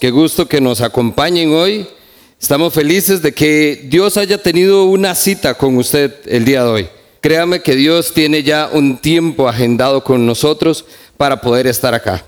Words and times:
Qué 0.00 0.10
gusto 0.10 0.46
que 0.46 0.60
nos 0.60 0.82
acompañen 0.82 1.52
hoy. 1.54 1.86
Estamos 2.38 2.74
felices 2.74 3.22
de 3.22 3.32
que 3.32 3.80
Dios 3.84 4.18
haya 4.18 4.36
tenido 4.42 4.84
una 4.84 5.14
cita 5.14 5.54
con 5.54 5.78
usted 5.78 6.14
el 6.26 6.44
día 6.44 6.64
de 6.64 6.68
hoy. 6.68 6.88
Créame 7.22 7.60
que 7.62 7.74
Dios 7.74 8.12
tiene 8.12 8.42
ya 8.42 8.68
un 8.70 8.98
tiempo 8.98 9.48
agendado 9.48 10.04
con 10.04 10.26
nosotros 10.26 10.84
para 11.16 11.40
poder 11.40 11.66
estar 11.66 11.94
acá. 11.94 12.26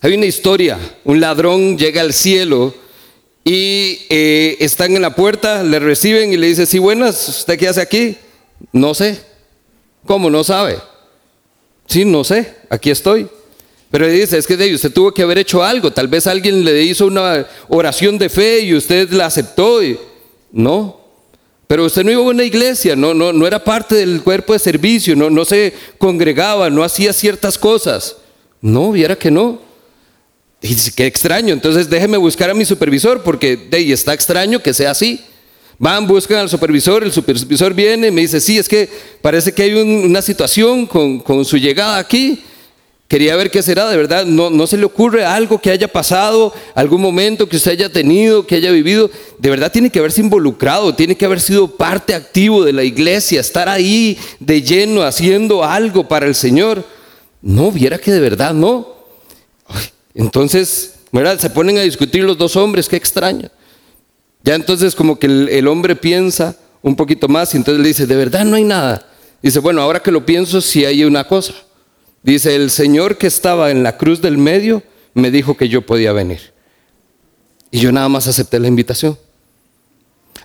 Hay 0.00 0.14
una 0.14 0.26
historia, 0.26 0.78
un 1.04 1.20
ladrón 1.20 1.76
llega 1.76 2.02
al 2.02 2.12
cielo 2.12 2.72
y 3.44 4.06
eh, 4.08 4.56
están 4.60 4.94
en 4.94 5.02
la 5.02 5.16
puerta, 5.16 5.64
le 5.64 5.80
reciben 5.80 6.32
y 6.32 6.36
le 6.36 6.46
dice, 6.46 6.66
sí, 6.66 6.78
buenas, 6.78 7.28
¿usted 7.28 7.58
qué 7.58 7.66
hace 7.66 7.80
aquí? 7.80 8.16
No 8.70 8.94
sé. 8.94 9.20
¿Cómo 10.06 10.30
no 10.30 10.44
sabe? 10.44 10.78
Sí, 11.86 12.04
no 12.04 12.22
sé, 12.22 12.54
aquí 12.70 12.90
estoy. 12.90 13.28
Pero 13.92 14.08
dice, 14.08 14.38
es 14.38 14.46
que 14.46 14.54
usted 14.74 14.90
tuvo 14.90 15.12
que 15.12 15.20
haber 15.20 15.36
hecho 15.36 15.62
algo. 15.62 15.92
Tal 15.92 16.08
vez 16.08 16.26
alguien 16.26 16.64
le 16.64 16.82
hizo 16.82 17.06
una 17.06 17.46
oración 17.68 18.16
de 18.16 18.30
fe 18.30 18.60
y 18.60 18.74
usted 18.74 19.10
la 19.10 19.26
aceptó. 19.26 19.80
no. 20.50 20.98
Pero 21.66 21.84
usted 21.84 22.02
no 22.02 22.10
iba 22.10 22.20
a 22.20 22.24
una 22.24 22.44
iglesia, 22.44 22.96
no, 22.96 23.14
no, 23.14 23.32
no 23.32 23.46
era 23.46 23.62
parte 23.62 23.94
del 23.94 24.22
cuerpo 24.22 24.52
de 24.52 24.58
servicio, 24.58 25.16
no, 25.16 25.30
no 25.30 25.44
se 25.44 25.72
congregaba, 25.96 26.68
no 26.68 26.84
hacía 26.84 27.12
ciertas 27.12 27.56
cosas. 27.58 28.16
No, 28.62 28.92
viera 28.92 29.16
que 29.16 29.30
no. 29.30 29.58
Dice, 30.62 30.92
qué 30.94 31.06
extraño. 31.06 31.52
Entonces 31.52 31.90
déjeme 31.90 32.16
buscar 32.16 32.48
a 32.48 32.54
mi 32.54 32.64
supervisor 32.64 33.22
porque 33.22 33.56
de 33.56 33.92
está 33.92 34.14
extraño 34.14 34.62
que 34.62 34.72
sea 34.72 34.92
así. 34.92 35.20
Van, 35.78 36.06
buscan 36.06 36.38
al 36.38 36.48
supervisor, 36.48 37.04
el 37.04 37.12
supervisor 37.12 37.74
viene 37.74 38.08
y 38.08 38.10
me 38.10 38.22
dice, 38.22 38.40
sí, 38.40 38.56
es 38.58 38.68
que 38.68 38.88
parece 39.20 39.52
que 39.52 39.62
hay 39.64 39.74
una 39.74 40.22
situación 40.22 40.86
con, 40.86 41.20
con 41.20 41.44
su 41.44 41.58
llegada 41.58 41.98
aquí. 41.98 42.42
Quería 43.12 43.36
ver 43.36 43.50
qué 43.50 43.62
será, 43.62 43.90
de 43.90 43.96
verdad, 43.98 44.24
no, 44.24 44.48
no 44.48 44.66
se 44.66 44.78
le 44.78 44.86
ocurre 44.86 45.22
algo 45.22 45.58
que 45.58 45.70
haya 45.70 45.86
pasado, 45.86 46.50
algún 46.74 47.02
momento 47.02 47.46
que 47.46 47.58
usted 47.58 47.72
haya 47.72 47.92
tenido, 47.92 48.46
que 48.46 48.54
haya 48.54 48.70
vivido. 48.70 49.10
De 49.38 49.50
verdad 49.50 49.70
tiene 49.70 49.90
que 49.90 49.98
haberse 49.98 50.22
involucrado, 50.22 50.94
tiene 50.94 51.14
que 51.14 51.26
haber 51.26 51.38
sido 51.38 51.68
parte 51.68 52.14
activo 52.14 52.64
de 52.64 52.72
la 52.72 52.84
iglesia, 52.84 53.42
estar 53.42 53.68
ahí 53.68 54.16
de 54.40 54.62
lleno 54.62 55.02
haciendo 55.02 55.62
algo 55.62 56.08
para 56.08 56.24
el 56.24 56.34
Señor. 56.34 56.86
No, 57.42 57.70
viera 57.70 57.98
que 57.98 58.12
de 58.12 58.20
verdad 58.20 58.54
no. 58.54 58.88
entonces, 60.14 60.94
¿verdad? 61.12 61.38
Se 61.38 61.50
ponen 61.50 61.76
a 61.76 61.82
discutir 61.82 62.24
los 62.24 62.38
dos 62.38 62.56
hombres, 62.56 62.88
qué 62.88 62.96
extraño. 62.96 63.50
Ya 64.42 64.54
entonces 64.54 64.94
como 64.94 65.18
que 65.18 65.26
el, 65.26 65.50
el 65.50 65.68
hombre 65.68 65.96
piensa 65.96 66.56
un 66.80 66.96
poquito 66.96 67.28
más 67.28 67.52
y 67.52 67.58
entonces 67.58 67.82
le 67.82 67.88
dice, 67.88 68.06
de 68.06 68.16
verdad 68.16 68.46
no 68.46 68.56
hay 68.56 68.64
nada. 68.64 69.06
Dice, 69.42 69.58
bueno, 69.58 69.82
ahora 69.82 70.00
que 70.00 70.10
lo 70.10 70.24
pienso, 70.24 70.62
sí 70.62 70.86
hay 70.86 71.04
una 71.04 71.28
cosa. 71.28 71.52
Dice, 72.22 72.54
el 72.54 72.70
Señor 72.70 73.18
que 73.18 73.26
estaba 73.26 73.70
en 73.70 73.82
la 73.82 73.96
cruz 73.96 74.20
del 74.20 74.38
medio 74.38 74.82
me 75.14 75.30
dijo 75.30 75.56
que 75.56 75.68
yo 75.68 75.82
podía 75.82 76.12
venir. 76.12 76.52
Y 77.70 77.80
yo 77.80 77.90
nada 77.90 78.08
más 78.08 78.28
acepté 78.28 78.58
la 78.60 78.68
invitación. 78.68 79.18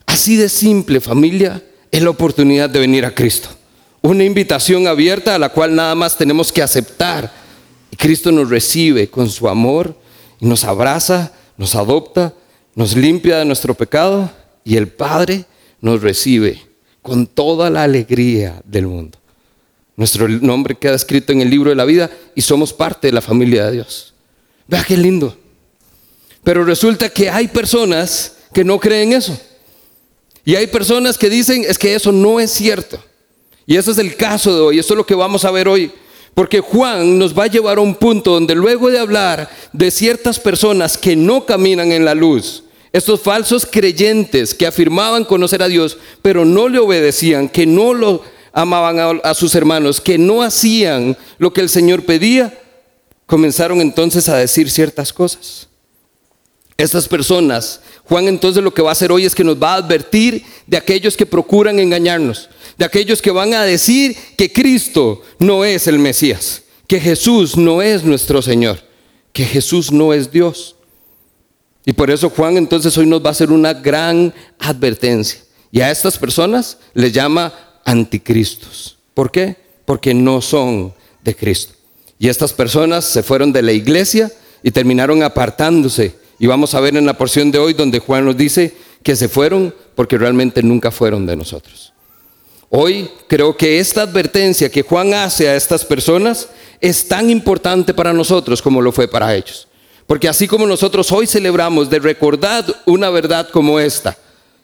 Así 0.05 0.37
de 0.37 0.49
simple, 0.49 0.99
familia, 1.01 1.61
es 1.91 2.01
la 2.01 2.09
oportunidad 2.09 2.69
de 2.69 2.79
venir 2.79 3.05
a 3.05 3.13
Cristo. 3.13 3.49
Una 4.01 4.23
invitación 4.23 4.87
abierta 4.87 5.35
a 5.35 5.39
la 5.39 5.49
cual 5.49 5.75
nada 5.75 5.93
más 5.95 6.17
tenemos 6.17 6.51
que 6.51 6.61
aceptar. 6.61 7.31
Y 7.91 7.95
Cristo 7.95 8.31
nos 8.31 8.49
recibe 8.49 9.09
con 9.09 9.29
su 9.29 9.47
amor 9.47 9.95
y 10.39 10.45
nos 10.45 10.63
abraza, 10.63 11.31
nos 11.57 11.75
adopta, 11.75 12.33
nos 12.75 12.95
limpia 12.95 13.37
de 13.39 13.45
nuestro 13.45 13.73
pecado 13.73 14.31
y 14.63 14.77
el 14.77 14.87
Padre 14.87 15.45
nos 15.81 16.01
recibe 16.01 16.61
con 17.01 17.27
toda 17.27 17.69
la 17.69 17.83
alegría 17.83 18.61
del 18.65 18.87
mundo. 18.87 19.17
Nuestro 19.97 20.29
nombre 20.29 20.75
queda 20.75 20.93
escrito 20.93 21.33
en 21.33 21.41
el 21.41 21.49
libro 21.49 21.71
de 21.71 21.75
la 21.75 21.83
vida 21.83 22.11
y 22.35 22.41
somos 22.41 22.71
parte 22.71 23.07
de 23.07 23.13
la 23.13 23.21
familia 23.21 23.65
de 23.65 23.71
Dios. 23.73 24.13
Vea 24.67 24.83
qué 24.87 24.95
lindo. 24.95 25.35
Pero 26.43 26.63
resulta 26.63 27.09
que 27.09 27.31
hay 27.31 27.47
personas 27.47 28.37
que 28.53 28.63
no 28.63 28.79
creen 28.79 29.13
eso. 29.13 29.37
Y 30.45 30.55
hay 30.55 30.67
personas 30.67 31.17
que 31.17 31.31
dicen 31.31 31.65
es 31.67 31.79
que 31.79 31.95
eso 31.95 32.11
no 32.11 32.39
es 32.39 32.51
cierto. 32.51 33.03
Y 33.65 33.75
ese 33.75 33.89
es 33.89 33.97
el 33.97 34.15
caso 34.15 34.55
de 34.55 34.61
hoy. 34.61 34.79
Eso 34.79 34.93
es 34.93 34.97
lo 34.97 35.05
que 35.05 35.15
vamos 35.15 35.43
a 35.43 35.51
ver 35.51 35.67
hoy. 35.67 35.91
Porque 36.35 36.59
Juan 36.59 37.17
nos 37.17 37.37
va 37.37 37.45
a 37.45 37.47
llevar 37.47 37.79
a 37.79 37.81
un 37.81 37.95
punto 37.95 38.33
donde 38.33 38.53
luego 38.53 38.91
de 38.91 38.99
hablar 38.99 39.49
de 39.73 39.89
ciertas 39.89 40.39
personas 40.39 40.95
que 40.95 41.15
no 41.15 41.47
caminan 41.47 41.91
en 41.91 42.05
la 42.05 42.13
luz, 42.13 42.63
estos 42.93 43.21
falsos 43.21 43.65
creyentes 43.65 44.53
que 44.53 44.67
afirmaban 44.67 45.25
conocer 45.25 45.63
a 45.63 45.67
Dios, 45.67 45.97
pero 46.21 46.45
no 46.45 46.69
le 46.69 46.77
obedecían, 46.77 47.49
que 47.49 47.65
no 47.65 47.95
lo 47.95 48.21
amaban 48.57 49.21
a, 49.23 49.33
sus 49.35 49.53
hermanos, 49.53 50.01
que 50.01 50.17
no 50.17 50.41
hacían 50.41 51.15
lo 51.37 51.53
que 51.53 51.61
el 51.61 51.69
Señor 51.69 52.05
pedía, 52.05 52.59
comenzaron 53.27 53.81
entonces 53.81 54.27
a 54.29 54.37
decir 54.37 54.71
ciertas 54.71 55.13
cosas. 55.13 55.67
Estas 56.75 57.07
personas, 57.07 57.81
Juan 58.05 58.27
entonces 58.27 58.63
lo 58.63 58.73
que 58.73 58.81
va 58.81 58.89
a 58.89 58.93
hacer 58.93 59.11
hoy 59.11 59.25
es 59.25 59.35
que 59.35 59.43
nos 59.43 59.61
va 59.61 59.73
a 59.73 59.77
advertir 59.77 60.43
de 60.65 60.75
aquellos 60.75 61.15
que 61.15 61.27
procuran 61.27 61.77
engañarnos, 61.77 62.49
de 62.79 62.85
aquellos 62.85 63.21
que 63.21 63.29
van 63.29 63.53
a 63.53 63.61
decir 63.61 64.17
que 64.35 64.51
Cristo 64.51 65.21
no 65.37 65.63
es 65.63 65.85
el 65.85 65.99
Mesías, 65.99 66.63
que 66.87 66.99
Jesús 66.99 67.57
no 67.57 67.83
es 67.83 68.03
nuestro 68.03 68.41
Señor, 68.41 68.79
que 69.33 69.45
Jesús 69.45 69.91
no 69.91 70.15
es 70.15 70.31
Dios. 70.31 70.75
Y 71.85 71.93
por 71.93 72.09
eso 72.09 72.31
Juan 72.31 72.57
entonces 72.57 72.97
hoy 72.97 73.05
nos 73.05 73.23
va 73.23 73.27
a 73.27 73.33
hacer 73.33 73.51
una 73.51 73.75
gran 73.75 74.33
advertencia. 74.57 75.41
Y 75.71 75.81
a 75.81 75.91
estas 75.91 76.17
personas 76.17 76.79
les 76.95 77.13
llama 77.13 77.53
anticristos. 77.87 78.97
¿Por 79.13 79.31
qué? 79.31 79.55
Porque 79.85 80.13
no 80.13 80.41
son 80.41 80.93
de 81.23 81.35
Cristo. 81.35 81.73
Y 82.19 82.27
estas 82.27 82.53
personas 82.53 83.05
se 83.05 83.23
fueron 83.23 83.53
de 83.53 83.61
la 83.61 83.71
iglesia 83.71 84.31
y 84.61 84.71
terminaron 84.71 85.23
apartándose. 85.23 86.15
Y 86.37 86.47
vamos 86.47 86.75
a 86.75 86.81
ver 86.81 86.97
en 86.97 87.05
la 87.05 87.17
porción 87.17 87.49
de 87.49 87.57
hoy 87.57 87.73
donde 87.73 87.99
Juan 87.99 88.25
nos 88.25 88.37
dice 88.37 88.75
que 89.01 89.15
se 89.15 89.29
fueron 89.29 89.73
porque 89.95 90.17
realmente 90.17 90.61
nunca 90.61 90.91
fueron 90.91 91.25
de 91.25 91.37
nosotros. 91.37 91.93
Hoy 92.69 93.09
creo 93.27 93.55
que 93.55 93.79
esta 93.79 94.01
advertencia 94.01 94.69
que 94.69 94.81
Juan 94.81 95.13
hace 95.13 95.47
a 95.47 95.55
estas 95.55 95.85
personas 95.85 96.49
es 96.81 97.07
tan 97.07 97.29
importante 97.29 97.93
para 97.93 98.11
nosotros 98.11 98.61
como 98.61 98.81
lo 98.81 98.91
fue 98.91 99.07
para 99.07 99.33
ellos. 99.33 99.67
Porque 100.05 100.27
así 100.27 100.47
como 100.47 100.67
nosotros 100.67 101.09
hoy 101.13 101.25
celebramos 101.25 101.89
de 101.89 101.99
recordar 101.99 102.65
una 102.85 103.09
verdad 103.09 103.49
como 103.49 103.79
esta, 103.79 104.17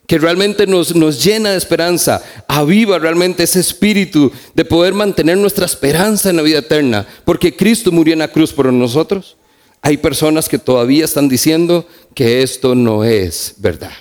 que 0.07 0.17
realmente 0.17 0.67
nos, 0.67 0.95
nos 0.95 1.23
llena 1.23 1.51
de 1.51 1.57
esperanza, 1.57 2.21
aviva 2.47 2.99
realmente 2.99 3.43
ese 3.43 3.59
espíritu 3.59 4.31
de 4.53 4.65
poder 4.65 4.93
mantener 4.93 5.37
nuestra 5.37 5.65
esperanza 5.65 6.29
en 6.29 6.35
la 6.37 6.41
vida 6.41 6.59
eterna, 6.59 7.07
porque 7.25 7.55
Cristo 7.55 7.91
murió 7.91 8.13
en 8.13 8.19
la 8.19 8.27
cruz 8.27 8.51
por 8.51 8.71
nosotros. 8.71 9.37
Hay 9.81 9.97
personas 9.97 10.47
que 10.47 10.59
todavía 10.59 11.05
están 11.05 11.29
diciendo 11.29 11.87
que 12.13 12.41
esto 12.41 12.75
no 12.75 13.03
es 13.03 13.55
verdad. 13.57 13.93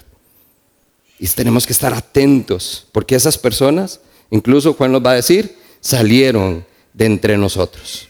Y 1.19 1.27
tenemos 1.29 1.67
que 1.67 1.73
estar 1.73 1.95
atentos, 1.95 2.87
porque 2.93 3.15
esas 3.15 3.39
personas, 3.39 4.01
incluso 4.31 4.75
Juan 4.75 4.93
nos 4.93 5.05
va 5.05 5.13
a 5.13 5.17
decir, 5.17 5.57
salieron 5.81 6.67
de 6.93 7.07
entre 7.07 7.39
nosotros. 7.39 8.09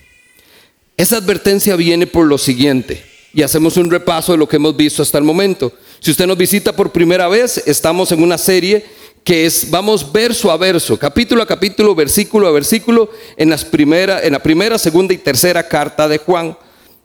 Esa 0.97 1.19
advertencia 1.19 1.77
viene 1.77 2.07
por 2.07 2.27
lo 2.27 2.39
siguiente, 2.39 3.05
y 3.35 3.43
hacemos 3.43 3.77
un 3.77 3.91
repaso 3.91 4.33
de 4.33 4.39
lo 4.39 4.49
que 4.49 4.57
hemos 4.57 4.77
visto 4.77 5.03
hasta 5.03 5.19
el 5.19 5.25
momento. 5.25 5.73
Si 6.01 6.11
usted 6.11 6.27
nos 6.27 6.37
visita 6.37 6.75
por 6.75 6.93
primera 6.93 7.29
vez, 7.29 7.63
estamos 7.67 8.13
en 8.13 8.23
una 8.23 8.39
serie 8.39 8.85
que 9.25 9.47
es, 9.47 9.71
vamos 9.71 10.11
verso 10.13 10.51
a 10.51 10.57
verso, 10.57 10.99
capítulo 10.99 11.43
a 11.43 11.47
capítulo, 11.47 11.95
versículo 11.95 12.49
a 12.49 12.51
versículo, 12.51 13.11
en, 13.37 13.51
las 13.51 13.65
primera, 13.65 14.23
en 14.23 14.33
la 14.33 14.43
primera, 14.43 14.79
segunda 14.79 15.15
y 15.15 15.19
tercera 15.19 15.67
carta 15.67 16.09
de 16.09 16.19
Juan. 16.19 16.57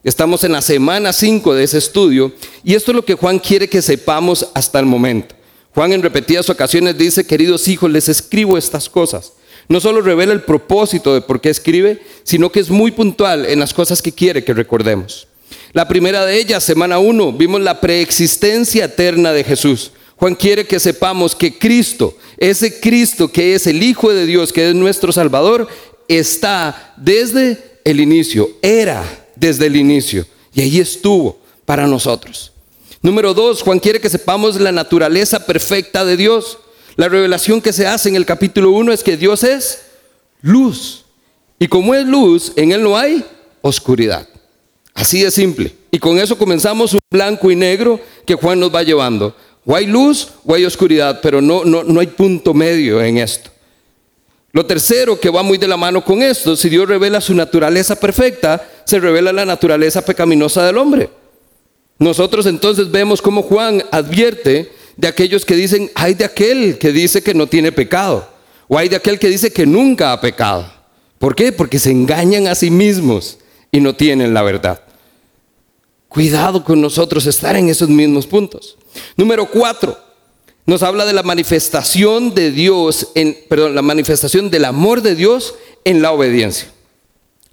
Estamos 0.03 0.43
en 0.43 0.53
la 0.53 0.61
semana 0.61 1.13
5 1.13 1.53
de 1.53 1.63
ese 1.63 1.77
estudio 1.77 2.31
y 2.63 2.73
esto 2.73 2.91
es 2.91 2.95
lo 2.95 3.05
que 3.05 3.15
Juan 3.15 3.39
quiere 3.39 3.67
que 3.67 3.81
sepamos 3.81 4.49
hasta 4.53 4.79
el 4.79 4.85
momento. 4.85 5.35
Juan 5.73 5.94
en 5.94 6.01
repetidas 6.01 6.49
ocasiones 6.49 6.97
dice, 6.97 7.27
queridos 7.27 7.67
hijos, 7.67 7.91
les 7.91 8.09
escribo 8.09 8.57
estas 8.57 8.89
cosas. 8.89 9.33
No 9.69 9.79
solo 9.79 10.01
revela 10.01 10.33
el 10.33 10.41
propósito 10.41 11.13
de 11.13 11.21
por 11.21 11.39
qué 11.39 11.49
escribe, 11.49 12.01
sino 12.23 12.51
que 12.51 12.61
es 12.61 12.69
muy 12.69 12.91
puntual 12.91 13.45
en 13.45 13.59
las 13.59 13.73
cosas 13.73 14.01
que 14.01 14.11
quiere 14.11 14.44
que 14.44 14.53
recordemos. 14.53 15.27
La 15.73 15.87
primera 15.87 16.25
de 16.25 16.37
ellas, 16.37 16.63
semana 16.63 16.99
1, 16.99 17.33
vimos 17.33 17.61
la 17.61 17.79
preexistencia 17.79 18.85
eterna 18.85 19.31
de 19.31 19.44
Jesús. 19.44 19.91
Juan 20.15 20.33
quiere 20.33 20.65
que 20.65 20.79
sepamos 20.79 21.35
que 21.35 21.57
Cristo, 21.57 22.17
ese 22.38 22.79
Cristo 22.79 23.31
que 23.31 23.53
es 23.53 23.67
el 23.67 23.83
Hijo 23.83 24.11
de 24.11 24.25
Dios, 24.25 24.51
que 24.51 24.69
es 24.69 24.75
nuestro 24.75 25.11
Salvador, 25.11 25.67
está 26.07 26.94
desde 26.97 27.79
el 27.83 27.99
inicio, 27.99 28.49
era 28.61 29.03
desde 29.35 29.67
el 29.67 29.75
inicio, 29.75 30.25
y 30.53 30.61
ahí 30.61 30.79
estuvo 30.79 31.39
para 31.65 31.85
nosotros. 31.85 32.51
Número 33.01 33.33
dos, 33.33 33.61
Juan 33.61 33.79
quiere 33.79 34.01
que 34.01 34.09
sepamos 34.09 34.59
la 34.59 34.71
naturaleza 34.71 35.45
perfecta 35.45 36.03
de 36.03 36.17
Dios. 36.17 36.57
La 36.95 37.07
revelación 37.07 37.61
que 37.61 37.71
se 37.71 37.85
hace 37.85 38.09
en 38.09 38.15
el 38.15 38.25
capítulo 38.25 38.71
1 38.71 38.91
es 38.91 39.03
que 39.03 39.17
Dios 39.17 39.43
es 39.43 39.83
luz. 40.41 41.05
Y 41.59 41.67
como 41.67 41.93
es 41.93 42.05
luz, 42.05 42.53
en 42.55 42.71
Él 42.71 42.81
no 42.81 42.97
hay 42.97 43.23
oscuridad. 43.61 44.27
Así 44.97 45.21
de 45.21 45.29
simple. 45.29 45.71
Y 45.91 45.99
con 45.99 46.17
eso 46.17 46.35
comenzamos 46.35 46.94
un 46.94 46.99
blanco 47.11 47.51
y 47.51 47.55
negro 47.55 47.99
que 48.25 48.33
Juan 48.33 48.59
nos 48.59 48.73
va 48.73 48.81
llevando. 48.81 49.35
O 49.63 49.75
hay 49.75 49.85
luz 49.85 50.29
o 50.44 50.55
hay 50.55 50.65
oscuridad, 50.65 51.19
pero 51.21 51.39
no, 51.39 51.63
no, 51.63 51.83
no 51.83 51.99
hay 51.99 52.07
punto 52.07 52.51
medio 52.55 52.99
en 53.01 53.19
esto. 53.19 53.51
Lo 54.53 54.65
tercero 54.65 55.19
que 55.19 55.29
va 55.29 55.44
muy 55.44 55.59
de 55.59 55.67
la 55.67 55.77
mano 55.77 56.03
con 56.03 56.23
esto, 56.23 56.55
si 56.55 56.67
Dios 56.67 56.89
revela 56.89 57.21
su 57.21 57.35
naturaleza 57.35 57.95
perfecta, 57.99 58.67
se 58.85 58.99
revela 58.99 59.31
la 59.31 59.45
naturaleza 59.45 60.03
pecaminosa 60.03 60.65
del 60.65 60.79
hombre. 60.79 61.11
Nosotros 62.00 62.47
entonces 62.47 62.89
vemos 62.89 63.21
cómo 63.21 63.43
Juan 63.43 63.83
advierte 63.91 64.71
de 64.95 65.07
aquellos 65.07 65.45
que 65.45 65.55
dicen, 65.55 65.91
hay 65.93 66.15
de 66.15 66.25
aquel 66.25 66.79
que 66.79 66.91
dice 66.91 67.21
que 67.21 67.35
no 67.35 67.45
tiene 67.45 67.71
pecado, 67.71 68.27
o 68.67 68.79
hay 68.79 68.89
de 68.89 68.95
aquel 68.95 69.19
que 69.19 69.29
dice 69.29 69.53
que 69.53 69.67
nunca 69.67 70.11
ha 70.11 70.19
pecado. 70.19 70.73
¿Por 71.19 71.35
qué? 71.35 71.51
Porque 71.51 71.77
se 71.77 71.91
engañan 71.91 72.47
a 72.47 72.55
sí 72.55 72.71
mismos 72.71 73.38
y 73.71 73.79
no 73.79 73.95
tienen 73.95 74.33
la 74.33 74.41
verdad. 74.41 74.87
Cuidado 76.09 76.63
con 76.63 76.81
nosotros 76.81 77.25
estar 77.25 77.56
en 77.56 77.69
esos 77.69 77.89
mismos 77.89 78.27
puntos. 78.27 78.77
Número 79.15 79.45
cuatro, 79.50 79.98
nos 80.65 80.83
habla 80.83 81.06
de 81.06 81.13
la 81.13 81.24
manifestación 81.24 82.33
de 82.33 82.51
Dios, 82.51 83.09
en, 83.15 83.38
perdón, 83.48 83.75
la 83.75 83.81
manifestación 83.81 84.50
del 84.50 84.65
amor 84.65 85.01
de 85.01 85.15
Dios 85.15 85.56
en 85.83 86.01
la 86.01 86.12
obediencia. 86.12 86.71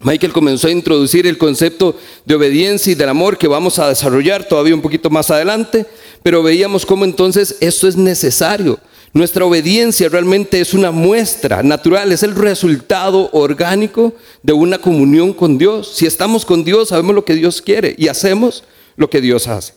Michael 0.00 0.32
comenzó 0.32 0.68
a 0.68 0.72
introducir 0.72 1.26
el 1.26 1.38
concepto 1.38 1.96
de 2.24 2.34
obediencia 2.34 2.92
y 2.92 2.94
del 2.94 3.08
amor 3.08 3.38
que 3.38 3.48
vamos 3.48 3.78
a 3.78 3.88
desarrollar 3.88 4.46
todavía 4.46 4.74
un 4.74 4.82
poquito 4.82 5.08
más 5.10 5.30
adelante, 5.30 5.86
pero 6.22 6.42
veíamos 6.42 6.84
cómo 6.84 7.04
entonces 7.04 7.56
esto 7.60 7.88
es 7.88 7.96
necesario. 7.96 8.78
Nuestra 9.14 9.44
obediencia 9.44 10.08
realmente 10.08 10.60
es 10.60 10.74
una 10.74 10.90
muestra 10.90 11.62
natural, 11.62 12.10
es 12.10 12.24
el 12.24 12.34
resultado 12.34 13.30
orgánico 13.30 14.12
de 14.42 14.52
una 14.52 14.78
comunión 14.78 15.32
con 15.32 15.56
Dios. 15.56 15.92
Si 15.94 16.04
estamos 16.04 16.44
con 16.44 16.64
Dios, 16.64 16.88
sabemos 16.88 17.14
lo 17.14 17.24
que 17.24 17.36
Dios 17.36 17.62
quiere 17.62 17.94
y 17.96 18.08
hacemos 18.08 18.64
lo 18.96 19.08
que 19.08 19.20
Dios 19.20 19.46
hace. 19.46 19.74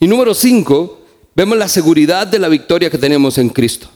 Y 0.00 0.06
número 0.06 0.34
cinco, 0.34 1.00
vemos 1.34 1.56
la 1.56 1.66
seguridad 1.66 2.26
de 2.26 2.38
la 2.38 2.50
victoria 2.50 2.90
que 2.90 2.98
tenemos 2.98 3.38
en 3.38 3.48
Cristo. 3.48 3.88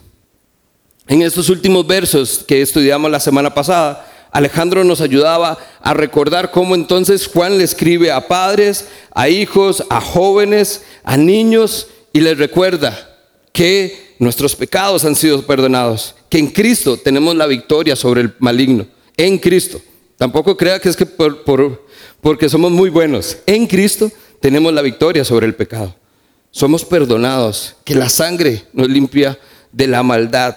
En 1.06 1.20
estos 1.20 1.50
últimos 1.50 1.86
versos 1.86 2.42
que 2.48 2.62
estudiamos 2.62 3.10
la 3.10 3.20
semana 3.20 3.52
pasada, 3.52 4.10
Alejandro 4.32 4.84
nos 4.84 5.02
ayudaba 5.02 5.58
a 5.82 5.92
recordar 5.92 6.50
cómo 6.50 6.74
entonces 6.74 7.26
Juan 7.26 7.58
le 7.58 7.64
escribe 7.64 8.10
a 8.10 8.26
padres, 8.26 8.88
a 9.14 9.28
hijos, 9.28 9.84
a 9.90 10.00
jóvenes, 10.00 10.82
a 11.04 11.18
niños 11.18 11.88
y 12.14 12.20
les 12.20 12.38
recuerda 12.38 13.18
que 13.52 14.05
nuestros 14.18 14.56
pecados 14.56 15.04
han 15.04 15.14
sido 15.14 15.42
perdonados, 15.46 16.14
que 16.28 16.38
en 16.38 16.48
Cristo 16.48 16.96
tenemos 16.96 17.34
la 17.36 17.46
victoria 17.46 17.96
sobre 17.96 18.22
el 18.22 18.34
maligno, 18.38 18.86
en 19.16 19.38
Cristo. 19.38 19.80
Tampoco 20.16 20.56
crea 20.56 20.78
que 20.78 20.88
es 20.88 20.96
que 20.96 21.06
porque 21.06 22.48
somos 22.48 22.72
muy 22.72 22.90
buenos, 22.90 23.38
en 23.46 23.66
Cristo 23.66 24.10
tenemos 24.40 24.72
la 24.72 24.82
victoria 24.82 25.24
sobre 25.24 25.46
el 25.46 25.54
pecado. 25.54 25.94
Somos 26.50 26.84
perdonados, 26.84 27.76
que 27.84 27.94
la 27.94 28.08
sangre 28.08 28.64
nos 28.72 28.88
limpia 28.88 29.38
de 29.72 29.86
la 29.86 30.02
maldad. 30.02 30.56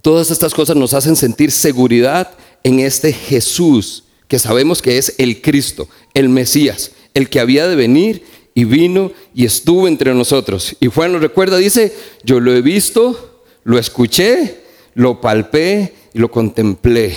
Todas 0.00 0.30
estas 0.30 0.54
cosas 0.54 0.76
nos 0.76 0.94
hacen 0.94 1.16
sentir 1.16 1.50
seguridad 1.50 2.30
en 2.62 2.80
este 2.80 3.12
Jesús, 3.12 4.04
que 4.28 4.38
sabemos 4.38 4.80
que 4.80 4.96
es 4.96 5.14
el 5.18 5.42
Cristo, 5.42 5.88
el 6.14 6.30
Mesías, 6.30 6.92
el 7.12 7.28
que 7.28 7.40
había 7.40 7.68
de 7.68 7.76
venir 7.76 8.24
y 8.54 8.64
vino 8.64 9.10
y 9.34 9.44
estuvo 9.44 9.88
entre 9.88 10.14
nosotros. 10.14 10.76
Y 10.80 10.86
Juan 10.86 11.12
nos 11.12 11.20
recuerda, 11.20 11.56
dice, 11.56 11.92
yo 12.22 12.40
lo 12.40 12.54
he 12.54 12.62
visto, 12.62 13.42
lo 13.64 13.78
escuché, 13.78 14.60
lo 14.94 15.20
palpé 15.20 15.92
y 16.12 16.18
lo 16.18 16.30
contemplé. 16.30 17.16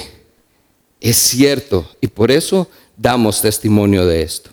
Es 0.99 1.17
cierto 1.17 1.87
y 2.01 2.07
por 2.07 2.31
eso 2.31 2.67
damos 2.97 3.41
testimonio 3.41 4.05
de 4.05 4.23
esto. 4.23 4.49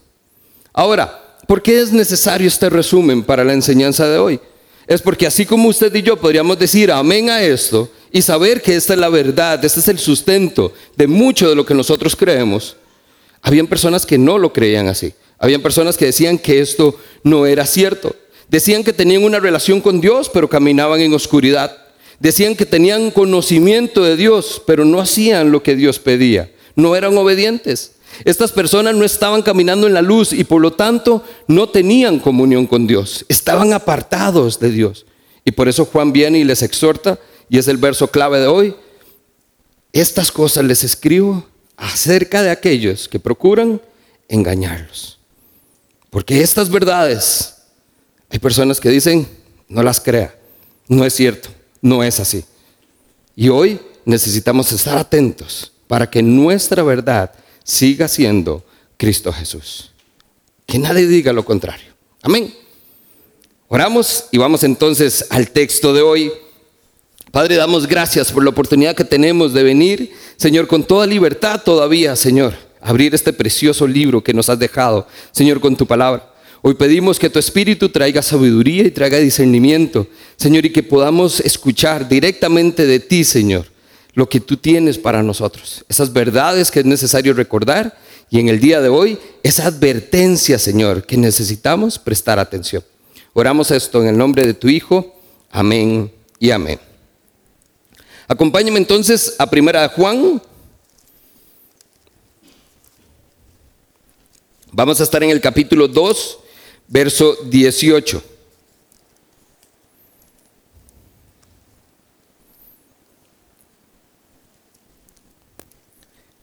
Ahora, 0.74 1.38
¿por 1.48 1.62
qué 1.62 1.80
es 1.80 1.92
necesario 1.92 2.48
este 2.48 2.68
resumen 2.68 3.22
para 3.22 3.44
la 3.44 3.54
enseñanza 3.54 4.06
de 4.06 4.18
hoy? 4.18 4.40
Es 4.86 5.00
porque 5.00 5.26
así 5.26 5.46
como 5.46 5.68
usted 5.68 5.94
y 5.94 6.02
yo 6.02 6.20
podríamos 6.20 6.58
decir 6.58 6.92
amén 6.92 7.30
a 7.30 7.42
esto 7.42 7.90
y 8.12 8.20
saber 8.20 8.60
que 8.60 8.76
esta 8.76 8.92
es 8.92 8.98
la 8.98 9.08
verdad, 9.08 9.64
este 9.64 9.80
es 9.80 9.88
el 9.88 9.98
sustento 9.98 10.74
de 10.94 11.06
mucho 11.06 11.48
de 11.48 11.54
lo 11.54 11.64
que 11.64 11.72
nosotros 11.72 12.14
creemos, 12.14 12.76
habían 13.40 13.66
personas 13.66 14.04
que 14.04 14.18
no 14.18 14.36
lo 14.36 14.52
creían 14.52 14.88
así. 14.88 15.14
Habían 15.44 15.60
personas 15.60 15.98
que 15.98 16.06
decían 16.06 16.38
que 16.38 16.62
esto 16.62 16.98
no 17.22 17.44
era 17.44 17.66
cierto. 17.66 18.16
Decían 18.48 18.82
que 18.82 18.94
tenían 18.94 19.24
una 19.24 19.40
relación 19.40 19.82
con 19.82 20.00
Dios, 20.00 20.30
pero 20.32 20.48
caminaban 20.48 21.02
en 21.02 21.12
oscuridad. 21.12 21.76
Decían 22.18 22.56
que 22.56 22.64
tenían 22.64 23.10
conocimiento 23.10 24.02
de 24.04 24.16
Dios, 24.16 24.62
pero 24.66 24.86
no 24.86 25.02
hacían 25.02 25.52
lo 25.52 25.62
que 25.62 25.76
Dios 25.76 25.98
pedía. 25.98 26.50
No 26.76 26.96
eran 26.96 27.18
obedientes. 27.18 27.92
Estas 28.24 28.52
personas 28.52 28.94
no 28.94 29.04
estaban 29.04 29.42
caminando 29.42 29.86
en 29.86 29.92
la 29.92 30.00
luz 30.00 30.32
y 30.32 30.44
por 30.44 30.62
lo 30.62 30.72
tanto 30.72 31.22
no 31.46 31.68
tenían 31.68 32.20
comunión 32.20 32.66
con 32.66 32.86
Dios. 32.86 33.26
Estaban 33.28 33.74
apartados 33.74 34.58
de 34.58 34.70
Dios. 34.70 35.04
Y 35.44 35.50
por 35.50 35.68
eso 35.68 35.84
Juan 35.84 36.10
viene 36.14 36.38
y 36.38 36.44
les 36.44 36.62
exhorta, 36.62 37.18
y 37.50 37.58
es 37.58 37.68
el 37.68 37.76
verso 37.76 38.08
clave 38.08 38.40
de 38.40 38.46
hoy. 38.46 38.74
Estas 39.92 40.32
cosas 40.32 40.64
les 40.64 40.84
escribo 40.84 41.44
acerca 41.76 42.42
de 42.42 42.48
aquellos 42.48 43.10
que 43.10 43.20
procuran 43.20 43.82
engañarlos. 44.26 45.13
Porque 46.14 46.40
estas 46.40 46.70
verdades, 46.70 47.56
hay 48.30 48.38
personas 48.38 48.78
que 48.78 48.88
dicen, 48.88 49.26
no 49.66 49.82
las 49.82 49.98
crea, 49.98 50.32
no 50.86 51.04
es 51.04 51.12
cierto, 51.12 51.48
no 51.82 52.04
es 52.04 52.20
así. 52.20 52.44
Y 53.34 53.48
hoy 53.48 53.80
necesitamos 54.04 54.70
estar 54.70 54.96
atentos 54.96 55.72
para 55.88 56.08
que 56.08 56.22
nuestra 56.22 56.84
verdad 56.84 57.32
siga 57.64 58.06
siendo 58.06 58.64
Cristo 58.96 59.32
Jesús. 59.32 59.90
Que 60.66 60.78
nadie 60.78 61.08
diga 61.08 61.32
lo 61.32 61.44
contrario. 61.44 61.92
Amén. 62.22 62.54
Oramos 63.66 64.26
y 64.30 64.38
vamos 64.38 64.62
entonces 64.62 65.26
al 65.30 65.50
texto 65.50 65.92
de 65.92 66.02
hoy. 66.02 66.32
Padre, 67.32 67.56
damos 67.56 67.88
gracias 67.88 68.30
por 68.30 68.44
la 68.44 68.50
oportunidad 68.50 68.94
que 68.94 69.04
tenemos 69.04 69.52
de 69.52 69.64
venir, 69.64 70.12
Señor, 70.36 70.68
con 70.68 70.84
toda 70.84 71.08
libertad 71.08 71.60
todavía, 71.64 72.14
Señor, 72.14 72.54
abrir 72.84 73.14
este 73.14 73.32
precioso 73.32 73.86
libro 73.86 74.22
que 74.22 74.34
nos 74.34 74.50
has 74.50 74.58
dejado, 74.58 75.08
Señor, 75.32 75.58
con 75.58 75.74
tu 75.74 75.86
palabra. 75.86 76.30
Hoy 76.60 76.74
pedimos 76.74 77.18
que 77.18 77.30
tu 77.30 77.38
Espíritu 77.38 77.88
traiga 77.88 78.22
sabiduría 78.22 78.84
y 78.84 78.90
traiga 78.90 79.18
discernimiento, 79.18 80.06
Señor, 80.36 80.66
y 80.66 80.70
que 80.70 80.82
podamos 80.82 81.40
escuchar 81.40 82.08
directamente 82.08 82.86
de 82.86 83.00
ti, 83.00 83.24
Señor, 83.24 83.66
lo 84.12 84.28
que 84.28 84.38
tú 84.38 84.58
tienes 84.58 84.98
para 84.98 85.22
nosotros, 85.22 85.84
esas 85.88 86.12
verdades 86.12 86.70
que 86.70 86.80
es 86.80 86.86
necesario 86.86 87.32
recordar 87.32 87.96
y 88.30 88.38
en 88.38 88.48
el 88.48 88.60
día 88.60 88.80
de 88.82 88.90
hoy 88.90 89.18
esa 89.42 89.66
advertencia, 89.66 90.58
Señor, 90.58 91.06
que 91.06 91.16
necesitamos 91.16 91.98
prestar 91.98 92.38
atención. 92.38 92.84
Oramos 93.32 93.70
esto 93.70 94.02
en 94.02 94.08
el 94.08 94.18
nombre 94.18 94.46
de 94.46 94.54
tu 94.54 94.68
Hijo. 94.68 95.18
Amén 95.50 96.12
y 96.38 96.50
amén. 96.50 96.78
Acompáñame 98.28 98.78
entonces 98.78 99.36
a 99.38 99.48
Primera 99.48 99.88
Juan. 99.88 100.40
Vamos 104.76 105.00
a 105.00 105.04
estar 105.04 105.22
en 105.22 105.30
el 105.30 105.40
capítulo 105.40 105.86
2, 105.86 106.38
verso 106.88 107.36
18. 107.44 108.20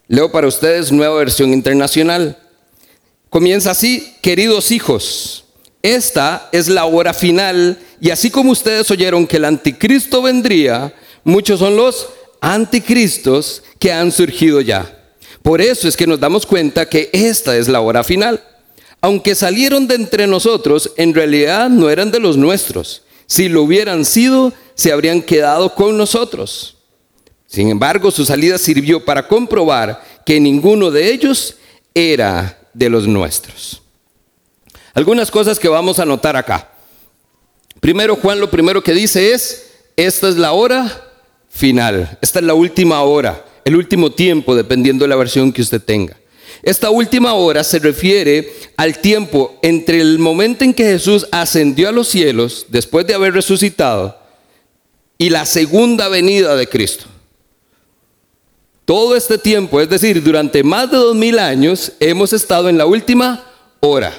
Leo 0.08 0.32
para 0.32 0.48
ustedes 0.48 0.94
nueva 0.94 1.18
versión 1.18 1.52
internacional. 1.52 2.40
Comienza 3.30 3.72
así, 3.72 4.16
queridos 4.22 4.72
hijos, 4.72 5.44
esta 5.82 6.48
es 6.54 6.70
la 6.70 6.86
hora 6.86 7.14
final 7.14 7.80
y 8.00 8.12
así 8.12 8.32
como 8.32 8.54
ustedes 8.54 8.90
oyeron 8.92 9.28
que 9.28 9.36
el 9.36 9.44
anticristo 9.44 10.22
vendría, 10.22 10.94
muchos 11.26 11.60
son 11.60 11.76
los 11.76 12.08
anticristos 12.40 13.62
que 13.78 13.92
han 13.92 14.10
surgido 14.10 14.62
ya. 14.62 15.01
Por 15.44 15.62
eso 15.62 15.88
es 15.88 15.98
que 15.98 16.08
nos 16.08 16.20
damos 16.20 16.46
cuenta 16.46 16.88
que 16.88 17.10
esta 17.14 17.58
es 17.58 17.68
la 17.68 17.82
hora 17.82 18.04
final. 18.04 18.44
Aunque 19.02 19.34
salieron 19.34 19.88
de 19.88 19.96
entre 19.96 20.28
nosotros, 20.28 20.92
en 20.98 21.14
realidad 21.14 21.70
no 21.70 21.90
eran 21.90 22.12
de 22.12 22.20
los 22.20 22.38
nuestros. 22.38 23.04
Si 23.26 23.50
lo 23.50 23.64
hubieran 23.64 24.06
sido, 24.06 24.54
se 24.76 24.92
habrían 24.92 25.22
quedado 25.22 25.74
con 25.74 25.98
nosotros. 25.98 26.78
Sin 27.48 27.70
embargo, 27.70 28.12
su 28.12 28.26
salida 28.26 28.58
sirvió 28.58 29.04
para 29.04 29.28
comprobar 29.28 30.04
que 30.26 30.40
ninguno 30.40 30.92
de 30.92 31.12
ellos 31.12 31.56
era 31.94 32.60
de 32.74 32.90
los 32.90 33.08
nuestros. 33.08 33.82
Algunas 34.94 35.32
cosas 35.32 35.60
que 35.60 35.68
vamos 35.68 36.00
a 36.00 36.06
notar 36.06 36.36
acá. 36.36 36.70
Primero, 37.80 38.16
Juan 38.16 38.40
lo 38.40 38.50
primero 38.52 38.84
que 38.84 38.94
dice 38.94 39.34
es, 39.34 39.72
esta 39.96 40.30
es 40.30 40.36
la 40.36 40.52
hora 40.52 41.10
final, 41.50 42.18
esta 42.22 42.40
es 42.40 42.46
la 42.46 42.54
última 42.54 43.02
hora, 43.02 43.44
el 43.66 43.76
último 43.76 44.12
tiempo, 44.12 44.56
dependiendo 44.56 45.04
de 45.04 45.10
la 45.10 45.16
versión 45.16 45.52
que 45.52 45.62
usted 45.62 45.82
tenga. 45.82 46.18
Esta 46.64 46.90
última 46.90 47.34
hora 47.34 47.64
se 47.64 47.80
refiere 47.80 48.54
al 48.78 49.00
tiempo 49.00 49.58
entre 49.62 50.00
el 50.00 50.20
momento 50.20 50.64
en 50.64 50.74
que 50.74 50.84
Jesús 50.84 51.28
ascendió 51.32 51.90
a 51.90 51.92
los 51.92 52.08
cielos, 52.08 52.68
después 52.70 53.08
de 53.08 53.16
haber 53.16 53.34
resucitado, 53.34 54.18
y 55.18 55.30
la 55.30 55.46
segunda 55.46 56.08
venida 56.08 56.56
de 56.56 56.68
Cristo. 56.68 57.06
Todo 58.86 59.16
este 59.16 59.38
tiempo, 59.38 59.80
es 59.80 59.90
decir, 59.90 60.22
durante 60.24 60.64
más 60.64 60.92
de 60.92 60.98
dos 60.98 61.16
mil 61.16 61.40
años, 61.40 61.94
hemos 62.00 62.34
estado 62.34 62.70
en 62.70 62.78
la 62.78 62.86
última 62.86 63.44
hora. 63.80 64.14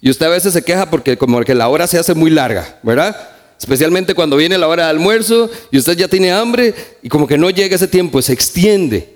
Y 0.00 0.10
usted 0.10 0.26
a 0.26 0.30
veces 0.30 0.52
se 0.52 0.62
queja 0.62 0.88
porque 0.90 1.16
como 1.16 1.40
que 1.42 1.54
la 1.54 1.68
hora 1.68 1.86
se 1.86 1.98
hace 1.98 2.14
muy 2.14 2.30
larga, 2.30 2.78
¿verdad? 2.82 3.35
Especialmente 3.58 4.14
cuando 4.14 4.36
viene 4.36 4.58
la 4.58 4.68
hora 4.68 4.84
de 4.84 4.90
almuerzo 4.90 5.50
y 5.70 5.78
usted 5.78 5.96
ya 5.96 6.08
tiene 6.08 6.32
hambre 6.32 6.74
y 7.02 7.08
como 7.08 7.26
que 7.26 7.38
no 7.38 7.50
llega 7.50 7.76
ese 7.76 7.88
tiempo, 7.88 8.20
se 8.20 8.32
extiende. 8.32 9.14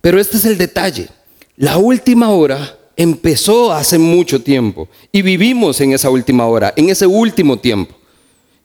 Pero 0.00 0.20
este 0.20 0.36
es 0.36 0.44
el 0.44 0.58
detalle. 0.58 1.08
La 1.56 1.78
última 1.78 2.30
hora 2.30 2.78
empezó 2.96 3.72
hace 3.72 3.98
mucho 3.98 4.42
tiempo 4.42 4.88
y 5.10 5.22
vivimos 5.22 5.80
en 5.80 5.92
esa 5.92 6.10
última 6.10 6.46
hora, 6.46 6.74
en 6.76 6.90
ese 6.90 7.06
último 7.06 7.58
tiempo. 7.58 7.94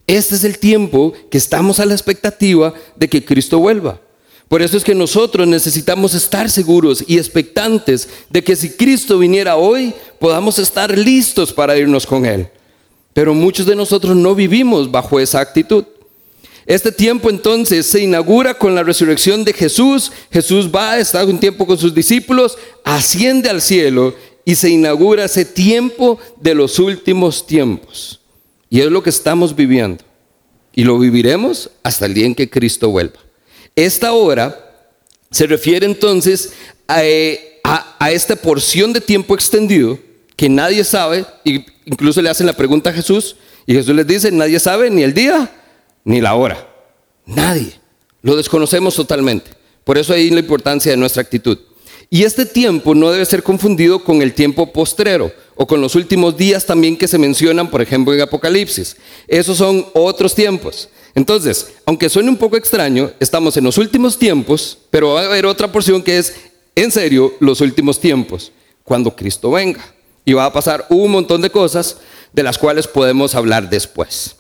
Este 0.06 0.36
es 0.36 0.44
el 0.44 0.58
tiempo 0.58 1.14
que 1.30 1.38
estamos 1.38 1.80
a 1.80 1.86
la 1.86 1.94
expectativa 1.94 2.74
de 2.96 3.10
que 3.10 3.24
Cristo 3.24 3.60
vuelva. 3.60 4.00
Por 4.48 4.62
eso 4.62 4.78
es 4.78 4.84
que 4.84 4.96
nosotros 4.96 5.46
necesitamos 5.46 6.14
estar 6.14 6.50
seguros 6.50 7.04
y 7.06 7.18
expectantes 7.18 8.08
de 8.30 8.44
que 8.44 8.56
si 8.56 8.70
Cristo 8.70 9.20
viniera 9.20 9.58
hoy, 9.58 9.94
podamos 10.20 10.58
estar 10.60 10.98
listos 10.98 11.52
para 11.52 11.78
irnos 11.78 12.06
con 12.06 12.26
Él. 12.26 12.50
Pero 13.18 13.34
muchos 13.34 13.66
de 13.66 13.76
nosotros 13.76 14.16
no 14.16 14.36
vivimos 14.36 14.92
bajo 14.92 15.20
esa 15.20 15.40
actitud. 15.40 15.84
Este 16.68 16.92
tiempo 16.92 17.32
entonces 17.32 17.88
se 17.88 18.04
inaugura 18.04 18.54
con 18.54 18.76
la 18.76 18.84
resurrección 18.84 19.44
de 19.44 19.54
Jesús. 19.54 20.12
Jesús 20.32 20.70
va, 20.70 20.92
a 20.92 21.00
estar 21.00 21.26
un 21.26 21.40
tiempo 21.40 21.66
con 21.66 21.80
sus 21.80 21.96
discípulos, 21.96 22.60
asciende 22.84 23.50
al 23.50 23.64
cielo 23.64 24.14
y 24.46 24.54
se 24.54 24.70
inaugura 24.70 25.26
ese 25.26 25.46
tiempo 25.46 26.20
de 26.40 26.54
los 26.54 26.78
últimos 26.78 27.48
tiempos. 27.48 28.20
Y 28.70 28.82
es 28.82 28.92
lo 28.92 29.02
que 29.02 29.10
estamos 29.10 29.56
viviendo. 29.56 30.04
Y 30.76 30.84
lo 30.84 31.00
viviremos 31.00 31.72
hasta 31.82 32.06
el 32.06 32.14
día 32.14 32.28
en 32.28 32.36
que 32.36 32.52
Cristo 32.52 32.92
vuelva. 32.92 33.18
Esta 33.76 34.12
hora 34.12 34.94
se 35.32 35.48
refiere 35.48 35.88
entonces 35.88 36.54
eh, 36.96 37.62
a, 37.64 38.12
esta 38.12 38.36
porción 38.36 38.94
de 38.94 39.02
tiempo 39.02 39.34
extendido 39.34 39.98
que 40.38 40.48
nadie 40.48 40.86
sabe, 40.86 41.26
y 41.44 41.66
incluso 41.84 42.22
le 42.22 42.30
hacen 42.30 42.48
la 42.48 42.54
pregunta 42.54 42.92
a 42.92 42.94
Jesús, 42.94 43.36
y 43.66 43.74
Jesús 43.74 43.94
les 43.94 44.08
dice, 44.08 44.32
nadie 44.32 44.60
sabe 44.62 44.90
ni 44.90 45.04
el 45.04 45.14
día 45.14 45.52
ni 46.06 46.22
la 46.22 46.36
hora. 46.36 46.66
Nadie. 47.26 47.74
Lo 48.22 48.38
desconocemos 48.38 48.96
totalmente. 48.96 49.52
Por 49.84 49.98
eso 49.98 50.14
ahí 50.14 50.30
la 50.30 50.40
importancia 50.40 50.92
de 50.92 50.98
nuestra 50.98 51.22
actitud. 51.22 51.58
Y 52.10 52.24
este 52.24 52.46
tiempo 52.46 52.96
no 52.96 53.12
debe 53.12 53.26
ser 53.26 53.44
confundido 53.44 54.04
con 54.04 54.22
el 54.22 54.34
tiempo 54.34 54.72
postrero 54.72 55.32
o 55.56 55.68
con 55.68 55.82
los 55.82 55.96
últimos 55.96 56.38
días 56.38 56.66
también 56.66 56.96
que 56.96 57.08
se 57.08 57.18
mencionan, 57.18 57.70
por 57.70 57.82
ejemplo, 57.82 58.14
en 58.14 58.22
Apocalipsis. 58.22 58.96
Esos 59.28 59.58
son 59.58 59.86
otros 59.94 60.34
tiempos. 60.34 60.88
Entonces, 61.16 61.74
aunque 61.86 62.10
suene 62.10 62.30
un 62.30 62.38
poco 62.38 62.56
extraño, 62.56 63.12
estamos 63.20 63.58
en 63.58 63.66
los 63.66 63.78
últimos 63.78 64.18
tiempos, 64.18 64.78
pero 64.90 65.16
va 65.16 65.22
a 65.22 65.26
haber 65.26 65.46
otra 65.46 65.70
porción 65.70 66.02
que 66.02 66.20
es, 66.20 66.36
en 66.76 66.92
serio, 66.92 67.34
los 67.40 67.60
últimos 67.60 68.00
tiempos, 68.00 68.52
cuando 68.84 69.14
Cristo 69.14 69.52
venga. 69.52 69.97
Y 70.28 70.34
va 70.34 70.44
a 70.44 70.52
pasar 70.52 70.86
un 70.90 71.10
montón 71.10 71.42
de 71.42 71.50
cosas 71.50 72.00
de 72.34 72.44
las 72.44 72.58
cuales 72.58 72.86
podemos 72.86 73.34
hablar 73.34 73.70
después. 73.70 74.36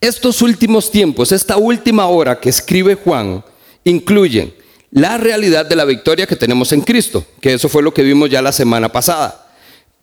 Estos 0.00 0.42
últimos 0.42 0.92
tiempos, 0.92 1.32
esta 1.32 1.56
última 1.56 2.06
hora 2.06 2.38
que 2.38 2.48
escribe 2.48 2.94
Juan, 2.94 3.44
incluyen 3.82 4.54
la 4.92 5.18
realidad 5.18 5.66
de 5.66 5.74
la 5.74 5.84
victoria 5.84 6.28
que 6.28 6.36
tenemos 6.36 6.70
en 6.70 6.82
Cristo, 6.82 7.26
que 7.40 7.52
eso 7.52 7.68
fue 7.68 7.82
lo 7.82 7.92
que 7.92 8.04
vimos 8.04 8.30
ya 8.30 8.40
la 8.40 8.52
semana 8.52 8.92
pasada. 8.92 9.50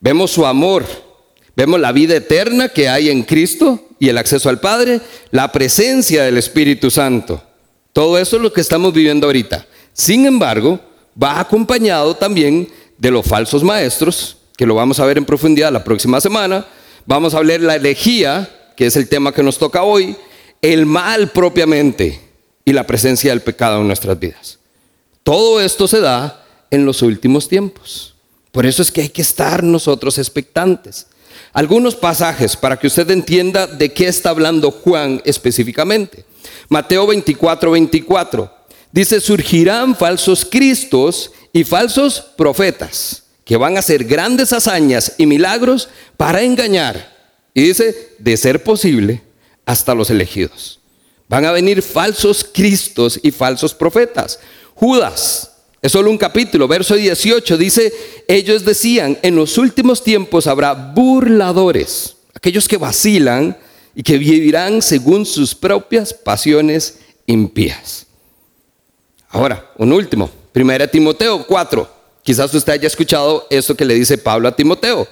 Vemos 0.02 0.32
su 0.32 0.46
amor, 0.46 0.84
vemos 1.56 1.80
la 1.80 1.94
vida 1.94 2.18
eterna 2.18 2.68
que 2.68 2.90
hay 2.90 3.10
en 3.10 3.24
Cristo 3.24 3.88
y 3.98 4.10
el 4.10 4.18
acceso 4.18 4.50
al 4.50 4.60
Padre, 4.60 5.00
la 5.32 5.50
presencia 5.50 6.24
del 6.24 6.38
Espíritu 6.38 6.92
Santo. 6.92 7.42
Todo 7.94 8.18
eso 8.18 8.36
es 8.36 8.42
lo 8.42 8.52
que 8.52 8.60
estamos 8.60 8.92
viviendo 8.92 9.28
ahorita. 9.28 9.66
Sin 9.94 10.26
embargo, 10.26 10.78
va 11.22 11.40
acompañado 11.40 12.18
también 12.18 12.68
de 12.98 13.12
los 13.12 13.26
falsos 13.26 13.64
maestros, 13.64 14.40
que 14.56 14.66
lo 14.66 14.76
vamos 14.76 15.00
a 15.00 15.06
ver 15.06 15.18
en 15.18 15.26
profundidad 15.26 15.72
la 15.72 15.84
próxima 15.84 16.22
semana. 16.22 16.66
Vamos 17.06 17.34
a 17.34 17.38
hablar 17.38 17.62
la 17.62 17.76
elegía, 17.76 18.72
que 18.76 18.86
es 18.86 18.96
el 18.96 19.10
tema 19.10 19.34
que 19.34 19.44
nos 19.44 19.58
toca 19.58 19.84
hoy, 19.84 20.16
el 20.62 20.86
mal 20.86 21.32
propiamente 21.32 22.22
y 22.64 22.74
la 22.74 22.88
presencia 22.88 23.32
del 23.32 23.42
pecado 23.42 23.82
en 23.82 23.88
nuestras 23.88 24.18
vidas. 24.20 24.60
Todo 25.24 25.60
esto 25.62 25.88
se 25.88 26.00
da 26.00 26.46
en 26.72 26.86
los 26.86 27.02
últimos 27.02 27.48
tiempos. 27.48 28.16
Por 28.52 28.66
eso 28.66 28.82
es 28.82 28.92
que 28.92 29.02
hay 29.02 29.10
que 29.10 29.22
estar 29.22 29.64
nosotros 29.64 30.18
expectantes. 30.18 31.08
Algunos 31.52 31.96
pasajes 31.96 32.56
para 32.56 32.78
que 32.78 32.88
usted 32.88 33.10
entienda 33.12 33.68
de 33.68 33.92
qué 33.94 34.08
está 34.08 34.30
hablando 34.30 34.72
Juan 34.72 35.22
específicamente. 35.26 36.26
Mateo 36.70 37.08
24, 37.08 37.72
24. 37.72 38.56
Dice, 38.92 39.20
surgirán 39.20 39.96
falsos 39.96 40.46
cristos 40.46 41.32
y 41.52 41.64
falsos 41.66 42.22
profetas 42.38 43.25
que 43.46 43.58
van 43.58 43.78
a 43.78 43.80
hacer 43.80 44.04
grandes 44.04 44.52
hazañas 44.52 45.14
y 45.18 45.26
milagros 45.26 45.88
para 46.18 46.42
engañar. 46.42 47.16
Y 47.54 47.62
dice, 47.62 48.10
de 48.20 48.36
ser 48.36 48.64
posible, 48.64 49.22
hasta 49.66 49.96
los 49.96 50.10
elegidos. 50.10 50.80
Van 51.30 51.46
a 51.46 51.52
venir 51.52 51.82
falsos 51.82 52.44
cristos 52.44 53.20
y 53.24 53.32
falsos 53.32 53.74
profetas. 53.74 54.40
Judas, 54.74 55.52
es 55.82 55.92
solo 55.92 56.10
un 56.10 56.18
capítulo, 56.18 56.68
verso 56.68 56.96
18, 56.96 57.58
dice, 57.58 57.94
ellos 58.28 58.66
decían, 58.66 59.18
en 59.22 59.36
los 59.36 59.58
últimos 59.58 60.04
tiempos 60.04 60.48
habrá 60.48 60.74
burladores, 60.74 62.18
aquellos 62.34 62.68
que 62.68 62.78
vacilan 62.78 63.56
y 63.94 64.02
que 64.02 64.18
vivirán 64.18 64.82
según 64.82 65.26
sus 65.26 65.54
propias 65.54 66.14
pasiones 66.14 66.98
impías. 67.28 68.08
Ahora, 69.30 69.72
un 69.78 69.94
último, 69.94 70.30
1 70.54 70.88
Timoteo 70.90 71.46
4. 71.46 71.95
Quizás 72.26 72.52
usted 72.56 72.74
haya 72.74 72.88
escuchado 72.88 73.46
esto 73.52 73.78
que 73.78 73.86
le 73.86 73.94
dice 73.94 74.18
Pablo 74.18 74.48
a 74.48 74.56
Timoteo. 74.56 75.08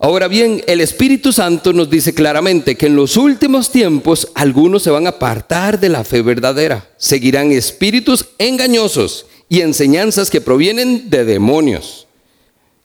Ahora 0.00 0.26
bien, 0.26 0.60
el 0.66 0.80
Espíritu 0.80 1.32
Santo 1.32 1.72
nos 1.72 1.88
dice 1.88 2.14
claramente 2.14 2.74
que 2.74 2.86
en 2.86 2.96
los 2.96 3.16
últimos 3.16 3.70
tiempos 3.70 4.26
algunos 4.34 4.82
se 4.82 4.90
van 4.90 5.06
a 5.06 5.10
apartar 5.10 5.78
de 5.78 5.88
la 5.88 6.02
fe 6.02 6.22
verdadera, 6.22 6.90
seguirán 6.96 7.52
espíritus 7.52 8.26
engañosos 8.38 9.26
y 9.48 9.60
enseñanzas 9.60 10.28
que 10.28 10.40
provienen 10.40 11.08
de 11.08 11.24
demonios. 11.24 12.08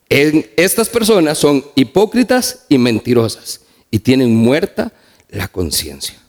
estas 0.07 0.89
personas 0.89 1.39
son 1.39 1.65
hipócritas 1.74 2.65
y 2.69 2.77
mentirosas 2.77 3.62
y 3.89 3.98
tienen 4.00 4.36
muerta 4.36 4.93
la 5.29 5.48
conciencia. 5.48 6.21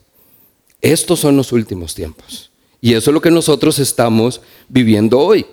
Estos 0.81 1.21
son 1.21 1.37
los 1.37 1.52
últimos 1.52 1.95
tiempos. 1.95 2.50
Y 2.81 2.95
eso 2.95 3.11
es 3.11 3.14
lo 3.14 3.21
que 3.21 3.31
nosotros 3.31 3.78
estamos 3.78 4.40
viviendo 4.69 5.19
hoy. 5.19 5.45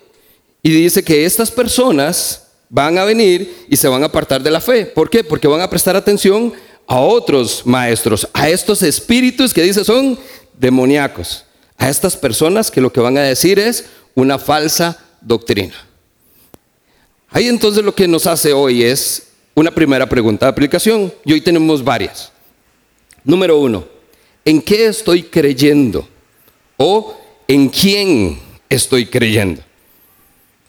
Y 0.61 0.71
dice 0.71 1.03
que 1.03 1.25
estas 1.25 1.51
personas 1.51 2.47
van 2.69 2.97
a 2.97 3.05
venir 3.05 3.65
y 3.69 3.77
se 3.77 3.87
van 3.87 4.03
a 4.03 4.07
apartar 4.07 4.43
de 4.43 4.51
la 4.51 4.61
fe. 4.61 4.85
¿Por 4.85 5.09
qué? 5.09 5.23
Porque 5.23 5.47
van 5.47 5.61
a 5.61 5.69
prestar 5.69 5.95
atención 5.95 6.53
a 6.87 6.99
otros 6.99 7.65
maestros, 7.65 8.27
a 8.33 8.49
estos 8.49 8.81
espíritus 8.81 9.53
que 9.53 9.63
dice 9.63 9.83
son 9.83 10.17
demoníacos, 10.57 11.45
a 11.77 11.89
estas 11.89 12.15
personas 12.15 12.71
que 12.71 12.81
lo 12.81 12.91
que 12.91 12.99
van 12.99 13.17
a 13.17 13.21
decir 13.21 13.59
es 13.59 13.85
una 14.15 14.39
falsa 14.39 14.97
doctrina. 15.21 15.75
Ahí 17.29 17.47
entonces 17.47 17.83
lo 17.83 17.93
que 17.93 18.07
nos 18.07 18.25
hace 18.25 18.53
hoy 18.53 18.83
es 18.83 19.27
una 19.53 19.71
primera 19.71 20.09
pregunta 20.09 20.45
de 20.45 20.51
aplicación 20.51 21.13
y 21.23 21.33
hoy 21.33 21.41
tenemos 21.41 21.83
varias. 21.83 22.31
Número 23.23 23.59
uno, 23.59 23.85
¿en 24.43 24.61
qué 24.61 24.87
estoy 24.87 25.23
creyendo? 25.23 26.07
¿O 26.77 27.15
en 27.47 27.69
quién 27.69 28.39
estoy 28.67 29.05
creyendo? 29.05 29.61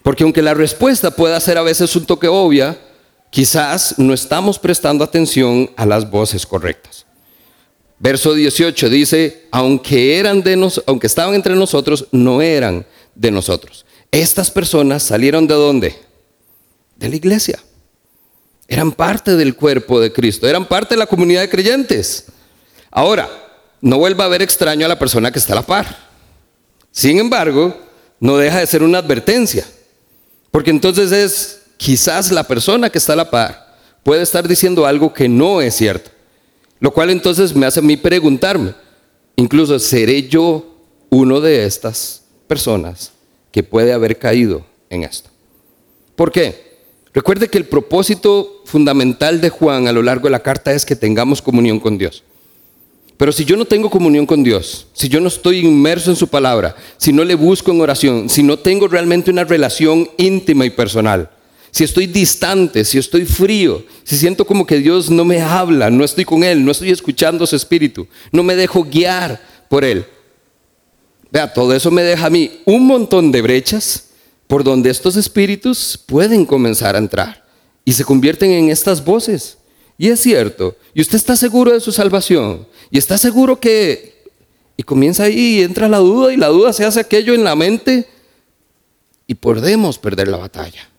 Porque 0.03 0.23
aunque 0.23 0.41
la 0.41 0.53
respuesta 0.53 1.11
pueda 1.11 1.39
ser 1.39 1.57
a 1.57 1.63
veces 1.63 1.95
un 1.95 2.05
toque 2.05 2.27
obvia, 2.27 2.79
quizás 3.29 3.95
no 3.97 4.13
estamos 4.13 4.59
prestando 4.59 5.03
atención 5.03 5.69
a 5.75 5.85
las 5.85 6.09
voces 6.09 6.45
correctas. 6.45 7.05
Verso 7.99 8.33
18 8.33 8.89
dice, 8.89 9.47
aunque 9.51 10.23
aunque 10.87 11.07
estaban 11.07 11.35
entre 11.35 11.55
nosotros, 11.55 12.07
no 12.11 12.41
eran 12.41 12.85
de 13.13 13.29
nosotros. 13.29 13.85
Estas 14.09 14.49
personas 14.49 15.03
salieron 15.03 15.45
de 15.45 15.53
dónde? 15.53 15.95
De 16.95 17.09
la 17.09 17.15
iglesia. 17.15 17.59
Eran 18.67 18.91
parte 18.91 19.35
del 19.35 19.55
cuerpo 19.55 19.99
de 19.99 20.11
Cristo, 20.11 20.47
eran 20.47 20.67
parte 20.67 20.95
de 20.95 20.99
la 20.99 21.05
comunidad 21.05 21.41
de 21.41 21.49
creyentes. 21.49 22.25
Ahora, 22.89 23.29
no 23.81 23.97
vuelva 23.97 24.25
a 24.25 24.29
ver 24.29 24.41
extraño 24.41 24.85
a 24.85 24.89
la 24.89 24.99
persona 24.99 25.31
que 25.31 25.39
está 25.39 25.53
a 25.53 25.57
la 25.57 25.65
par. 25.65 25.95
Sin 26.91 27.19
embargo, 27.19 27.77
no 28.19 28.37
deja 28.37 28.59
de 28.59 28.67
ser 28.67 28.81
una 28.81 28.99
advertencia. 28.99 29.65
Porque 30.51 30.69
entonces 30.69 31.11
es 31.11 31.61
quizás 31.77 32.31
la 32.31 32.43
persona 32.43 32.89
que 32.89 32.97
está 32.97 33.13
a 33.13 33.17
la 33.17 33.31
par 33.31 33.75
puede 34.03 34.21
estar 34.21 34.47
diciendo 34.47 34.85
algo 34.85 35.13
que 35.13 35.27
no 35.27 35.61
es 35.61 35.75
cierto. 35.75 36.11
Lo 36.79 36.91
cual 36.91 37.09
entonces 37.09 37.55
me 37.55 37.65
hace 37.65 37.81
mí 37.81 37.95
preguntarme, 37.95 38.73
incluso, 39.35 39.79
¿seré 39.79 40.27
yo 40.27 40.75
uno 41.09 41.39
de 41.39 41.65
estas 41.65 42.23
personas 42.47 43.11
que 43.51 43.63
puede 43.63 43.93
haber 43.93 44.17
caído 44.17 44.65
en 44.89 45.03
esto? 45.03 45.29
¿Por 46.15 46.31
qué? 46.31 46.71
Recuerde 47.13 47.49
que 47.49 47.57
el 47.57 47.65
propósito 47.65 48.61
fundamental 48.65 49.41
de 49.41 49.49
Juan 49.49 49.87
a 49.87 49.91
lo 49.91 50.01
largo 50.01 50.25
de 50.25 50.31
la 50.31 50.43
carta 50.43 50.73
es 50.73 50.85
que 50.85 50.95
tengamos 50.95 51.41
comunión 51.41 51.79
con 51.79 51.97
Dios. 51.97 52.23
Pero 53.21 53.31
si 53.31 53.45
yo 53.45 53.55
no 53.55 53.65
tengo 53.65 53.87
comunión 53.87 54.25
con 54.25 54.41
Dios, 54.41 54.87
si 54.93 55.07
yo 55.07 55.19
no 55.21 55.27
estoy 55.27 55.59
inmerso 55.59 56.09
en 56.09 56.15
su 56.15 56.27
palabra, 56.27 56.75
si 56.97 57.13
no 57.13 57.23
le 57.23 57.35
busco 57.35 57.69
en 57.69 57.79
oración, 57.79 58.27
si 58.29 58.41
no 58.41 58.57
tengo 58.57 58.87
realmente 58.87 59.29
una 59.29 59.43
relación 59.43 60.09
íntima 60.17 60.65
y 60.65 60.71
personal, 60.71 61.29
si 61.69 61.83
estoy 61.83 62.07
distante, 62.07 62.83
si 62.83 62.97
estoy 62.97 63.25
frío, 63.25 63.85
si 64.03 64.17
siento 64.17 64.43
como 64.43 64.65
que 64.65 64.79
Dios 64.79 65.11
no 65.11 65.23
me 65.23 65.39
habla, 65.39 65.91
no 65.91 66.03
estoy 66.03 66.25
con 66.25 66.43
Él, 66.43 66.65
no 66.65 66.71
estoy 66.71 66.89
escuchando 66.89 67.45
su 67.45 67.55
espíritu, 67.55 68.07
no 68.31 68.41
me 68.41 68.55
dejo 68.55 68.83
guiar 68.83 69.39
por 69.69 69.85
Él. 69.85 70.03
Vea, 71.29 71.53
todo 71.53 71.75
eso 71.75 71.91
me 71.91 72.01
deja 72.01 72.25
a 72.25 72.31
mí 72.31 72.49
un 72.65 72.87
montón 72.87 73.31
de 73.31 73.43
brechas 73.43 74.09
por 74.47 74.63
donde 74.63 74.89
estos 74.89 75.15
espíritus 75.15 75.95
pueden 76.07 76.43
comenzar 76.43 76.95
a 76.95 76.97
entrar 76.97 77.45
y 77.85 77.93
se 77.93 78.03
convierten 78.03 78.49
en 78.49 78.71
estas 78.71 79.05
voces. 79.05 79.59
Y 80.01 80.09
es 80.09 80.19
cierto, 80.19 80.75
y 80.95 81.01
usted 81.01 81.15
está 81.17 81.35
seguro 81.35 81.71
de 81.71 81.79
su 81.79 81.91
salvación, 81.91 82.67
y 82.89 82.97
está 82.97 83.19
seguro 83.19 83.59
que... 83.59 84.23
Y 84.75 84.81
comienza 84.81 85.25
ahí 85.25 85.59
y 85.59 85.61
entra 85.61 85.87
la 85.87 85.99
duda 85.99 86.33
y 86.33 86.37
la 86.37 86.47
duda 86.47 86.73
se 86.73 86.85
hace 86.85 86.99
aquello 86.99 87.35
en 87.35 87.43
la 87.43 87.55
mente 87.55 88.09
y 89.27 89.35
podemos 89.35 89.99
perder 89.99 90.27
la 90.27 90.37
batalla. 90.37 90.89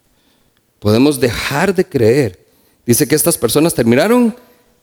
Podemos 0.78 1.18
dejar 1.18 1.74
de 1.74 1.84
creer. 1.84 2.46
Dice 2.86 3.08
que 3.08 3.16
estas 3.16 3.36
personas 3.36 3.74
terminaron 3.74 4.36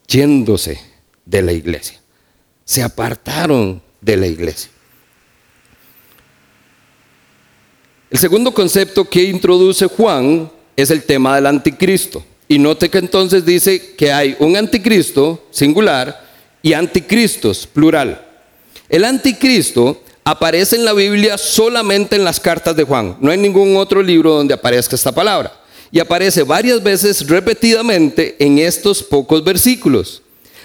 yéndose 0.06 0.82
de 1.24 1.42
la 1.42 1.54
iglesia. 1.54 2.02
Se 2.66 2.84
apartaron 2.84 3.82
de 4.02 4.18
la 4.18 4.28
iglesia. 4.28 4.70
El 8.10 8.20
segundo 8.20 8.54
concepto 8.54 9.06
que 9.06 9.24
introduce 9.24 9.86
Juan 9.86 10.52
es 10.76 10.92
el 10.92 11.04
tema 11.04 11.36
del 11.36 11.46
anticristo. 11.46 12.26
Y 12.52 12.58
note 12.58 12.90
que 12.90 12.98
entonces 12.98 13.46
dice 13.46 13.94
que 13.96 14.12
hay 14.12 14.36
un 14.40 14.58
anticristo 14.58 15.46
singular 15.52 16.28
y 16.64 16.74
anticristos 16.74 17.68
plural. 17.68 18.26
El 18.90 19.06
anticristo 19.06 20.02
aparece 20.24 20.76
en 20.76 20.84
la 20.84 20.94
Biblia 20.94 21.38
solamente 21.38 22.16
en 22.16 22.24
las 22.24 22.40
cartas 22.40 22.76
de 22.76 22.86
Juan. 22.86 23.16
No 23.20 23.30
hay 23.30 23.38
ningún 23.38 23.78
otro 23.78 24.02
libro 24.02 24.34
donde 24.34 24.56
aparezca 24.56 24.96
esta 24.96 25.12
palabra. 25.12 25.54
Y 25.92 26.00
aparece 26.00 26.42
varias 26.42 26.82
veces 26.82 27.28
repetidamente 27.28 28.36
en 28.40 28.58
estos 28.58 29.04
pocos 29.04 29.44
versículos. 29.44 30.24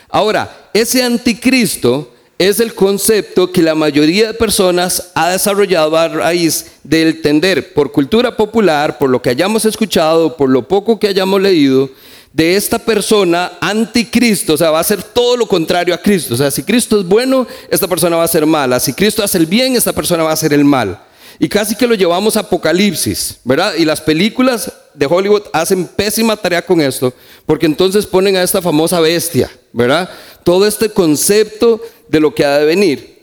Ahora, 0.09 0.71
ese 0.73 1.03
anticristo 1.03 2.14
es 2.39 2.61
el 2.61 2.75
concepto 2.75 3.53
que 3.53 3.63
la 3.63 3.75
mayoría 3.75 4.29
de 4.29 4.35
personas 4.35 5.11
ha 5.15 5.31
desarrollado 5.31 5.97
a 5.97 6.09
raíz 6.09 6.67
de 6.83 7.09
entender 7.09 7.73
por 7.73 7.93
cultura 7.93 8.37
popular, 8.37 8.99
por 8.99 9.11
lo 9.11 9.23
que 9.23 9.31
hayamos 9.31 9.65
escuchado, 9.65 10.37
por 10.37 10.51
lo 10.51 10.67
poco 10.67 10.99
que 10.99 11.09
hayamos 11.09 11.41
leído, 11.41 11.91
de 12.33 12.57
esta 12.57 12.81
persona 12.81 13.53
anticristo, 13.61 14.55
o 14.55 14.57
sea, 14.57 14.73
va 14.73 14.81
a 14.81 14.85
ser 14.85 15.01
todo 15.03 15.37
lo 15.37 15.47
contrario 15.47 15.95
a 15.95 15.99
Cristo. 15.99 16.35
O 16.35 16.37
sea, 16.37 16.51
si 16.51 16.65
Cristo 16.65 16.99
es 16.99 17.07
bueno, 17.07 17.47
esta 17.71 17.87
persona 17.87 18.17
va 18.17 18.25
a 18.25 18.29
ser 18.29 18.45
mala. 18.45 18.81
Si 18.81 18.93
Cristo 18.93 19.23
hace 19.23 19.39
el 19.39 19.47
bien, 19.47 19.77
esta 19.77 19.93
persona 19.93 20.25
va 20.25 20.31
a 20.31 20.35
hacer 20.35 20.53
el 20.53 20.65
mal. 20.65 21.01
Y 21.39 21.49
casi 21.49 21.75
que 21.75 21.87
lo 21.87 21.95
llevamos 21.95 22.37
a 22.37 22.41
Apocalipsis, 22.41 23.39
¿verdad? 23.45 23.75
Y 23.77 23.85
las 23.85 24.01
películas 24.01 24.73
de 24.95 25.07
Hollywood 25.07 25.43
hacen 25.53 25.87
pésima 25.87 26.37
tarea 26.37 26.63
con 26.63 26.81
esto, 26.81 27.13
porque 27.47 27.67
entonces 27.67 28.07
ponen 28.07 28.37
a 28.37 28.43
esta 28.43 28.63
famosa 28.63 29.01
bestia, 29.01 29.51
¿verdad? 29.73 30.09
Todo 30.45 30.67
este 30.67 30.89
concepto 30.89 31.81
de 32.09 32.21
lo 32.21 32.35
que 32.35 32.45
ha 32.45 32.59
de 32.59 32.65
venir, 32.65 33.23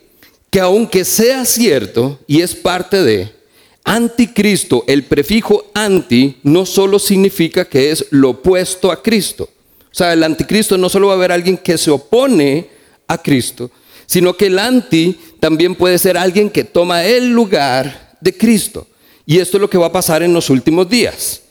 que 0.50 0.60
aunque 0.60 1.06
sea 1.06 1.46
cierto 1.46 2.20
y 2.28 2.42
es 2.42 2.54
parte 2.56 3.04
de, 3.04 3.32
anticristo, 3.84 4.84
el 4.88 5.04
prefijo 5.04 5.66
anti 5.74 6.38
no 6.44 6.66
solo 6.66 7.00
significa 7.00 7.66
que 7.66 7.92
es 7.92 8.06
lo 8.12 8.32
opuesto 8.32 8.92
a 8.92 9.02
Cristo. 9.02 9.50
O 9.92 9.94
sea, 9.94 10.14
el 10.14 10.24
anticristo 10.24 10.78
no 10.78 10.90
solo 10.90 11.08
va 11.08 11.14
a 11.14 11.16
haber 11.18 11.32
alguien 11.32 11.58
que 11.58 11.78
se 11.78 11.92
opone 11.92 12.70
a 13.08 13.18
Cristo, 13.18 13.72
sino 14.06 14.36
que 14.36 14.48
el 14.48 14.60
anti 14.60 15.18
también 15.42 15.74
puede 15.74 15.98
ser 15.98 16.20
alguien 16.20 16.52
que 16.52 16.64
toma 16.64 17.04
el 17.04 17.32
lugar 17.32 18.16
de 18.22 18.38
Cristo. 18.38 18.88
Y 19.26 19.40
esto 19.40 19.58
es 19.58 19.62
lo 19.62 19.70
que 19.70 19.78
va 19.78 19.88
a 19.88 19.92
pasar 19.92 20.22
en 20.22 20.34
los 20.34 20.52
últimos 20.52 20.88
días. 20.88 21.42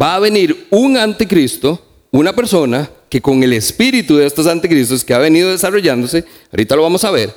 Va 0.00 0.14
a 0.14 0.20
venir 0.20 0.68
un 0.70 0.96
anticristo, 0.96 1.84
una 2.12 2.32
persona 2.32 2.88
que 3.08 3.20
con 3.20 3.42
el 3.42 3.52
espíritu 3.52 4.16
de 4.16 4.26
estos 4.26 4.46
anticristos 4.46 5.04
que 5.04 5.12
ha 5.12 5.18
venido 5.18 5.50
desarrollándose, 5.50 6.24
ahorita 6.52 6.76
lo 6.76 6.82
vamos 6.82 7.02
a 7.02 7.10
ver, 7.10 7.34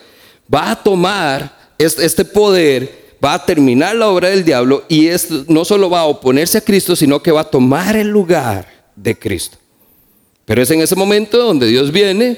va 0.54 0.70
a 0.70 0.76
tomar 0.76 1.74
este 1.80 2.24
poder, 2.24 3.16
va 3.24 3.34
a 3.34 3.44
terminar 3.44 3.96
la 3.96 4.10
obra 4.10 4.30
del 4.30 4.46
diablo 4.46 4.84
y 4.88 5.10
no 5.48 5.66
solo 5.66 5.90
va 5.90 6.02
a 6.02 6.06
oponerse 6.06 6.60
a 6.60 6.62
Cristo, 6.62 6.96
sino 6.96 7.24
que 7.24 7.32
va 7.32 7.42
a 7.42 7.50
tomar 7.50 7.96
el 7.96 8.10
lugar 8.10 8.68
de 8.96 9.18
Cristo. 9.18 9.58
Pero 10.46 10.62
es 10.62 10.70
en 10.70 10.82
ese 10.82 10.96
momento 10.96 11.40
donde 11.40 11.66
Dios 11.66 11.92
viene, 11.92 12.38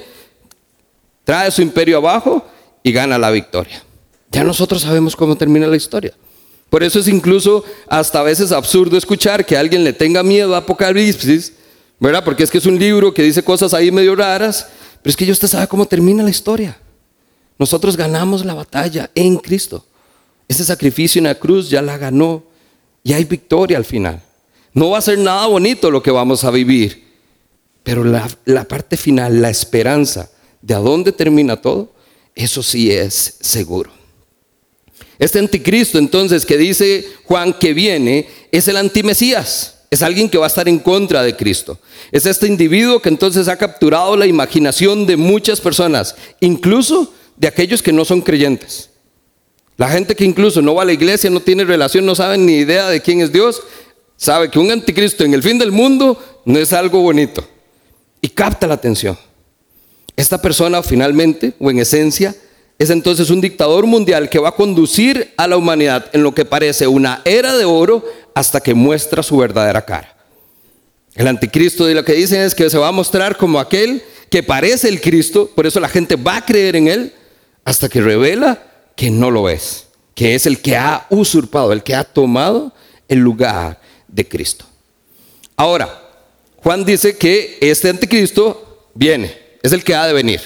trae 1.22 1.50
su 1.50 1.60
imperio 1.60 1.98
abajo 1.98 2.42
y 2.86 2.92
gana 2.92 3.18
la 3.18 3.32
victoria. 3.32 3.82
Ya 4.30 4.44
nosotros 4.44 4.82
sabemos 4.82 5.16
cómo 5.16 5.34
termina 5.34 5.66
la 5.66 5.74
historia. 5.74 6.14
Por 6.70 6.84
eso 6.84 7.00
es 7.00 7.08
incluso 7.08 7.64
hasta 7.88 8.20
a 8.20 8.22
veces 8.22 8.52
absurdo 8.52 8.96
escuchar 8.96 9.44
que 9.44 9.56
alguien 9.56 9.82
le 9.82 9.92
tenga 9.92 10.22
miedo 10.22 10.54
a 10.54 10.58
Apocalipsis 10.58 11.52
¿verdad? 11.98 12.22
Porque 12.24 12.44
es 12.44 12.50
que 12.50 12.58
es 12.58 12.66
un 12.66 12.78
libro 12.78 13.12
que 13.12 13.24
dice 13.24 13.42
cosas 13.42 13.74
ahí 13.74 13.90
medio 13.90 14.14
raras, 14.14 14.68
pero 15.02 15.10
es 15.10 15.16
que 15.16 15.26
ya 15.26 15.32
usted 15.32 15.48
sabe 15.48 15.66
cómo 15.66 15.84
termina 15.86 16.22
la 16.22 16.30
historia. 16.30 16.78
Nosotros 17.58 17.96
ganamos 17.96 18.44
la 18.44 18.54
batalla 18.54 19.10
en 19.16 19.38
Cristo. 19.38 19.84
Ese 20.46 20.64
sacrificio 20.64 21.18
en 21.18 21.24
la 21.24 21.34
cruz 21.34 21.68
ya 21.68 21.82
la 21.82 21.98
ganó 21.98 22.44
y 23.02 23.14
hay 23.14 23.24
victoria 23.24 23.78
al 23.78 23.84
final. 23.84 24.22
No 24.72 24.90
va 24.90 24.98
a 24.98 25.02
ser 25.02 25.18
nada 25.18 25.48
bonito 25.48 25.90
lo 25.90 26.04
que 26.04 26.12
vamos 26.12 26.44
a 26.44 26.52
vivir, 26.52 27.04
pero 27.82 28.04
la, 28.04 28.28
la 28.44 28.62
parte 28.62 28.96
final, 28.96 29.42
la 29.42 29.50
esperanza 29.50 30.30
de 30.60 30.74
a 30.74 30.78
dónde 30.78 31.10
termina 31.10 31.60
todo, 31.60 31.95
eso 32.36 32.62
sí 32.62 32.92
es 32.92 33.38
seguro. 33.40 33.90
Este 35.18 35.38
anticristo 35.38 35.98
entonces 35.98 36.44
que 36.44 36.58
dice 36.58 37.06
Juan 37.24 37.54
que 37.54 37.72
viene 37.72 38.28
es 38.52 38.68
el 38.68 38.76
antimesías. 38.76 39.72
Es 39.90 40.02
alguien 40.02 40.28
que 40.28 40.36
va 40.36 40.44
a 40.44 40.48
estar 40.48 40.68
en 40.68 40.78
contra 40.78 41.22
de 41.22 41.34
Cristo. 41.34 41.80
Es 42.12 42.26
este 42.26 42.46
individuo 42.46 43.00
que 43.00 43.08
entonces 43.08 43.48
ha 43.48 43.56
capturado 43.56 44.16
la 44.16 44.26
imaginación 44.26 45.06
de 45.06 45.16
muchas 45.16 45.60
personas, 45.60 46.14
incluso 46.40 47.14
de 47.36 47.48
aquellos 47.48 47.82
que 47.82 47.92
no 47.92 48.04
son 48.04 48.20
creyentes. 48.20 48.90
La 49.76 49.88
gente 49.88 50.14
que 50.14 50.24
incluso 50.24 50.60
no 50.60 50.74
va 50.74 50.82
a 50.82 50.86
la 50.86 50.92
iglesia, 50.92 51.30
no 51.30 51.40
tiene 51.40 51.64
relación, 51.64 52.04
no 52.04 52.14
sabe 52.14 52.36
ni 52.36 52.56
idea 52.56 52.88
de 52.88 53.00
quién 53.00 53.20
es 53.20 53.32
Dios, 53.32 53.62
sabe 54.16 54.50
que 54.50 54.58
un 54.58 54.70
anticristo 54.70 55.24
en 55.24 55.34
el 55.34 55.42
fin 55.42 55.58
del 55.58 55.72
mundo 55.72 56.42
no 56.44 56.58
es 56.58 56.72
algo 56.72 57.00
bonito. 57.00 57.46
Y 58.20 58.28
capta 58.28 58.66
la 58.66 58.74
atención. 58.74 59.16
Esta 60.16 60.40
persona 60.40 60.82
finalmente, 60.82 61.52
o 61.58 61.70
en 61.70 61.78
esencia, 61.78 62.34
es 62.78 62.90
entonces 62.90 63.30
un 63.30 63.40
dictador 63.40 63.86
mundial 63.86 64.28
que 64.28 64.38
va 64.38 64.50
a 64.50 64.54
conducir 64.54 65.32
a 65.36 65.46
la 65.46 65.56
humanidad 65.56 66.10
en 66.12 66.22
lo 66.22 66.34
que 66.34 66.44
parece 66.44 66.86
una 66.86 67.22
era 67.24 67.56
de 67.56 67.64
oro 67.64 68.04
hasta 68.34 68.60
que 68.60 68.74
muestra 68.74 69.22
su 69.22 69.36
verdadera 69.36 69.84
cara. 69.84 70.14
El 71.14 71.26
anticristo 71.26 71.86
de 71.86 71.94
lo 71.94 72.04
que 72.04 72.12
dicen 72.12 72.42
es 72.42 72.54
que 72.54 72.68
se 72.68 72.76
va 72.76 72.88
a 72.88 72.92
mostrar 72.92 73.36
como 73.36 73.58
aquel 73.58 74.02
que 74.30 74.42
parece 74.42 74.88
el 74.88 75.00
Cristo, 75.00 75.50
por 75.54 75.66
eso 75.66 75.80
la 75.80 75.88
gente 75.88 76.16
va 76.16 76.36
a 76.36 76.44
creer 76.44 76.76
en 76.76 76.88
él 76.88 77.14
hasta 77.64 77.88
que 77.88 78.02
revela 78.02 78.62
que 78.94 79.10
no 79.10 79.30
lo 79.30 79.48
es, 79.48 79.86
que 80.14 80.34
es 80.34 80.44
el 80.46 80.60
que 80.60 80.76
ha 80.76 81.06
usurpado, 81.08 81.72
el 81.72 81.82
que 81.82 81.94
ha 81.94 82.04
tomado 82.04 82.72
el 83.08 83.20
lugar 83.20 83.80
de 84.08 84.28
Cristo. 84.28 84.66
Ahora, 85.56 86.02
Juan 86.62 86.84
dice 86.84 87.16
que 87.16 87.56
este 87.60 87.88
anticristo 87.88 88.90
viene, 88.94 89.45
es 89.66 89.72
el 89.72 89.84
que 89.84 89.94
ha 89.94 90.06
de 90.06 90.12
venir, 90.12 90.40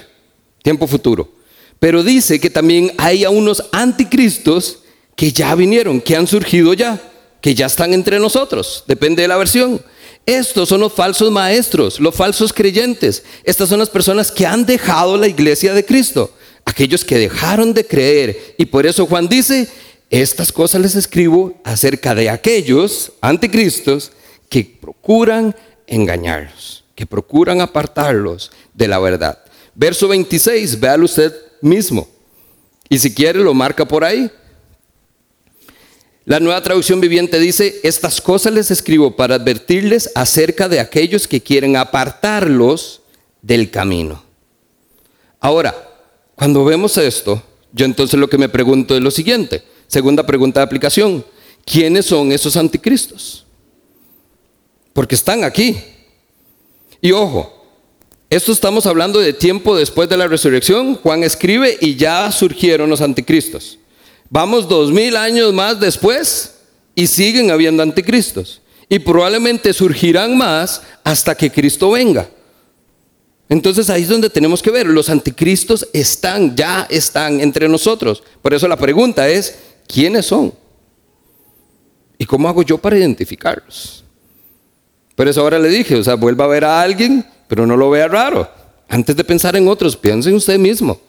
tiempo 0.62 0.86
futuro. 0.86 1.32
Pero 1.78 2.02
dice 2.02 2.40
que 2.40 2.50
también 2.50 2.92
hay 2.98 3.24
a 3.24 3.30
unos 3.30 3.64
anticristos 3.72 4.80
que 5.16 5.32
ya 5.32 5.54
vinieron, 5.54 6.00
que 6.00 6.16
han 6.16 6.26
surgido 6.26 6.74
ya 6.74 7.00
que 7.40 7.54
ya 7.54 7.66
están 7.66 7.94
entre 7.94 8.18
nosotros, 8.18 8.84
depende 8.86 9.22
de 9.22 9.28
la 9.28 9.36
versión. 9.36 9.80
Estos 10.26 10.68
son 10.68 10.80
los 10.80 10.92
falsos 10.92 11.30
maestros, 11.30 11.98
los 11.98 12.14
falsos 12.14 12.52
creyentes. 12.52 13.24
Estas 13.44 13.68
son 13.68 13.78
las 13.78 13.88
personas 13.88 14.30
que 14.30 14.46
han 14.46 14.66
dejado 14.66 15.16
la 15.16 15.26
iglesia 15.26 15.72
de 15.72 15.84
Cristo, 15.84 16.32
aquellos 16.64 17.04
que 17.04 17.18
dejaron 17.18 17.72
de 17.72 17.86
creer. 17.86 18.54
Y 18.58 18.66
por 18.66 18.86
eso 18.86 19.06
Juan 19.06 19.28
dice, 19.28 19.68
estas 20.10 20.52
cosas 20.52 20.82
les 20.82 20.94
escribo 20.94 21.54
acerca 21.64 22.14
de 22.14 22.28
aquellos 22.28 23.12
anticristos 23.22 24.12
que 24.50 24.64
procuran 24.64 25.56
engañarlos, 25.86 26.84
que 26.94 27.06
procuran 27.06 27.62
apartarlos 27.62 28.52
de 28.80 28.88
la 28.88 28.98
verdad. 28.98 29.38
Verso 29.74 30.08
26, 30.08 30.80
véalo 30.80 31.04
usted 31.04 31.34
mismo. 31.60 32.08
Y 32.88 32.98
si 32.98 33.14
quiere 33.14 33.38
lo 33.40 33.52
marca 33.52 33.86
por 33.86 34.02
ahí. 34.02 34.30
La 36.24 36.40
nueva 36.40 36.62
traducción 36.62 37.00
viviente 37.00 37.38
dice, 37.38 37.78
estas 37.82 38.20
cosas 38.22 38.54
les 38.54 38.70
escribo 38.70 39.16
para 39.16 39.34
advertirles 39.34 40.10
acerca 40.14 40.66
de 40.68 40.80
aquellos 40.80 41.28
que 41.28 41.42
quieren 41.42 41.76
apartarlos 41.76 43.02
del 43.42 43.70
camino. 43.70 44.22
Ahora, 45.40 45.74
cuando 46.34 46.64
vemos 46.64 46.96
esto, 46.96 47.42
yo 47.72 47.84
entonces 47.84 48.18
lo 48.18 48.30
que 48.30 48.38
me 48.38 48.48
pregunto 48.48 48.96
es 48.96 49.02
lo 49.02 49.10
siguiente. 49.10 49.62
Segunda 49.88 50.24
pregunta 50.24 50.60
de 50.60 50.64
aplicación. 50.64 51.24
¿Quiénes 51.66 52.06
son 52.06 52.32
esos 52.32 52.56
anticristos? 52.56 53.44
Porque 54.94 55.16
están 55.16 55.44
aquí. 55.44 55.76
Y 57.02 57.12
ojo, 57.12 57.59
esto 58.30 58.52
estamos 58.52 58.86
hablando 58.86 59.18
de 59.18 59.32
tiempo 59.32 59.76
después 59.76 60.08
de 60.08 60.16
la 60.16 60.28
resurrección. 60.28 60.94
Juan 60.94 61.24
escribe 61.24 61.76
y 61.80 61.96
ya 61.96 62.30
surgieron 62.30 62.88
los 62.88 63.00
anticristos. 63.00 63.78
Vamos 64.28 64.68
dos 64.68 64.92
mil 64.92 65.16
años 65.16 65.52
más 65.52 65.80
después 65.80 66.54
y 66.94 67.08
siguen 67.08 67.50
habiendo 67.50 67.82
anticristos. 67.82 68.62
Y 68.88 69.00
probablemente 69.00 69.72
surgirán 69.72 70.38
más 70.38 70.80
hasta 71.02 71.34
que 71.34 71.50
Cristo 71.50 71.90
venga. 71.90 72.28
Entonces 73.48 73.90
ahí 73.90 74.02
es 74.02 74.08
donde 74.08 74.30
tenemos 74.30 74.62
que 74.62 74.70
ver, 74.70 74.86
los 74.86 75.10
anticristos 75.10 75.88
están, 75.92 76.54
ya 76.54 76.86
están 76.88 77.40
entre 77.40 77.68
nosotros. 77.68 78.22
Por 78.40 78.54
eso 78.54 78.68
la 78.68 78.76
pregunta 78.76 79.28
es, 79.28 79.56
¿quiénes 79.88 80.26
son? 80.26 80.54
¿Y 82.16 82.26
cómo 82.26 82.48
hago 82.48 82.62
yo 82.62 82.78
para 82.78 82.96
identificarlos? 82.96 84.04
Por 85.16 85.26
eso 85.26 85.40
ahora 85.40 85.58
le 85.58 85.68
dije, 85.68 85.96
o 85.96 86.04
sea, 86.04 86.14
vuelva 86.14 86.44
a 86.44 86.48
ver 86.48 86.64
a 86.64 86.80
alguien, 86.80 87.26
pero 87.50 87.66
no 87.66 87.76
lo 87.76 87.90
vea 87.90 88.06
raro. 88.06 88.48
Antes 88.88 89.16
de 89.16 89.24
pensar 89.24 89.56
en 89.56 89.66
otros, 89.66 89.96
piense 89.96 90.30
en 90.30 90.36
usted 90.36 90.56
mismo. 90.56 91.00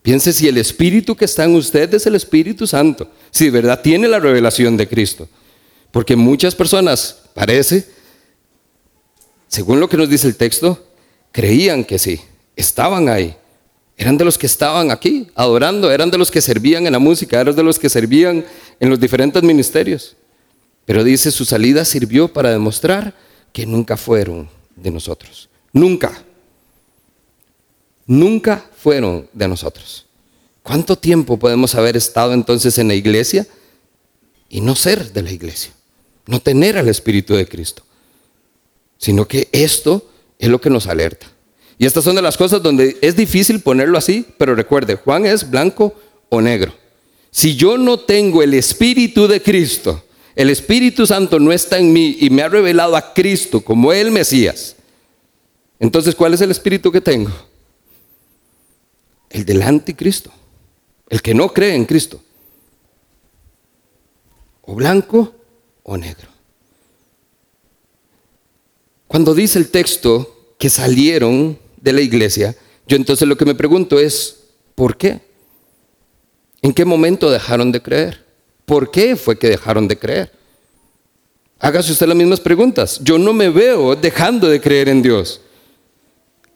Piense 0.00 0.32
si 0.32 0.48
el 0.48 0.56
Espíritu 0.56 1.14
que 1.14 1.26
está 1.26 1.44
en 1.44 1.54
usted 1.54 1.92
es 1.92 2.06
el 2.06 2.14
Espíritu 2.14 2.66
Santo, 2.66 3.08
si 3.30 3.44
de 3.44 3.50
verdad 3.50 3.82
tiene 3.82 4.08
la 4.08 4.18
revelación 4.18 4.74
de 4.78 4.88
Cristo. 4.88 5.28
Porque 5.90 6.16
muchas 6.16 6.54
personas, 6.54 7.18
parece, 7.34 7.86
según 9.48 9.80
lo 9.80 9.88
que 9.90 9.98
nos 9.98 10.08
dice 10.08 10.26
el 10.26 10.36
texto, 10.36 10.82
creían 11.30 11.84
que 11.84 11.98
sí, 11.98 12.18
estaban 12.56 13.10
ahí. 13.10 13.36
Eran 13.98 14.16
de 14.16 14.24
los 14.24 14.38
que 14.38 14.46
estaban 14.46 14.90
aquí 14.90 15.28
adorando, 15.34 15.92
eran 15.92 16.10
de 16.10 16.16
los 16.16 16.30
que 16.30 16.40
servían 16.40 16.86
en 16.86 16.92
la 16.92 16.98
música, 16.98 17.38
eran 17.38 17.54
de 17.54 17.62
los 17.62 17.78
que 17.78 17.90
servían 17.90 18.46
en 18.80 18.88
los 18.88 18.98
diferentes 18.98 19.42
ministerios. 19.42 20.16
Pero 20.86 21.04
dice, 21.04 21.30
su 21.30 21.44
salida 21.44 21.84
sirvió 21.84 22.32
para 22.32 22.50
demostrar 22.50 23.14
que 23.52 23.66
nunca 23.66 23.98
fueron 23.98 24.48
de 24.74 24.90
nosotros. 24.90 25.50
Nunca. 25.72 26.22
Nunca 28.06 28.68
fueron 28.76 29.28
de 29.32 29.48
nosotros. 29.48 30.06
¿Cuánto 30.62 30.96
tiempo 30.96 31.38
podemos 31.38 31.74
haber 31.74 31.96
estado 31.96 32.34
entonces 32.34 32.78
en 32.78 32.88
la 32.88 32.94
iglesia 32.94 33.46
y 34.48 34.60
no 34.60 34.76
ser 34.76 35.12
de 35.12 35.22
la 35.22 35.32
iglesia? 35.32 35.72
No 36.26 36.40
tener 36.40 36.78
al 36.78 36.88
Espíritu 36.88 37.34
de 37.34 37.46
Cristo. 37.46 37.82
Sino 38.98 39.26
que 39.26 39.48
esto 39.50 40.08
es 40.38 40.48
lo 40.48 40.60
que 40.60 40.70
nos 40.70 40.86
alerta. 40.86 41.26
Y 41.78 41.86
estas 41.86 42.04
son 42.04 42.14
de 42.14 42.22
las 42.22 42.36
cosas 42.36 42.62
donde 42.62 42.96
es 43.00 43.16
difícil 43.16 43.60
ponerlo 43.60 43.98
así, 43.98 44.24
pero 44.38 44.54
recuerde, 44.54 44.94
Juan 44.94 45.26
es 45.26 45.50
blanco 45.50 45.94
o 46.28 46.40
negro. 46.40 46.72
Si 47.30 47.56
yo 47.56 47.78
no 47.78 47.98
tengo 47.98 48.42
el 48.42 48.54
Espíritu 48.54 49.26
de 49.26 49.42
Cristo, 49.42 50.04
el 50.36 50.50
Espíritu 50.50 51.06
Santo 51.06 51.40
no 51.40 51.50
está 51.50 51.78
en 51.78 51.92
mí 51.92 52.18
y 52.20 52.30
me 52.30 52.42
ha 52.42 52.48
revelado 52.48 52.94
a 52.94 53.12
Cristo 53.14 53.62
como 53.62 53.92
el 53.92 54.10
Mesías, 54.10 54.76
entonces 55.82 56.14
¿cuál 56.14 56.32
es 56.32 56.40
el 56.40 56.52
Espíritu 56.52 56.92
que 56.92 57.00
tengo? 57.00 57.32
El 59.28 59.44
del 59.44 59.60
anticristo, 59.62 60.30
el 61.08 61.20
que 61.20 61.34
no 61.34 61.52
cree 61.52 61.74
en 61.74 61.86
Cristo. 61.86 62.22
O 64.60 64.76
blanco 64.76 65.34
o 65.82 65.96
negro. 65.96 66.28
Cuando 69.08 69.34
dice 69.34 69.58
el 69.58 69.70
texto 69.70 70.54
que 70.56 70.70
salieron 70.70 71.58
de 71.78 71.92
la 71.92 72.00
iglesia, 72.00 72.56
yo 72.86 72.96
entonces 72.96 73.26
lo 73.26 73.36
que 73.36 73.44
me 73.44 73.56
pregunto 73.56 73.98
es, 73.98 74.36
¿por 74.76 74.96
qué? 74.96 75.20
¿En 76.62 76.72
qué 76.72 76.84
momento 76.84 77.28
dejaron 77.28 77.72
de 77.72 77.82
creer? 77.82 78.24
¿Por 78.66 78.92
qué 78.92 79.16
fue 79.16 79.36
que 79.36 79.48
dejaron 79.48 79.88
de 79.88 79.98
creer? 79.98 80.32
Hágase 81.58 81.90
usted 81.90 82.06
las 82.06 82.16
mismas 82.16 82.38
preguntas. 82.38 83.00
Yo 83.02 83.18
no 83.18 83.32
me 83.32 83.48
veo 83.50 83.96
dejando 83.96 84.48
de 84.48 84.60
creer 84.60 84.88
en 84.88 85.02
Dios. 85.02 85.40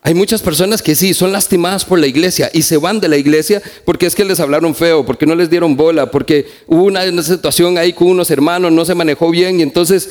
Hay 0.06 0.14
muchas 0.14 0.40
personas 0.40 0.82
que 0.82 0.94
sí, 0.94 1.14
son 1.14 1.32
lastimadas 1.32 1.84
por 1.84 1.98
la 1.98 2.06
iglesia 2.06 2.48
y 2.54 2.62
se 2.62 2.76
van 2.76 3.00
de 3.00 3.08
la 3.08 3.16
iglesia 3.16 3.60
porque 3.84 4.06
es 4.06 4.14
que 4.14 4.24
les 4.24 4.38
hablaron 4.38 4.72
feo, 4.72 5.04
porque 5.04 5.26
no 5.26 5.34
les 5.34 5.50
dieron 5.50 5.76
bola, 5.76 6.12
porque 6.12 6.46
hubo 6.68 6.84
una, 6.84 7.02
situación 7.24 7.76
ahí 7.76 7.92
con 7.92 8.06
unos 8.10 8.30
hermanos, 8.30 8.70
no 8.70 8.84
se 8.84 8.94
manejó 8.94 9.30
bien 9.30 9.58
y 9.58 9.64
entonces 9.64 10.10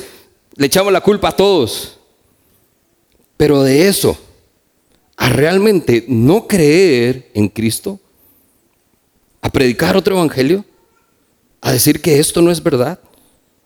le 0.54 0.66
echamos 0.66 0.92
la 0.92 1.00
culpa 1.00 1.28
a 1.28 1.32
todos. 1.32 1.96
Pero 3.38 3.62
de 3.62 3.88
eso, 3.88 4.18
a 5.16 5.30
realmente 5.30 6.04
no 6.08 6.46
creer 6.46 7.30
en 7.32 7.48
Cristo, 7.48 7.98
a 9.40 9.48
predicar 9.48 9.96
otro 9.96 10.16
evangelio, 10.16 10.62
a 11.62 11.72
decir 11.72 12.02
que 12.02 12.18
esto 12.18 12.42
no 12.42 12.50
es 12.50 12.62
verdad, 12.62 13.00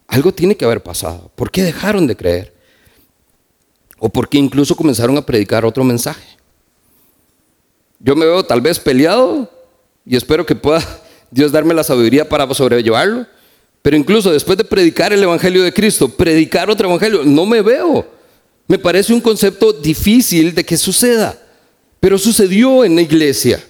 algo 0.06 0.32
tiene 0.32 0.56
que 0.56 0.64
haber 0.64 0.80
pasado. 0.80 1.32
¿Por 1.34 1.50
qué 1.50 1.64
dejaron 1.64 2.06
de 2.06 2.14
creer? 2.14 2.59
¿O 4.00 4.08
por 4.08 4.28
qué 4.28 4.38
incluso 4.38 4.74
comenzaron 4.74 5.16
a 5.18 5.24
predicar 5.24 5.64
otro 5.64 5.84
mensaje? 5.84 6.26
Yo 7.98 8.16
me 8.16 8.24
veo 8.24 8.42
tal 8.42 8.62
vez 8.62 8.80
peleado 8.80 9.48
y 10.06 10.16
espero 10.16 10.46
que 10.46 10.56
pueda 10.56 10.82
Dios 11.30 11.52
darme 11.52 11.74
la 11.74 11.84
sabiduría 11.84 12.28
para 12.28 12.52
sobrellevarlo. 12.52 13.26
Pero 13.82 13.96
incluso 13.96 14.32
después 14.32 14.58
de 14.58 14.64
predicar 14.64 15.12
el 15.12 15.22
Evangelio 15.22 15.62
de 15.62 15.72
Cristo, 15.72 16.08
predicar 16.08 16.70
otro 16.70 16.88
Evangelio, 16.88 17.22
no 17.24 17.44
me 17.44 17.60
veo. 17.60 18.06
Me 18.66 18.78
parece 18.78 19.12
un 19.12 19.20
concepto 19.20 19.72
difícil 19.72 20.54
de 20.54 20.64
que 20.64 20.76
suceda. 20.76 21.38
Pero 21.98 22.16
sucedió 22.16 22.84
en 22.84 22.96
la 22.96 23.02
iglesia, 23.02 23.62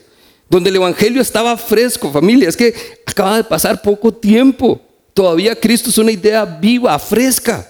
donde 0.48 0.70
el 0.70 0.76
Evangelio 0.76 1.20
estaba 1.20 1.56
fresco, 1.56 2.12
familia. 2.12 2.48
Es 2.48 2.56
que 2.56 2.72
acaba 3.04 3.36
de 3.36 3.44
pasar 3.44 3.82
poco 3.82 4.12
tiempo. 4.14 4.80
Todavía 5.12 5.58
Cristo 5.58 5.90
es 5.90 5.98
una 5.98 6.12
idea 6.12 6.44
viva, 6.44 6.96
fresca. 6.98 7.68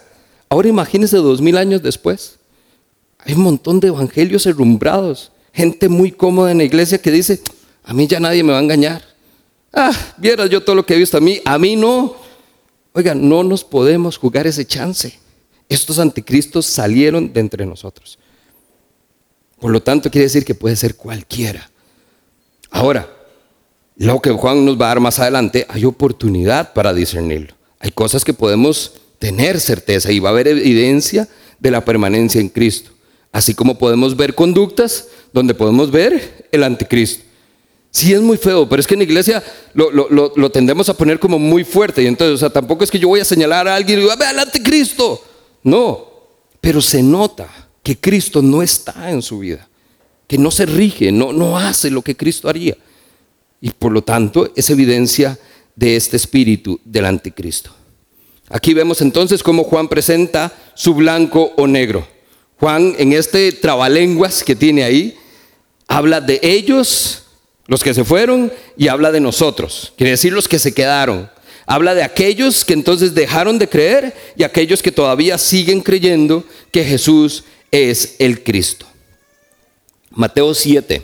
Ahora 0.49 0.69
imagínense 0.69 1.17
dos 1.17 1.41
mil 1.41 1.57
años 1.57 1.83
después. 1.83 2.40
Hay 3.25 3.35
un 3.35 3.43
montón 3.43 3.81
de 3.81 3.89
evangelios 3.89 4.47
herrumbrados. 4.47 5.33
Gente 5.53 5.89
muy 5.89 6.13
cómoda 6.13 6.51
en 6.51 6.59
la 6.59 6.65
iglesia 6.65 6.99
que 6.99 7.11
dice, 7.11 7.41
a 7.85 7.93
mí 7.93 8.07
ya 8.07 8.21
nadie 8.21 8.43
me 8.43 8.53
va 8.53 8.59
a 8.59 8.63
engañar. 8.63 9.03
Ah, 9.73 9.93
vieras 10.17 10.51
yo 10.51 10.63
todo 10.63 10.77
lo 10.77 10.87
que 10.87 10.95
he 10.95 10.99
visto 10.99 11.17
a 11.17 11.21
mí, 11.21 11.41
a 11.45 11.59
mí 11.59 11.77
no. 11.77 12.17
Oigan, 12.93 13.29
no 13.29 13.43
nos 13.43 13.65
podemos 13.65 14.17
jugar 14.17 14.47
ese 14.47 14.65
chance. 14.65 15.19
Estos 15.69 15.99
anticristos 15.99 16.67
salieron 16.67 17.33
de 17.33 17.41
entre 17.41 17.65
nosotros. 17.65 18.19
Por 19.61 19.71
lo 19.71 19.83
tanto, 19.83 20.11
quiere 20.11 20.25
decir 20.25 20.45
que 20.45 20.55
puede 20.55 20.75
ser 20.75 20.97
cualquiera. 20.97 21.71
Ahora, 22.71 23.09
lo 23.97 24.21
que 24.21 24.31
Juan 24.31 24.65
nos 24.65 24.81
va 24.81 24.87
a 24.87 24.89
dar 24.89 25.01
más 25.01 25.19
adelante, 25.19 25.67
hay 25.69 25.85
oportunidad 25.85 26.73
para 26.73 26.95
discernirlo. 26.95 27.55
Hay 27.79 27.91
cosas 27.91 28.25
que 28.25 28.33
podemos 28.33 28.95
tener 29.19 29.61
certeza 29.61 30.11
y 30.11 30.19
va 30.19 30.31
a 30.31 30.33
haber 30.33 30.49
evidencia 30.49 31.29
de 31.59 31.71
la 31.71 31.85
permanencia 31.85 32.41
en 32.41 32.49
Cristo. 32.49 32.91
Así 33.33 33.55
como 33.55 33.79
podemos 33.79 34.17
ver 34.17 34.35
conductas 34.35 35.09
donde 35.33 35.55
podemos 35.55 35.91
ver 35.91 36.49
el 36.51 36.65
anticristo. 36.65 37.25
Sí 37.93 38.13
es 38.13 38.21
muy 38.21 38.37
feo, 38.37 38.69
pero 38.69 38.81
es 38.81 38.87
que 38.87 38.95
en 38.95 39.01
la 39.01 39.05
iglesia 39.05 39.43
lo, 39.75 40.51
tendemos 40.51 40.89
a 40.89 40.95
poner 40.95 41.19
como 41.19 41.39
muy 41.39 41.65
fuerte. 41.65 42.03
Y 42.03 42.07
entonces, 42.07 42.35
o 42.35 42.39
sea, 42.39 42.51
tampoco 42.51 42.85
es 42.85 42.91
que 42.91 42.99
yo 42.99 43.09
voy 43.09 43.21
a 43.21 43.25
señalar 43.25 43.67
a 43.67 43.75
alguien 43.75 43.99
y 43.99 44.03
digo, 44.03 44.15
ve 44.17 44.27
al 44.27 44.39
anticristo. 44.39 45.23
No, 45.63 46.09
pero 46.61 46.81
se 46.81 47.03
nota 47.03 47.49
que 47.83 47.99
Cristo 47.99 48.43
no 48.43 48.63
está 48.63 49.11
en 49.11 49.23
su 49.23 49.41
vida, 49.41 49.69
que 50.29 50.39
no 50.39 50.51
se 50.51 50.67
rige, 50.67 51.11
no, 51.11 51.33
no 51.33 51.59
hace 51.59 51.91
lo 51.91 52.03
que 52.03 52.17
Cristo 52.17 52.49
haría. 52.49 52.77
Y 53.61 53.71
por 53.71 53.93
lo 53.93 54.03
tanto 54.03 54.53
es 54.55 54.71
evidencia 54.71 55.39
de 55.75 55.97
este 55.97 56.17
espíritu 56.17 56.81
del 56.85 57.07
anticristo. 57.07 57.71
Aquí 58.49 58.75
vemos 58.75 59.01
entonces 59.01 59.43
cómo 59.43 59.65
Juan 59.65 59.89
presenta 59.89 60.53
su 60.75 60.95
blanco 60.95 61.53
o 61.57 61.67
negro. 61.67 62.07
Juan 62.61 62.95
en 62.99 63.15
este 63.15 63.53
trabalenguas 63.53 64.45
que 64.45 64.55
tiene 64.55 64.85
ahí, 64.85 65.17
habla 65.89 66.21
de 66.21 66.39
ellos, 66.43 67.25
los 67.67 67.83
que 67.83 67.95
se 67.95 68.05
fueron, 68.05 68.53
y 68.77 68.89
habla 68.89 69.11
de 69.11 69.21
nosotros, 69.21 69.95
quiere 69.97 70.11
decir 70.11 70.35
los 70.35 70.47
que 70.47 70.59
se 70.59 70.75
quedaron. 70.75 71.31
Habla 71.67 71.95
de 71.95 72.03
aquellos 72.03 72.65
que 72.65 72.75
entonces 72.75 73.15
dejaron 73.15 73.59
de 73.59 73.69
creer 73.69 74.15
y 74.37 74.43
aquellos 74.43 74.83
que 74.83 74.91
todavía 74.91 75.39
siguen 75.39 75.81
creyendo 75.81 76.45
que 76.73 76.85
Jesús 76.85 77.45
es 77.71 78.17
el 78.19 78.43
Cristo. 78.43 78.87
Mateo 80.11 80.53
7, 80.53 81.01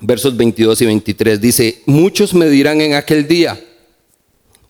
versos 0.00 0.36
22 0.36 0.80
y 0.80 0.86
23 0.86 1.40
dice, 1.40 1.82
muchos 1.84 2.32
me 2.32 2.48
dirán 2.48 2.80
en 2.80 2.94
aquel 2.94 3.26
día, 3.26 3.60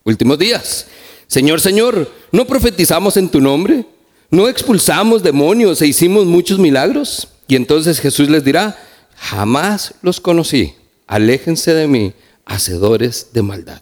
últimos 0.02 0.38
días, 0.38 0.86
Señor, 1.26 1.60
Señor, 1.60 2.10
¿no 2.32 2.46
profetizamos 2.46 3.16
en 3.18 3.28
tu 3.28 3.40
nombre? 3.40 3.84
¿No 4.30 4.46
expulsamos 4.46 5.22
demonios 5.22 5.80
e 5.80 5.86
hicimos 5.86 6.26
muchos 6.26 6.58
milagros? 6.58 7.28
Y 7.46 7.56
entonces 7.56 7.98
Jesús 7.98 8.28
les 8.28 8.44
dirá, 8.44 8.78
jamás 9.16 9.94
los 10.02 10.20
conocí, 10.20 10.74
aléjense 11.06 11.72
de 11.72 11.88
mí, 11.88 12.12
hacedores 12.44 13.28
de 13.32 13.40
maldad. 13.40 13.80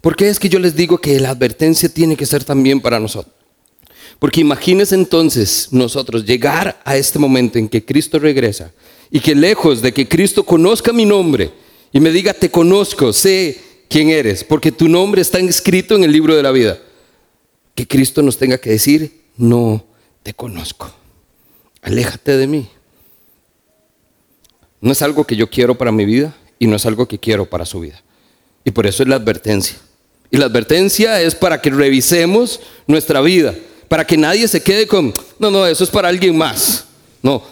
¿Por 0.00 0.14
qué 0.14 0.28
es 0.28 0.38
que 0.38 0.48
yo 0.48 0.60
les 0.60 0.76
digo 0.76 0.98
que 0.98 1.18
la 1.18 1.30
advertencia 1.30 1.88
tiene 1.88 2.16
que 2.16 2.26
ser 2.26 2.44
también 2.44 2.80
para 2.80 3.00
nosotros? 3.00 3.34
Porque 4.20 4.40
imagínense 4.40 4.94
entonces 4.94 5.68
nosotros 5.72 6.24
llegar 6.24 6.80
a 6.84 6.96
este 6.96 7.18
momento 7.18 7.58
en 7.58 7.68
que 7.68 7.84
Cristo 7.84 8.20
regresa 8.20 8.70
y 9.10 9.18
que 9.18 9.34
lejos 9.34 9.82
de 9.82 9.92
que 9.92 10.06
Cristo 10.06 10.44
conozca 10.44 10.92
mi 10.92 11.04
nombre 11.04 11.50
y 11.92 11.98
me 11.98 12.12
diga, 12.12 12.32
te 12.32 12.52
conozco, 12.52 13.12
sé 13.12 13.60
quién 13.88 14.10
eres, 14.10 14.44
porque 14.44 14.70
tu 14.70 14.88
nombre 14.88 15.22
está 15.22 15.40
escrito 15.40 15.96
en 15.96 16.04
el 16.04 16.12
libro 16.12 16.36
de 16.36 16.44
la 16.44 16.52
vida, 16.52 16.78
que 17.74 17.88
Cristo 17.88 18.22
nos 18.22 18.38
tenga 18.38 18.58
que 18.58 18.70
decir, 18.70 19.25
no 19.36 19.84
te 20.22 20.34
conozco, 20.34 20.92
aléjate 21.82 22.36
de 22.36 22.46
mí. 22.46 22.68
No 24.80 24.92
es 24.92 25.02
algo 25.02 25.24
que 25.24 25.36
yo 25.36 25.48
quiero 25.48 25.76
para 25.76 25.92
mi 25.92 26.04
vida 26.04 26.36
y 26.58 26.66
no 26.66 26.76
es 26.76 26.86
algo 26.86 27.08
que 27.08 27.18
quiero 27.18 27.48
para 27.48 27.66
su 27.66 27.80
vida. 27.80 28.02
Y 28.64 28.70
por 28.70 28.86
eso 28.86 29.02
es 29.02 29.08
la 29.08 29.16
advertencia. 29.16 29.78
Y 30.30 30.36
la 30.36 30.46
advertencia 30.46 31.20
es 31.20 31.34
para 31.34 31.60
que 31.60 31.70
revisemos 31.70 32.60
nuestra 32.86 33.20
vida 33.20 33.54
para 33.88 34.06
que 34.06 34.16
nadie 34.16 34.48
se 34.48 34.62
quede 34.62 34.86
con, 34.86 35.12
no, 35.38 35.50
no, 35.50 35.66
eso 35.66 35.84
es 35.84 35.90
para 35.90 36.08
alguien 36.08 36.36
más. 36.36 36.84
No, 37.22 37.42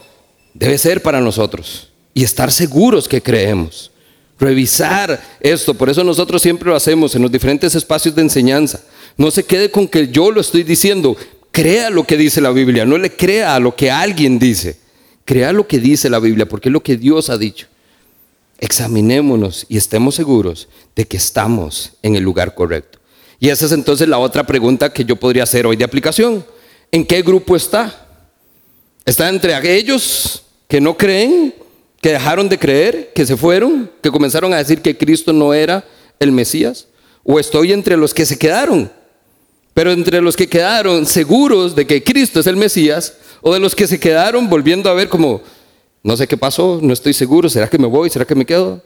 debe 0.53 0.79
ser 0.79 1.03
para 1.03 1.21
nosotros 1.21 1.89
y 2.13 2.25
estar 2.25 2.51
seguros 2.51 3.09
que 3.09 3.23
creemos. 3.23 3.91
Revisar 4.39 5.23
esto, 5.41 5.75
por 5.75 5.89
eso 5.89 6.03
nosotros 6.03 6.43
siempre 6.43 6.69
lo 6.69 6.77
hacemos 6.77 7.15
en 7.15 7.23
los 7.23 7.31
diferentes 7.31 7.75
espacios 7.75 8.15
de 8.15 8.23
enseñanza. 8.23 8.81
No 9.17 9.31
se 9.31 9.45
quede 9.45 9.71
con 9.71 9.87
que 9.87 10.09
yo 10.09 10.31
lo 10.31 10.41
estoy 10.41 10.65
diciendo, 10.65 11.17
crea 11.55 11.89
lo 11.89 12.03
que 12.03 12.17
dice 12.17 12.41
la 12.41 12.51
Biblia, 12.51 12.85
no 12.85 12.99
le 12.99 13.15
crea 13.15 13.55
a 13.55 13.61
lo 13.61 13.77
que 13.77 13.89
alguien 13.89 14.41
dice, 14.41 14.77
crea 15.25 15.53
lo 15.53 15.69
que 15.69 15.79
dice 15.79 16.11
la 16.11 16.19
Biblia, 16.19 16.49
porque 16.49 16.69
es 16.69 16.73
lo 16.73 16.83
que 16.83 16.97
Dios 16.97 17.31
ha 17.31 17.39
dicho. 17.39 17.69
Examinémonos 18.59 19.65
y 19.69 19.77
estemos 19.77 20.17
seguros 20.17 20.69
de 20.97 21.07
que 21.07 21.17
estamos 21.17 21.93
en 22.03 22.17
el 22.17 22.25
lugar 22.25 22.57
correcto. 22.57 22.99
Y 23.39 23.51
esa 23.51 23.67
es 23.67 23.73
entonces 23.73 24.09
la 24.09 24.19
otra 24.19 24.45
pregunta 24.45 24.93
que 24.93 25.05
yo 25.05 25.15
podría 25.15 25.45
hacer 25.45 25.65
hoy 25.65 25.77
de 25.77 25.85
aplicación. 25.85 26.45
¿En 26.91 27.07
qué 27.07 27.23
grupo 27.23 27.55
está? 27.55 28.05
¿Está 29.05 29.29
entre 29.29 29.55
aquellos 29.55 30.43
que 30.67 30.81
no 30.81 30.97
creen, 30.97 31.55
que 32.01 32.11
dejaron 32.11 32.49
de 32.49 32.59
creer, 32.59 33.13
que 33.15 33.25
se 33.25 33.37
fueron, 33.37 33.89
que 34.03 34.11
comenzaron 34.11 34.53
a 34.53 34.57
decir 34.57 34.83
que 34.83 34.99
Cristo 34.99 35.33
no 35.33 35.55
era 35.55 35.85
el 36.19 36.33
Mesías? 36.33 36.89
¿O 37.23 37.39
estoy 37.39 37.73
entre 37.73 37.97
los 37.97 38.13
que 38.13 38.27
se 38.27 38.39
quedaron? 38.39 38.91
Pero 39.75 39.93
entre 39.93 40.23
los 40.23 40.37
que 40.37 40.49
quedaron 40.49 41.05
seguros 41.05 41.75
de 41.75 41.87
que 41.87 42.03
Cristo 42.03 42.41
es 42.41 42.47
el 42.47 42.57
Mesías, 42.57 43.15
o 43.43 43.53
de 43.53 43.61
los 43.61 43.75
que 43.75 43.87
se 43.87 44.01
quedaron 44.01 44.49
volviendo 44.49 44.89
a 44.89 44.95
ver 44.95 45.09
como, 45.09 45.43
no 46.03 46.17
sé 46.17 46.27
qué 46.27 46.37
pasó, 46.37 46.79
no 46.81 46.93
estoy 46.93 47.13
seguro, 47.13 47.49
¿será 47.49 47.69
que 47.69 47.79
me 47.79 47.87
voy? 47.87 48.09
¿Será 48.09 48.25
que 48.25 48.35
me 48.35 48.47
quedo? 48.47 48.83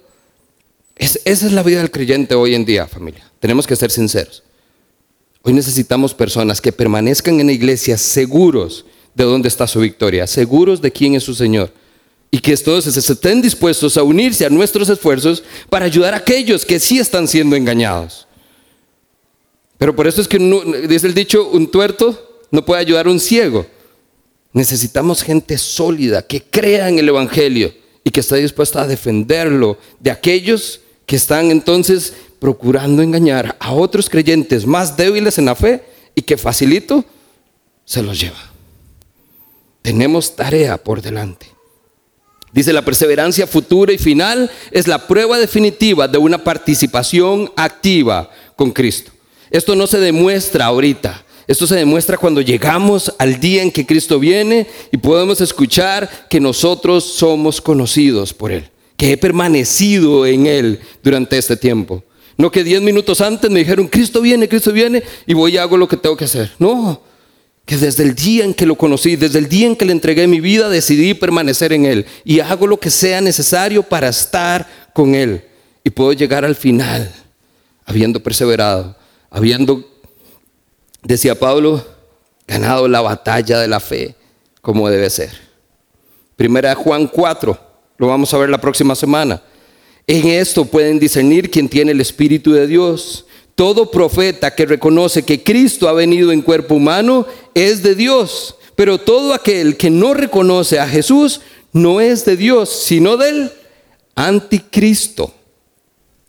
esa 0.97 1.21
es 1.25 1.53
la 1.53 1.63
vida 1.63 1.79
del 1.79 1.93
creyente 1.93 2.35
hoy 2.35 2.57
en 2.57 2.65
día, 2.65 2.89
familia. 2.89 3.31
Tenemos 3.39 3.69
que 3.69 3.77
ser 3.77 3.91
sinceros. 3.93 4.43
Hoy 5.43 5.53
necesitamos 5.53 6.13
personas 6.13 6.61
que 6.61 6.73
permanezcan 6.73 7.41
en 7.41 7.47
la 7.47 7.53
iglesia 7.53 7.97
seguros 7.97 8.85
de 9.15 9.25
dónde 9.25 9.49
está 9.49 9.67
su 9.67 9.81
victoria, 9.81 10.27
seguros 10.27 10.83
de 10.83 10.93
quién 10.93 11.15
es 11.15 11.25
su 11.25 11.35
Señor. 11.35 11.73
Y 12.31 12.41
que 12.41 12.57
todos 12.57 12.87
estén 12.87 13.41
dispuestos 13.41 13.97
a 13.97 14.03
unirse 14.03 14.45
a 14.45 14.51
nuestros 14.51 14.89
esfuerzos 14.89 15.43
para 15.71 15.87
ayudar 15.87 16.15
a 16.15 16.19
aquellos 16.19 16.67
que 16.67 16.79
sí 16.79 16.99
están 16.99 17.27
siendo 17.27 17.57
engañados. 17.57 18.28
Pero 19.79 19.95
por 19.95 20.07
eso 20.07 20.21
es 20.21 20.29
que 20.29 20.39
dice 20.89 21.07
el 21.07 21.15
dicho, 21.15 21.49
un 21.49 21.71
tuerto 21.71 22.43
no 22.51 22.65
puede 22.65 22.81
ayudar 22.81 23.07
a 23.07 23.11
un 23.11 23.21
ciego. 23.21 23.67
Necesitamos 24.53 25.23
gente 25.23 25.57
sólida 25.57 26.23
que 26.23 26.43
crea 26.43 26.89
en 26.89 26.99
el 26.99 27.09
Evangelio 27.09 27.73
y 28.03 28.11
que 28.11 28.21
esté 28.21 28.37
dispuesta 28.37 28.83
a 28.83 28.87
defenderlo 28.87 29.79
de 30.01 30.11
aquellos 30.11 30.81
que 31.07 31.17
están 31.17 31.51
entonces 31.51 32.13
procurando 32.41 33.03
engañar 33.03 33.57
a 33.61 33.73
otros 33.73 34.11
creyentes 34.11 34.67
más 34.67 34.97
débiles 34.97 35.39
en 35.39 35.47
la 35.47 35.55
fe 35.55 35.83
y 36.15 36.23
que 36.23 36.37
facilito 36.37 37.05
se 37.85 38.03
los 38.03 38.21
lleva. 38.21 38.51
Tenemos 39.83 40.35
tarea 40.35 40.77
por 40.77 41.01
delante. 41.01 41.47
Dice, 42.53 42.73
la 42.73 42.85
perseverancia 42.85 43.47
futura 43.47 43.93
y 43.93 43.99
final 43.99 44.51
es 44.71 44.89
la 44.89 45.07
prueba 45.07 45.39
definitiva 45.39 46.09
de 46.09 46.19
una 46.19 46.39
participación 46.43 47.53
activa 47.57 48.31
con 48.57 48.71
Cristo. 48.73 49.13
Esto 49.51 49.75
no 49.75 49.87
se 49.87 49.99
demuestra 49.99 50.67
ahorita. 50.67 51.25
Esto 51.47 51.67
se 51.67 51.77
demuestra 51.77 52.19
cuando 52.19 52.43
llegamos 52.43 53.15
al 53.19 53.41
día 53.41 53.63
en 53.63 53.71
que 53.71 53.87
Cristo 53.87 54.19
viene 54.19 54.67
y 54.93 54.99
podemos 54.99 55.41
escuchar 55.41 56.27
que 56.29 56.41
nosotros 56.41 57.05
somos 57.05 57.63
conocidos 57.63 58.35
por 58.35 58.53
Él, 58.53 58.69
que 58.99 59.13
he 59.13 59.17
permanecido 59.17 60.27
en 60.27 60.47
Él 60.47 60.81
durante 61.03 61.39
este 61.39 61.57
tiempo. 61.57 62.05
No 62.37 62.53
que 62.53 62.63
diez 62.63 62.83
minutos 62.83 63.23
antes 63.23 63.51
me 63.51 63.61
dijeron, 63.61 63.89
Cristo 63.89 64.21
viene, 64.21 64.47
Cristo 64.47 64.73
viene, 64.73 65.03
y 65.27 65.33
voy 65.33 65.55
y 65.55 65.57
hago 65.57 65.79
lo 65.79 65.89
que 65.89 65.97
tengo 65.97 66.17
que 66.17 66.27
hacer. 66.27 66.53
No, 66.59 67.03
que 67.65 67.77
desde 67.77 68.03
el 68.03 68.15
día 68.15 68.45
en 68.45 68.55
que 68.55 68.65
lo 68.65 68.77
conocí, 68.77 69.17
desde 69.17 69.39
el 69.39 69.49
día 69.49 69.67
en 69.67 69.77
que 69.77 69.85
le 69.85 69.93
entregué 69.93 70.27
mi 70.27 70.41
vida, 70.41 70.69
decidí 70.69 71.15
permanecer 71.15 71.73
en 71.73 71.87
Él 71.87 72.07
y 72.25 72.41
hago 72.41 72.67
lo 72.67 72.79
que 72.79 72.91
sea 72.91 73.21
necesario 73.21 73.83
para 73.83 74.09
estar 74.09 74.67
con 74.95 75.15
Él. 75.15 75.45
Y 75.83 75.91
puedo 75.91 76.13
llegar 76.13 76.45
al 76.45 76.55
final, 76.55 77.11
habiendo 77.85 78.23
perseverado, 78.23 78.97
habiendo, 79.31 79.85
decía 81.03 81.39
Pablo, 81.39 81.85
ganado 82.47 82.89
la 82.89 83.01
batalla 83.01 83.59
de 83.59 83.69
la 83.69 83.81
fe 83.81 84.15
como 84.61 84.89
debe 84.89 85.11
ser. 85.11 85.31
Primera 86.37 86.75
Juan 86.75 87.07
4, 87.07 87.59
lo 87.99 88.07
vamos 88.07 88.33
a 88.33 88.39
ver 88.39 88.49
la 88.49 88.61
próxima 88.61 88.95
semana. 88.95 89.43
En 90.07 90.29
esto 90.29 90.65
pueden 90.65 90.99
discernir 90.99 91.51
quién 91.51 91.69
tiene 91.69 91.93
el 91.93 92.01
Espíritu 92.01 92.53
de 92.53 92.67
Dios. 92.67 93.27
Todo 93.55 93.91
profeta 93.91 94.55
que 94.55 94.65
reconoce 94.65 95.25
que 95.25 95.43
Cristo 95.43 95.89
ha 95.89 95.93
venido 95.93 96.33
en 96.33 96.43
cuerpo 96.43 96.77
humano 96.77 97.27
es 97.55 97.83
de 97.83 97.95
Dios. 97.95 98.55
Pero 98.77 98.99
todo 98.99 99.35
aquel 99.35 99.77
que 99.77 99.91
no 99.91 100.15
reconoce 100.15 100.79
a 100.79 100.89
Jesús 100.89 101.41
no 101.73 102.01
es 102.01 102.25
de 102.25 102.37
Dios, 102.37 102.71
sino 102.71 103.17
del 103.17 103.51
anticristo. 104.15 105.35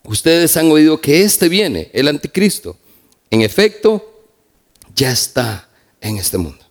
Ustedes 0.03 0.57
han 0.57 0.71
oído 0.71 0.99
que 0.99 1.21
este 1.21 1.49
viene, 1.49 1.91
el 1.93 2.07
anticristo. 2.07 2.77
En 3.31 3.41
efecto, 3.41 4.25
ya 4.95 5.11
está 5.11 5.69
en 6.01 6.17
este 6.17 6.37
mundo. 6.37 6.65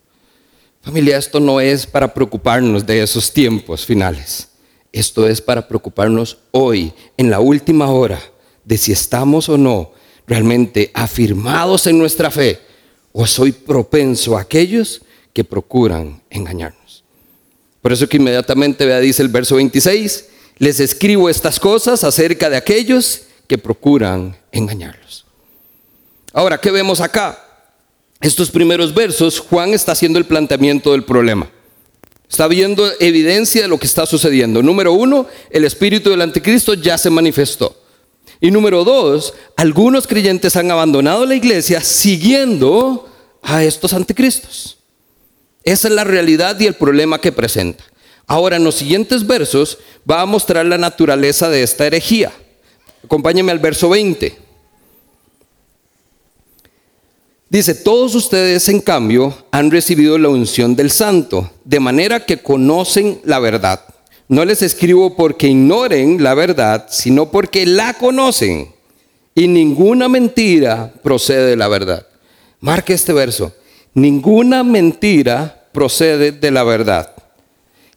Familia, 0.83 1.19
esto 1.19 1.39
no 1.39 1.61
es 1.61 1.87
para 1.87 2.13
preocuparnos 2.13 2.87
de 2.87 3.03
esos 3.03 3.33
tiempos 3.33 3.85
finales. 3.85 4.49
Esto 4.93 5.29
es 5.29 5.41
para 5.41 5.69
preocuparnos 5.69 6.39
hoy, 6.51 6.93
en 7.17 7.31
la 7.31 7.41
última 7.41 7.91
hora, 7.91 8.21
de 8.65 8.79
si 8.79 8.93
estamos 8.93 9.49
o 9.49 9.59
no 9.59 9.93
realmente 10.27 10.91
afirmados 10.95 11.87
en 11.87 11.99
nuestra 11.99 12.31
fe 12.31 12.61
o 13.13 13.27
soy 13.27 13.53
propenso 13.53 14.37
a 14.37 14.43
aquellos 14.43 15.03
que 15.33 15.45
procuran 15.45 16.23
engañarnos. 16.31 17.05
Por 17.81 17.93
eso 17.93 18.09
que 18.09 18.17
inmediatamente 18.17 18.85
vea, 18.85 19.01
dice 19.01 19.23
el 19.23 19.29
verso 19.29 19.57
26, 19.57 20.27
les 20.59 20.81
escribo 20.81 21.31
estas 21.31 21.61
cosas 21.61 22.03
acerca 22.03 22.51
de 22.51 22.57
aquellos 22.57 23.23
que 23.47 23.57
procuran 23.57 24.37
engañarlos. 24.53 25.28
Ahora, 26.39 26.61
¿qué 26.61 26.71
vemos 26.71 27.01
acá? 27.01 27.37
Estos 28.21 28.49
primeros 28.49 28.95
versos, 28.95 29.41
Juan 29.41 29.75
está 29.75 29.91
haciendo 29.91 30.21
el 30.21 30.25
planteamiento 30.25 30.93
del 30.93 31.03
problema. 31.03 31.51
Está 32.31 32.47
viendo 32.47 32.89
evidencia 33.01 33.63
de 33.63 33.67
lo 33.67 33.77
que 33.77 33.89
está 33.89 34.07
sucediendo. 34.07 34.63
Número 34.63 34.93
uno, 34.93 35.27
el 35.51 35.65
espíritu 35.65 36.11
del 36.11 36.23
anticristo 36.23 36.75
ya 36.75 36.97
se 36.97 37.11
manifestó. 37.11 37.77
Y 38.41 38.53
número 38.53 38.85
dos, 38.85 39.35
algunos 39.57 40.07
creyentes 40.07 40.55
han 40.55 40.71
abandonado 40.71 41.27
la 41.27 41.35
iglesia 41.35 41.81
siguiendo 41.81 43.11
a 43.43 43.65
estos 43.65 43.93
anticristos. 43.93 44.79
Esa 45.65 45.89
es 45.89 45.95
la 45.95 46.05
realidad 46.05 46.57
y 46.61 46.67
el 46.67 46.75
problema 46.75 47.21
que 47.21 47.33
presenta. 47.33 47.83
Ahora, 48.29 48.59
en 48.59 48.63
los 48.63 48.77
siguientes 48.77 49.27
versos 49.27 49.79
va 50.09 50.21
a 50.21 50.27
mostrar 50.27 50.67
la 50.67 50.79
naturaleza 50.79 51.51
de 51.51 51.65
esta 51.65 51.85
herejía. 51.85 52.31
Acompáñeme 53.03 53.51
al 53.51 53.59
verso 53.59 53.89
20. 53.89 54.47
Dice, 57.51 57.75
todos 57.75 58.15
ustedes 58.15 58.69
en 58.69 58.81
cambio 58.81 59.35
han 59.51 59.71
recibido 59.71 60.19
la 60.19 60.29
unción 60.29 60.77
del 60.77 60.91
santo, 60.91 61.51
de 61.65 61.81
manera 61.81 62.27
que 62.27 62.39
conocen 62.39 63.21
la 63.25 63.39
verdad. 63.39 63.83
No 64.29 64.45
les 64.45 64.61
escribo 64.61 65.17
porque 65.17 65.49
ignoren 65.49 66.23
la 66.23 66.35
verdad, 66.35 66.87
sino 66.91 67.31
porque 67.31 67.65
la 67.65 67.95
conocen. 67.95 68.69
Y 69.35 69.49
ninguna 69.49 70.09
mentira 70.09 70.93
procede 71.03 71.47
de 71.47 71.57
la 71.57 71.69
verdad. 71.69 72.07
Marque 72.61 72.93
este 72.93 73.15
verso. 73.15 73.55
Ninguna 73.95 74.63
mentira 74.63 75.69
procede 75.73 76.33
de 76.33 76.51
la 76.51 76.65
verdad. 76.65 77.15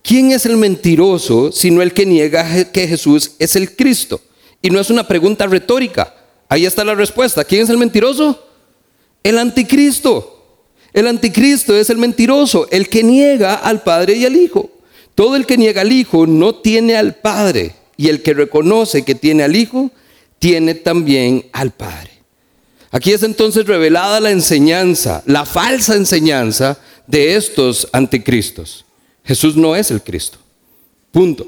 ¿Quién 0.01 0.31
es 0.31 0.45
el 0.45 0.55
mentiroso 0.55 1.51
sino 1.51 1.81
el 1.81 1.93
que 1.93 2.05
niega 2.05 2.71
que 2.71 2.87
Jesús 2.87 3.33
es 3.37 3.57
el 3.57 3.75
Cristo? 3.75 4.21
Y 4.61 4.69
no 4.69 4.79
es 4.79 4.89
una 4.89 5.05
pregunta 5.05 5.45
retórica. 5.45 6.15
Ahí 6.47 6.65
está 6.65 6.85
la 6.85 6.95
respuesta. 6.95 7.43
¿Quién 7.43 7.63
es 7.63 7.69
el 7.69 7.77
mentiroso? 7.77 8.50
El 9.23 9.37
anticristo. 9.37 10.37
El 10.93 11.07
anticristo 11.07 11.75
es 11.75 11.89
el 11.89 11.97
mentiroso, 11.97 12.67
el 12.69 12.89
que 12.89 13.03
niega 13.03 13.55
al 13.55 13.83
Padre 13.83 14.15
y 14.15 14.25
al 14.25 14.35
Hijo. 14.35 14.69
Todo 15.15 15.35
el 15.35 15.45
que 15.45 15.57
niega 15.57 15.81
al 15.81 15.91
Hijo 15.91 16.27
no 16.27 16.55
tiene 16.55 16.95
al 16.97 17.15
Padre. 17.15 17.75
Y 17.97 18.09
el 18.09 18.21
que 18.23 18.33
reconoce 18.33 19.03
que 19.03 19.15
tiene 19.15 19.43
al 19.43 19.55
Hijo, 19.55 19.91
tiene 20.39 20.73
también 20.73 21.45
al 21.53 21.71
Padre. 21.71 22.11
Aquí 22.91 23.13
es 23.13 23.23
entonces 23.23 23.65
revelada 23.67 24.19
la 24.19 24.31
enseñanza, 24.31 25.23
la 25.25 25.45
falsa 25.45 25.95
enseñanza 25.95 26.77
de 27.07 27.35
estos 27.35 27.87
anticristos. 27.93 28.85
Jesús 29.23 29.55
no 29.55 29.75
es 29.75 29.91
el 29.91 30.01
Cristo. 30.01 30.39
Punto. 31.11 31.47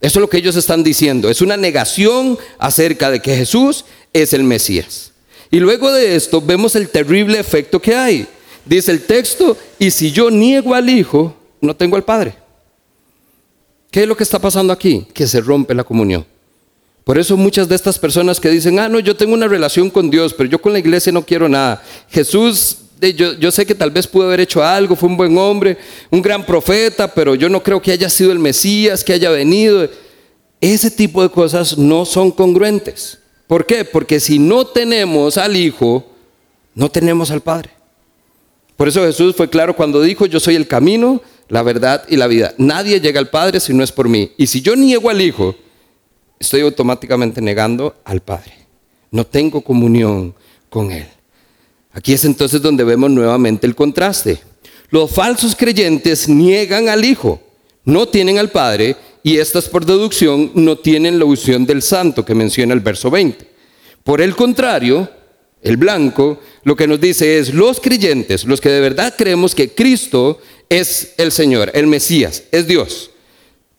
Eso 0.00 0.18
es 0.18 0.20
lo 0.20 0.28
que 0.28 0.36
ellos 0.36 0.54
están 0.56 0.84
diciendo. 0.84 1.30
Es 1.30 1.40
una 1.40 1.56
negación 1.56 2.38
acerca 2.58 3.10
de 3.10 3.20
que 3.20 3.34
Jesús 3.34 3.86
es 4.12 4.34
el 4.34 4.44
Mesías. 4.44 5.13
Y 5.50 5.60
luego 5.60 5.92
de 5.92 6.16
esto 6.16 6.40
vemos 6.40 6.74
el 6.76 6.88
terrible 6.88 7.38
efecto 7.38 7.80
que 7.80 7.94
hay. 7.94 8.26
Dice 8.64 8.90
el 8.90 9.02
texto, 9.02 9.56
y 9.78 9.90
si 9.90 10.10
yo 10.10 10.30
niego 10.30 10.74
al 10.74 10.88
Hijo, 10.88 11.36
no 11.60 11.76
tengo 11.76 11.96
al 11.96 12.04
Padre. 12.04 12.34
¿Qué 13.90 14.02
es 14.02 14.08
lo 14.08 14.16
que 14.16 14.24
está 14.24 14.38
pasando 14.38 14.72
aquí? 14.72 15.06
Que 15.12 15.26
se 15.26 15.40
rompe 15.40 15.74
la 15.74 15.84
comunión. 15.84 16.26
Por 17.04 17.18
eso 17.18 17.36
muchas 17.36 17.68
de 17.68 17.76
estas 17.76 17.98
personas 17.98 18.40
que 18.40 18.48
dicen, 18.48 18.78
ah, 18.78 18.88
no, 18.88 18.98
yo 18.98 19.14
tengo 19.14 19.34
una 19.34 19.46
relación 19.46 19.90
con 19.90 20.10
Dios, 20.10 20.32
pero 20.32 20.48
yo 20.48 20.60
con 20.60 20.72
la 20.72 20.78
iglesia 20.78 21.12
no 21.12 21.24
quiero 21.24 21.48
nada. 21.48 21.82
Jesús, 22.10 22.78
yo, 23.12 23.52
sé 23.52 23.66
que 23.66 23.74
tal 23.74 23.90
vez 23.90 24.06
pudo 24.06 24.24
haber 24.24 24.40
hecho 24.40 24.64
algo, 24.64 24.96
fue 24.96 25.08
un 25.08 25.16
buen 25.16 25.36
hombre, 25.36 25.76
un 26.10 26.22
gran 26.22 26.44
profeta, 26.46 27.12
pero 27.12 27.34
yo 27.34 27.48
no 27.50 27.62
creo 27.62 27.80
que 27.80 27.92
haya 27.92 28.08
sido 28.08 28.32
el 28.32 28.38
Mesías, 28.38 29.04
que 29.04 29.12
haya 29.12 29.30
venido. 29.30 29.88
Ese 30.60 30.90
tipo 30.90 31.22
de 31.22 31.28
cosas 31.28 31.76
no 31.76 32.06
son 32.06 32.30
congruentes. 32.30 33.18
¿Por 33.46 33.66
qué? 33.66 33.84
Porque 33.84 34.20
si 34.20 34.38
no 34.38 34.66
tenemos 34.66 35.36
al 35.38 35.56
Hijo, 35.56 36.04
no 36.74 36.90
tenemos 36.90 37.30
al 37.30 37.40
Padre. 37.40 37.70
Por 38.76 38.88
eso 38.88 39.02
Jesús 39.02 39.36
fue 39.36 39.48
claro 39.48 39.76
cuando 39.76 40.00
dijo, 40.00 40.26
yo 40.26 40.40
soy 40.40 40.56
el 40.56 40.66
camino, 40.66 41.22
la 41.48 41.62
verdad 41.62 42.04
y 42.08 42.16
la 42.16 42.26
vida. 42.26 42.54
Nadie 42.58 43.00
llega 43.00 43.20
al 43.20 43.30
Padre 43.30 43.60
si 43.60 43.72
no 43.72 43.84
es 43.84 43.92
por 43.92 44.08
mí. 44.08 44.32
Y 44.36 44.46
si 44.46 44.62
yo 44.62 44.74
niego 44.74 45.10
al 45.10 45.20
Hijo, 45.20 45.54
estoy 46.38 46.62
automáticamente 46.62 47.40
negando 47.40 47.96
al 48.04 48.20
Padre. 48.20 48.52
No 49.10 49.24
tengo 49.24 49.60
comunión 49.60 50.34
con 50.68 50.90
Él. 50.90 51.06
Aquí 51.92 52.12
es 52.12 52.24
entonces 52.24 52.60
donde 52.60 52.82
vemos 52.82 53.10
nuevamente 53.10 53.66
el 53.66 53.76
contraste. 53.76 54.40
Los 54.90 55.12
falsos 55.12 55.54
creyentes 55.54 56.28
niegan 56.28 56.88
al 56.88 57.04
Hijo, 57.04 57.40
no 57.84 58.08
tienen 58.08 58.38
al 58.38 58.50
Padre 58.50 58.96
y 59.26 59.38
estas 59.38 59.70
por 59.70 59.86
deducción 59.86 60.50
no 60.54 60.76
tienen 60.76 61.18
la 61.18 61.24
unción 61.24 61.64
del 61.64 61.80
Santo 61.80 62.26
que 62.26 62.34
menciona 62.34 62.74
el 62.74 62.80
verso 62.80 63.10
20. 63.10 63.48
Por 64.04 64.20
el 64.20 64.36
contrario, 64.36 65.08
el 65.62 65.78
blanco 65.78 66.40
lo 66.62 66.76
que 66.76 66.86
nos 66.86 67.00
dice 67.00 67.38
es 67.38 67.54
los 67.54 67.80
creyentes, 67.80 68.44
los 68.44 68.60
que 68.60 68.68
de 68.68 68.80
verdad 68.80 69.14
creemos 69.16 69.54
que 69.54 69.70
Cristo 69.70 70.38
es 70.68 71.14
el 71.16 71.32
Señor, 71.32 71.70
el 71.72 71.86
Mesías, 71.86 72.42
es 72.52 72.66
Dios. 72.66 73.12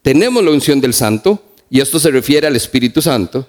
Tenemos 0.02 0.42
la 0.42 0.50
unción 0.50 0.80
del 0.80 0.92
Santo 0.92 1.40
y 1.70 1.80
esto 1.80 2.00
se 2.00 2.10
refiere 2.10 2.48
al 2.48 2.56
Espíritu 2.56 3.00
Santo. 3.00 3.46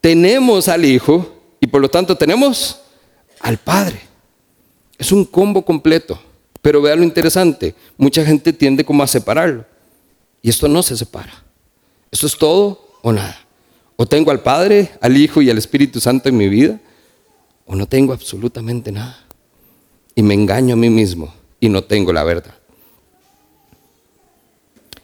Tenemos 0.00 0.68
al 0.68 0.84
Hijo 0.84 1.42
y 1.60 1.66
por 1.66 1.80
lo 1.80 1.90
tanto 1.90 2.16
tenemos 2.16 2.78
al 3.40 3.58
Padre. 3.58 4.00
Es 4.96 5.10
un 5.10 5.24
combo 5.24 5.64
completo. 5.64 6.22
Pero 6.60 6.80
vea 6.80 6.94
lo 6.94 7.02
interesante, 7.02 7.74
mucha 7.96 8.24
gente 8.24 8.52
tiende 8.52 8.84
como 8.84 9.02
a 9.02 9.08
separarlo. 9.08 9.64
Y 10.42 10.50
esto 10.50 10.68
no 10.68 10.82
se 10.82 10.96
separa. 10.96 11.32
Esto 12.10 12.26
es 12.26 12.36
todo 12.36 12.98
o 13.00 13.12
nada. 13.12 13.38
O 13.96 14.06
tengo 14.06 14.30
al 14.30 14.40
Padre, 14.40 14.90
al 15.00 15.16
Hijo 15.16 15.40
y 15.40 15.48
al 15.48 15.58
Espíritu 15.58 16.00
Santo 16.00 16.28
en 16.28 16.36
mi 16.36 16.48
vida, 16.48 16.80
o 17.66 17.76
no 17.76 17.86
tengo 17.86 18.12
absolutamente 18.12 18.90
nada. 18.90 19.24
Y 20.14 20.22
me 20.22 20.34
engaño 20.34 20.74
a 20.74 20.76
mí 20.76 20.90
mismo 20.90 21.32
y 21.60 21.68
no 21.68 21.84
tengo 21.84 22.12
la 22.12 22.24
verdad. 22.24 22.54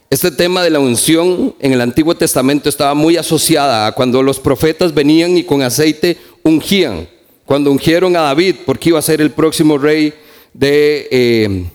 Este 0.09 0.31
tema 0.31 0.63
de 0.63 0.71
la 0.71 0.79
unción 0.79 1.55
en 1.59 1.71
el 1.71 1.81
Antiguo 1.81 2.15
Testamento 2.15 2.67
estaba 2.67 2.93
muy 2.93 3.15
asociada 3.15 3.87
a 3.87 3.91
cuando 3.93 4.21
los 4.21 4.39
profetas 4.39 4.93
venían 4.93 5.37
y 5.37 5.43
con 5.43 5.61
aceite 5.61 6.17
ungían 6.43 7.07
cuando 7.49 7.71
ungieron 7.71 8.15
a 8.15 8.21
David, 8.21 8.57
porque 8.63 8.89
iba 8.89 8.99
a 8.99 9.01
ser 9.01 9.21
el 9.21 9.31
próximo 9.31 9.79
rey 9.79 10.13
de, 10.53 11.07
eh, 11.09 11.65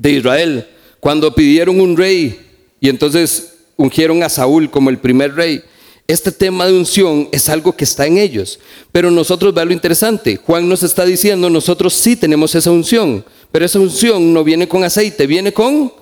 de 0.00 0.10
Israel, 0.10 0.66
cuando 1.00 1.34
pidieron 1.34 1.80
un 1.80 1.98
rey 1.98 2.45
y 2.80 2.88
entonces 2.88 3.54
ungieron 3.76 4.22
a 4.22 4.28
Saúl 4.28 4.70
como 4.70 4.90
el 4.90 4.98
primer 4.98 5.34
rey. 5.34 5.62
Este 6.08 6.30
tema 6.30 6.66
de 6.66 6.72
unción 6.72 7.28
es 7.32 7.48
algo 7.48 7.72
que 7.72 7.84
está 7.84 8.06
en 8.06 8.18
ellos. 8.18 8.60
Pero 8.92 9.10
nosotros, 9.10 9.52
vean 9.52 9.68
lo 9.68 9.74
interesante, 9.74 10.36
Juan 10.36 10.68
nos 10.68 10.82
está 10.82 11.04
diciendo, 11.04 11.50
nosotros 11.50 11.94
sí 11.94 12.16
tenemos 12.16 12.54
esa 12.54 12.70
unción, 12.70 13.24
pero 13.50 13.64
esa 13.64 13.80
unción 13.80 14.32
no 14.32 14.44
viene 14.44 14.68
con 14.68 14.84
aceite, 14.84 15.26
viene 15.26 15.52
con 15.52 15.92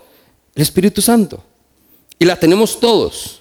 el 0.55 0.63
Espíritu 0.63 1.01
Santo. 1.01 1.43
Y 2.19 2.25
la 2.25 2.39
tenemos 2.39 2.79
todos. 2.79 3.41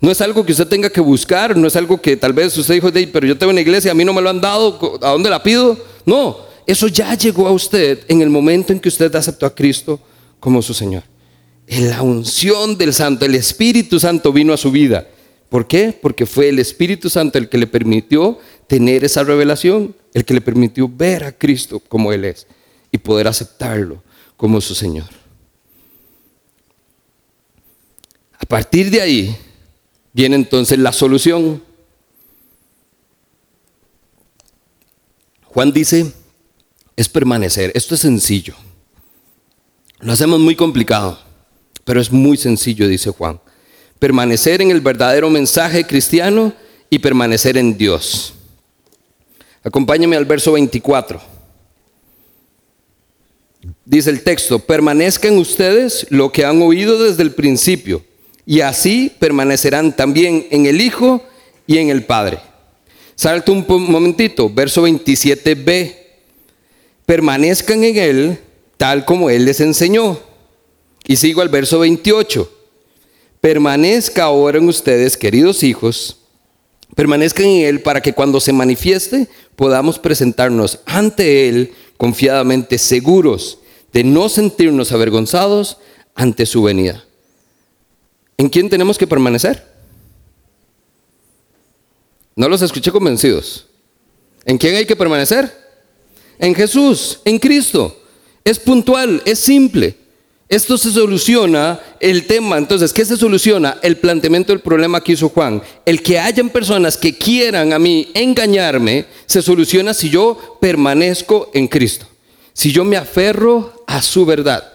No 0.00 0.10
es 0.10 0.20
algo 0.20 0.44
que 0.44 0.52
usted 0.52 0.66
tenga 0.66 0.90
que 0.90 1.00
buscar, 1.00 1.56
no 1.56 1.68
es 1.68 1.76
algo 1.76 2.00
que 2.00 2.16
tal 2.16 2.32
vez 2.32 2.56
usted 2.56 2.74
dijo, 2.74 2.90
pero 3.12 3.26
yo 3.26 3.38
tengo 3.38 3.50
una 3.50 3.60
iglesia, 3.60 3.92
a 3.92 3.94
mí 3.94 4.04
no 4.04 4.12
me 4.12 4.20
lo 4.20 4.30
han 4.30 4.40
dado, 4.40 4.98
¿a 5.00 5.10
dónde 5.10 5.30
la 5.30 5.42
pido? 5.42 5.78
No, 6.04 6.38
eso 6.66 6.88
ya 6.88 7.14
llegó 7.14 7.46
a 7.46 7.52
usted 7.52 8.04
en 8.08 8.20
el 8.20 8.30
momento 8.30 8.72
en 8.72 8.80
que 8.80 8.88
usted 8.88 9.14
aceptó 9.14 9.46
a 9.46 9.54
Cristo 9.54 10.00
como 10.40 10.60
su 10.60 10.74
Señor. 10.74 11.04
En 11.66 11.90
la 11.90 12.02
unción 12.02 12.76
del 12.76 12.92
Santo, 12.92 13.24
el 13.24 13.34
Espíritu 13.34 13.98
Santo 14.00 14.32
vino 14.32 14.52
a 14.52 14.56
su 14.56 14.70
vida. 14.70 15.06
¿Por 15.48 15.66
qué? 15.66 15.96
Porque 16.00 16.26
fue 16.26 16.48
el 16.48 16.58
Espíritu 16.58 17.08
Santo 17.08 17.38
el 17.38 17.48
que 17.48 17.58
le 17.58 17.66
permitió 17.66 18.38
tener 18.66 19.04
esa 19.04 19.22
revelación, 19.22 19.94
el 20.14 20.24
que 20.24 20.34
le 20.34 20.40
permitió 20.40 20.88
ver 20.88 21.24
a 21.24 21.32
Cristo 21.32 21.80
como 21.80 22.12
Él 22.12 22.24
es 22.24 22.46
y 22.90 22.98
poder 22.98 23.28
aceptarlo 23.28 24.02
como 24.36 24.60
su 24.60 24.74
Señor. 24.74 25.08
A 28.38 28.46
partir 28.46 28.90
de 28.90 29.00
ahí, 29.00 29.36
Viene 30.12 30.36
entonces 30.36 30.78
la 30.78 30.92
solución. 30.92 31.62
Juan 35.44 35.72
dice, 35.72 36.12
es 36.96 37.08
permanecer. 37.08 37.72
Esto 37.74 37.94
es 37.94 38.02
sencillo. 38.02 38.54
Lo 40.00 40.12
hacemos 40.12 40.40
muy 40.40 40.56
complicado, 40.56 41.18
pero 41.84 42.00
es 42.00 42.10
muy 42.10 42.36
sencillo, 42.36 42.88
dice 42.88 43.10
Juan. 43.10 43.40
Permanecer 43.98 44.62
en 44.62 44.70
el 44.70 44.80
verdadero 44.80 45.30
mensaje 45.30 45.86
cristiano 45.86 46.52
y 46.90 46.98
permanecer 46.98 47.56
en 47.56 47.76
Dios. 47.76 48.34
Acompáñame 49.62 50.16
al 50.16 50.24
verso 50.24 50.52
24. 50.52 51.20
Dice 53.84 54.10
el 54.10 54.22
texto, 54.22 54.58
permanezcan 54.58 55.36
ustedes 55.38 56.06
lo 56.10 56.32
que 56.32 56.44
han 56.44 56.60
oído 56.62 57.02
desde 57.02 57.22
el 57.22 57.32
principio 57.32 58.04
y 58.44 58.60
así 58.60 59.12
permanecerán 59.18 59.94
también 59.94 60.46
en 60.50 60.66
el 60.66 60.80
Hijo 60.80 61.22
y 61.66 61.78
en 61.78 61.90
el 61.90 62.04
Padre. 62.04 62.40
Salta 63.14 63.52
un 63.52 63.64
momentito, 63.68 64.50
verso 64.50 64.86
27b. 64.86 65.96
Permanezcan 67.06 67.84
en 67.84 67.96
Él 67.96 68.38
tal 68.76 69.04
como 69.04 69.30
Él 69.30 69.44
les 69.44 69.60
enseñó. 69.60 70.18
Y 71.06 71.16
sigo 71.16 71.42
al 71.42 71.48
verso 71.48 71.78
28. 71.80 72.50
Permanezca 73.40 74.24
ahora 74.24 74.58
en 74.58 74.68
ustedes, 74.68 75.16
queridos 75.16 75.62
hijos, 75.62 76.18
permanezcan 76.94 77.46
en 77.46 77.66
Él 77.66 77.80
para 77.80 78.00
que 78.00 78.12
cuando 78.12 78.40
se 78.40 78.52
manifieste 78.52 79.28
podamos 79.56 79.98
presentarnos 79.98 80.80
ante 80.86 81.48
Él 81.48 81.72
confiadamente 81.96 82.78
seguros 82.78 83.58
de 83.92 84.04
no 84.04 84.28
sentirnos 84.28 84.92
avergonzados 84.92 85.78
ante 86.14 86.46
su 86.46 86.62
venida. 86.62 87.04
¿En 88.36 88.48
quién 88.48 88.70
tenemos 88.70 88.96
que 88.96 89.06
permanecer? 89.06 89.66
No 92.34 92.48
los 92.48 92.62
escuché 92.62 92.90
convencidos. 92.90 93.66
¿En 94.44 94.58
quién 94.58 94.76
hay 94.76 94.86
que 94.86 94.96
permanecer? 94.96 95.52
En 96.38 96.54
Jesús, 96.54 97.20
en 97.24 97.38
Cristo. 97.38 98.02
Es 98.44 98.58
puntual, 98.58 99.22
es 99.24 99.38
simple. 99.38 99.96
Esto 100.52 100.76
se 100.76 100.92
soluciona 100.92 101.80
el 101.98 102.26
tema. 102.26 102.58
Entonces, 102.58 102.92
¿qué 102.92 103.06
se 103.06 103.16
soluciona? 103.16 103.78
El 103.80 103.96
planteamiento 103.96 104.52
del 104.52 104.60
problema 104.60 105.02
que 105.02 105.12
hizo 105.12 105.30
Juan. 105.30 105.62
El 105.86 106.02
que 106.02 106.18
hayan 106.18 106.50
personas 106.50 106.98
que 106.98 107.16
quieran 107.16 107.72
a 107.72 107.78
mí 107.78 108.10
engañarme, 108.12 109.06
se 109.24 109.40
soluciona 109.40 109.94
si 109.94 110.10
yo 110.10 110.58
permanezco 110.60 111.50
en 111.54 111.68
Cristo. 111.68 112.06
Si 112.52 112.70
yo 112.70 112.84
me 112.84 112.98
aferro 112.98 113.82
a 113.86 114.02
su 114.02 114.26
verdad. 114.26 114.74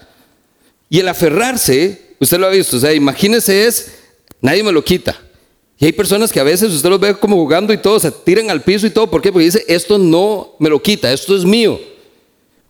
Y 0.90 0.98
el 0.98 1.10
aferrarse 1.10 2.16
usted 2.20 2.40
lo 2.40 2.48
ha 2.48 2.50
visto, 2.50 2.78
o 2.78 2.80
sea, 2.80 2.92
imagínese 2.92 3.68
es, 3.68 3.92
nadie 4.42 4.64
me 4.64 4.72
lo 4.72 4.84
quita. 4.84 5.16
Y 5.78 5.86
hay 5.86 5.92
personas 5.92 6.32
que 6.32 6.40
a 6.40 6.44
veces 6.44 6.74
usted 6.74 6.90
los 6.90 7.00
ve 7.00 7.14
como 7.14 7.36
jugando 7.36 7.72
y 7.72 7.78
todo, 7.78 8.00
se 8.00 8.10
tiran 8.10 8.50
al 8.50 8.64
piso 8.64 8.88
y 8.88 8.90
todo, 8.90 9.12
¿por 9.12 9.22
qué? 9.22 9.32
Porque 9.32 9.46
dice, 9.46 9.64
esto 9.68 10.00
no 10.00 10.56
me 10.58 10.70
lo 10.70 10.82
quita, 10.82 11.14
esto 11.14 11.36
es 11.38 11.46
mío. 11.46 11.80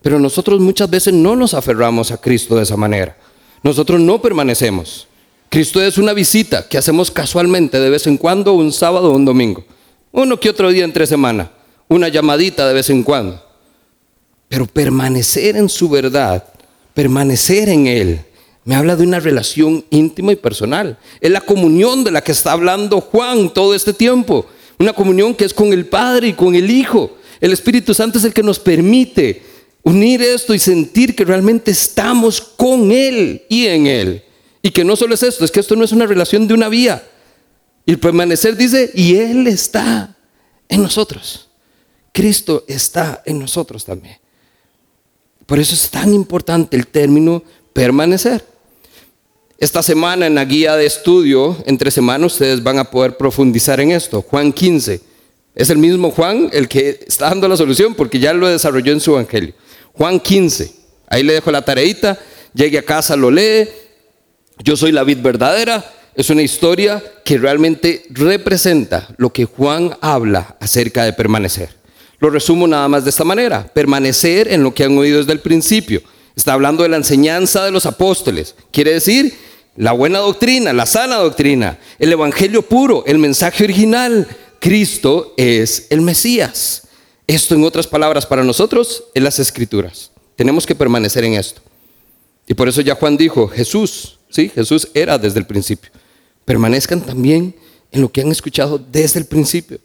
Pero 0.01 0.19
nosotros 0.19 0.59
muchas 0.59 0.89
veces 0.89 1.13
no 1.13 1.35
nos 1.35 1.53
aferramos 1.53 2.11
a 2.11 2.17
Cristo 2.17 2.55
de 2.55 2.63
esa 2.63 2.77
manera. 2.77 3.17
Nosotros 3.63 3.99
no 3.99 4.21
permanecemos. 4.21 5.07
Cristo 5.49 5.81
es 5.81 5.97
una 5.97 6.13
visita 6.13 6.67
que 6.67 6.77
hacemos 6.77 7.09
casualmente 7.09 7.79
de 7.79 7.89
vez 7.89 8.05
en 8.07 8.17
cuando, 8.17 8.53
un 8.53 8.71
sábado 8.71 9.11
o 9.11 9.15
un 9.15 9.25
domingo. 9.25 9.63
Uno 10.11 10.39
que 10.39 10.49
otro 10.49 10.69
día 10.69 10.83
entre 10.83 11.07
semana. 11.07 11.51
Una 11.87 12.09
llamadita 12.09 12.67
de 12.67 12.73
vez 12.73 12.89
en 12.89 13.03
cuando. 13.03 13.41
Pero 14.49 14.65
permanecer 14.65 15.55
en 15.55 15.69
su 15.69 15.89
verdad, 15.89 16.43
permanecer 16.93 17.69
en 17.69 17.87
Él, 17.87 18.21
me 18.67 18.75
habla 18.75 18.97
de 18.97 19.03
una 19.03 19.21
relación 19.21 19.85
íntima 19.91 20.33
y 20.33 20.35
personal. 20.35 20.97
Es 21.21 21.31
la 21.31 21.39
comunión 21.39 22.03
de 22.03 22.11
la 22.11 22.21
que 22.21 22.33
está 22.33 22.51
hablando 22.51 22.99
Juan 22.99 23.53
todo 23.53 23.73
este 23.73 23.93
tiempo. 23.93 24.45
Una 24.77 24.91
comunión 24.91 25.33
que 25.33 25.45
es 25.45 25.53
con 25.53 25.71
el 25.71 25.85
Padre 25.85 26.27
y 26.27 26.33
con 26.33 26.53
el 26.53 26.69
Hijo. 26.69 27.17
El 27.39 27.53
Espíritu 27.53 27.93
Santo 27.93 28.17
es 28.17 28.25
el 28.25 28.33
que 28.33 28.43
nos 28.43 28.59
permite 28.59 29.41
unir 29.87 30.21
esto 30.21 30.53
y 30.53 30.59
sentir 30.59 31.15
que 31.15 31.23
realmente 31.23 31.71
estamos 31.71 32.41
con 32.41 32.91
Él 32.91 33.43
y 33.47 33.67
en 33.67 33.87
Él. 33.87 34.23
Y 34.61 34.71
que 34.71 34.83
no 34.83 34.97
solo 34.97 35.13
es 35.13 35.23
esto, 35.23 35.45
es 35.45 35.51
que 35.51 35.61
esto 35.61 35.77
no 35.77 35.85
es 35.85 35.93
una 35.93 36.05
relación 36.05 36.45
de 36.45 36.53
una 36.53 36.67
vía. 36.67 37.07
Y 37.85 37.91
el 37.91 37.99
permanecer 37.99 38.57
dice, 38.57 38.91
y 38.93 39.15
Él 39.15 39.47
está 39.47 40.13
en 40.67 40.83
nosotros. 40.83 41.47
Cristo 42.11 42.65
está 42.67 43.23
en 43.25 43.39
nosotros 43.39 43.85
también. 43.85 44.17
Por 45.45 45.57
eso 45.57 45.73
es 45.73 45.89
tan 45.89 46.13
importante 46.13 46.75
el 46.75 46.87
término 46.87 47.41
permanecer. 47.71 48.43
Esta 49.57 49.81
semana 49.81 50.27
en 50.27 50.35
la 50.35 50.43
guía 50.43 50.75
de 50.75 50.85
estudio, 50.85 51.55
entre 51.65 51.91
semanas, 51.91 52.33
ustedes 52.33 52.61
van 52.61 52.77
a 52.77 52.91
poder 52.91 53.15
profundizar 53.15 53.79
en 53.79 53.91
esto. 53.91 54.21
Juan 54.21 54.51
15. 54.51 54.99
Es 55.55 55.69
el 55.69 55.77
mismo 55.77 56.11
Juan 56.11 56.49
el 56.51 56.67
que 56.67 57.05
está 57.07 57.29
dando 57.29 57.47
la 57.47 57.55
solución 57.55 57.95
porque 57.95 58.19
ya 58.19 58.33
lo 58.33 58.49
desarrolló 58.49 58.91
en 58.91 58.99
su 58.99 59.11
evangelio. 59.11 59.53
Juan 59.97 60.19
15. 60.19 60.71
Ahí 61.07 61.23
le 61.23 61.33
dejo 61.33 61.51
la 61.51 61.63
tareita. 61.63 62.17
Llegue 62.53 62.77
a 62.77 62.83
casa, 62.83 63.15
lo 63.15 63.31
lee. 63.31 63.67
Yo 64.63 64.77
soy 64.77 64.91
la 64.91 65.03
vid 65.03 65.19
verdadera. 65.19 65.83
Es 66.15 66.29
una 66.29 66.41
historia 66.41 67.03
que 67.23 67.37
realmente 67.37 68.03
representa 68.09 69.07
lo 69.17 69.31
que 69.31 69.45
Juan 69.45 69.95
habla 70.01 70.55
acerca 70.59 71.03
de 71.03 71.13
permanecer. 71.13 71.69
Lo 72.19 72.29
resumo 72.29 72.67
nada 72.67 72.87
más 72.87 73.03
de 73.03 73.11
esta 73.11 73.23
manera, 73.23 73.67
permanecer 73.71 74.51
en 74.51 74.63
lo 74.63 74.73
que 74.73 74.83
han 74.83 74.97
oído 74.97 75.19
desde 75.19 75.33
el 75.33 75.39
principio. 75.39 76.01
Está 76.35 76.53
hablando 76.53 76.81
de 76.81 76.89
la 76.89 76.97
enseñanza 76.97 77.63
de 77.63 77.71
los 77.71 77.85
apóstoles. 77.85 78.55
Quiere 78.71 78.93
decir 78.93 79.35
la 79.75 79.91
buena 79.91 80.19
doctrina, 80.19 80.73
la 80.73 80.87
sana 80.87 81.17
doctrina, 81.17 81.77
el 81.99 82.11
evangelio 82.11 82.63
puro, 82.63 83.03
el 83.05 83.19
mensaje 83.19 83.63
original. 83.63 84.27
Cristo 84.59 85.35
es 85.37 85.85
el 85.91 86.01
Mesías. 86.01 86.86
Esto, 87.27 87.55
en 87.55 87.63
otras 87.65 87.85
palabras, 87.85 88.25
para 88.25 88.43
nosotros 88.43 89.03
es 89.13 89.21
las 89.21 89.37
escrituras. 89.37 90.11
Tenemos 90.37 90.65
que 90.65 90.75
permanecer 90.75 91.25
en 91.25 91.33
esto. 91.33 91.61
Y 92.47 92.53
por 92.53 92.69
eso 92.69 92.79
ya 92.81 92.95
Juan 92.95 93.17
dijo, 93.17 93.49
Jesús, 93.49 94.17
sí, 94.29 94.49
Jesús 94.49 94.87
era 94.93 95.17
desde 95.17 95.39
el 95.39 95.45
principio. 95.45 95.91
Permanezcan 96.45 97.01
también 97.01 97.53
en 97.91 98.01
lo 98.01 98.09
que 98.09 98.21
han 98.21 98.31
escuchado 98.31 98.79
desde 98.79 99.19
el 99.19 99.25
principio. 99.25 99.79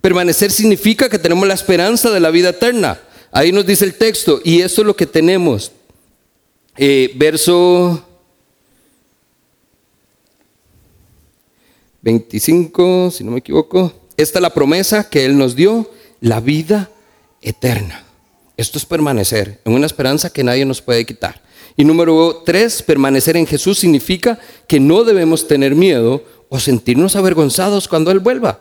Permanecer 0.00 0.50
significa 0.50 1.08
que 1.08 1.18
tenemos 1.20 1.46
la 1.46 1.54
esperanza 1.54 2.10
de 2.10 2.18
la 2.18 2.30
vida 2.30 2.48
eterna. 2.48 3.00
Ahí 3.30 3.52
nos 3.52 3.64
dice 3.64 3.84
el 3.84 3.94
texto, 3.94 4.40
y 4.42 4.60
esto 4.60 4.80
es 4.80 4.86
lo 4.86 4.96
que 4.96 5.06
tenemos. 5.06 5.70
Eh, 6.76 7.12
verso 7.14 8.04
25, 12.02 13.12
si 13.12 13.22
no 13.22 13.30
me 13.30 13.38
equivoco. 13.38 13.92
Esta 14.16 14.38
es 14.38 14.42
la 14.42 14.52
promesa 14.52 15.08
que 15.08 15.24
Él 15.24 15.38
nos 15.38 15.54
dio, 15.54 15.88
la 16.22 16.40
vida 16.40 16.88
eterna. 17.42 18.04
Esto 18.56 18.78
es 18.78 18.86
permanecer 18.86 19.60
en 19.64 19.74
una 19.74 19.86
esperanza 19.86 20.30
que 20.30 20.44
nadie 20.44 20.64
nos 20.64 20.80
puede 20.80 21.04
quitar. 21.04 21.42
Y 21.76 21.84
número 21.84 22.42
tres, 22.46 22.82
permanecer 22.82 23.36
en 23.36 23.46
Jesús 23.46 23.78
significa 23.78 24.38
que 24.68 24.78
no 24.78 25.04
debemos 25.04 25.48
tener 25.48 25.74
miedo 25.74 26.24
o 26.48 26.60
sentirnos 26.60 27.16
avergonzados 27.16 27.88
cuando 27.88 28.10
Él 28.10 28.20
vuelva. 28.20 28.60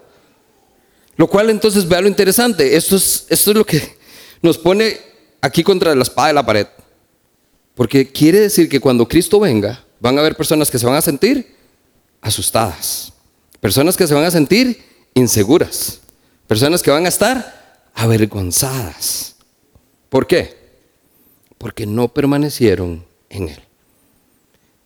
Lo 1.17 1.27
cual 1.27 1.49
entonces 1.49 1.87
vea 1.87 2.01
lo 2.01 2.07
interesante. 2.07 2.75
Esto 2.75 2.95
es, 2.95 3.25
esto 3.29 3.51
es 3.51 3.57
lo 3.57 3.65
que 3.65 3.95
nos 4.41 4.57
pone 4.57 4.97
aquí 5.39 5.63
contra 5.63 5.93
la 5.93 6.03
espada 6.03 6.29
de 6.29 6.33
la 6.33 6.45
pared. 6.45 6.67
Porque 7.75 8.11
quiere 8.11 8.39
decir 8.39 8.69
que 8.69 8.79
cuando 8.79 9.07
Cristo 9.07 9.39
venga, 9.39 9.85
van 9.99 10.17
a 10.17 10.21
haber 10.21 10.35
personas 10.35 10.71
que 10.71 10.79
se 10.79 10.85
van 10.85 10.95
a 10.95 11.01
sentir 11.01 11.55
asustadas. 12.21 13.13
Personas 13.59 13.95
que 13.95 14.07
se 14.07 14.15
van 14.15 14.23
a 14.23 14.31
sentir 14.31 14.83
inseguras. 15.13 16.00
Personas 16.51 16.81
que 16.81 16.91
van 16.91 17.05
a 17.05 17.07
estar 17.07 17.87
avergonzadas. 17.95 19.37
¿Por 20.09 20.27
qué? 20.27 20.57
Porque 21.57 21.85
no 21.85 22.09
permanecieron 22.09 23.05
en 23.29 23.47
Él. 23.47 23.59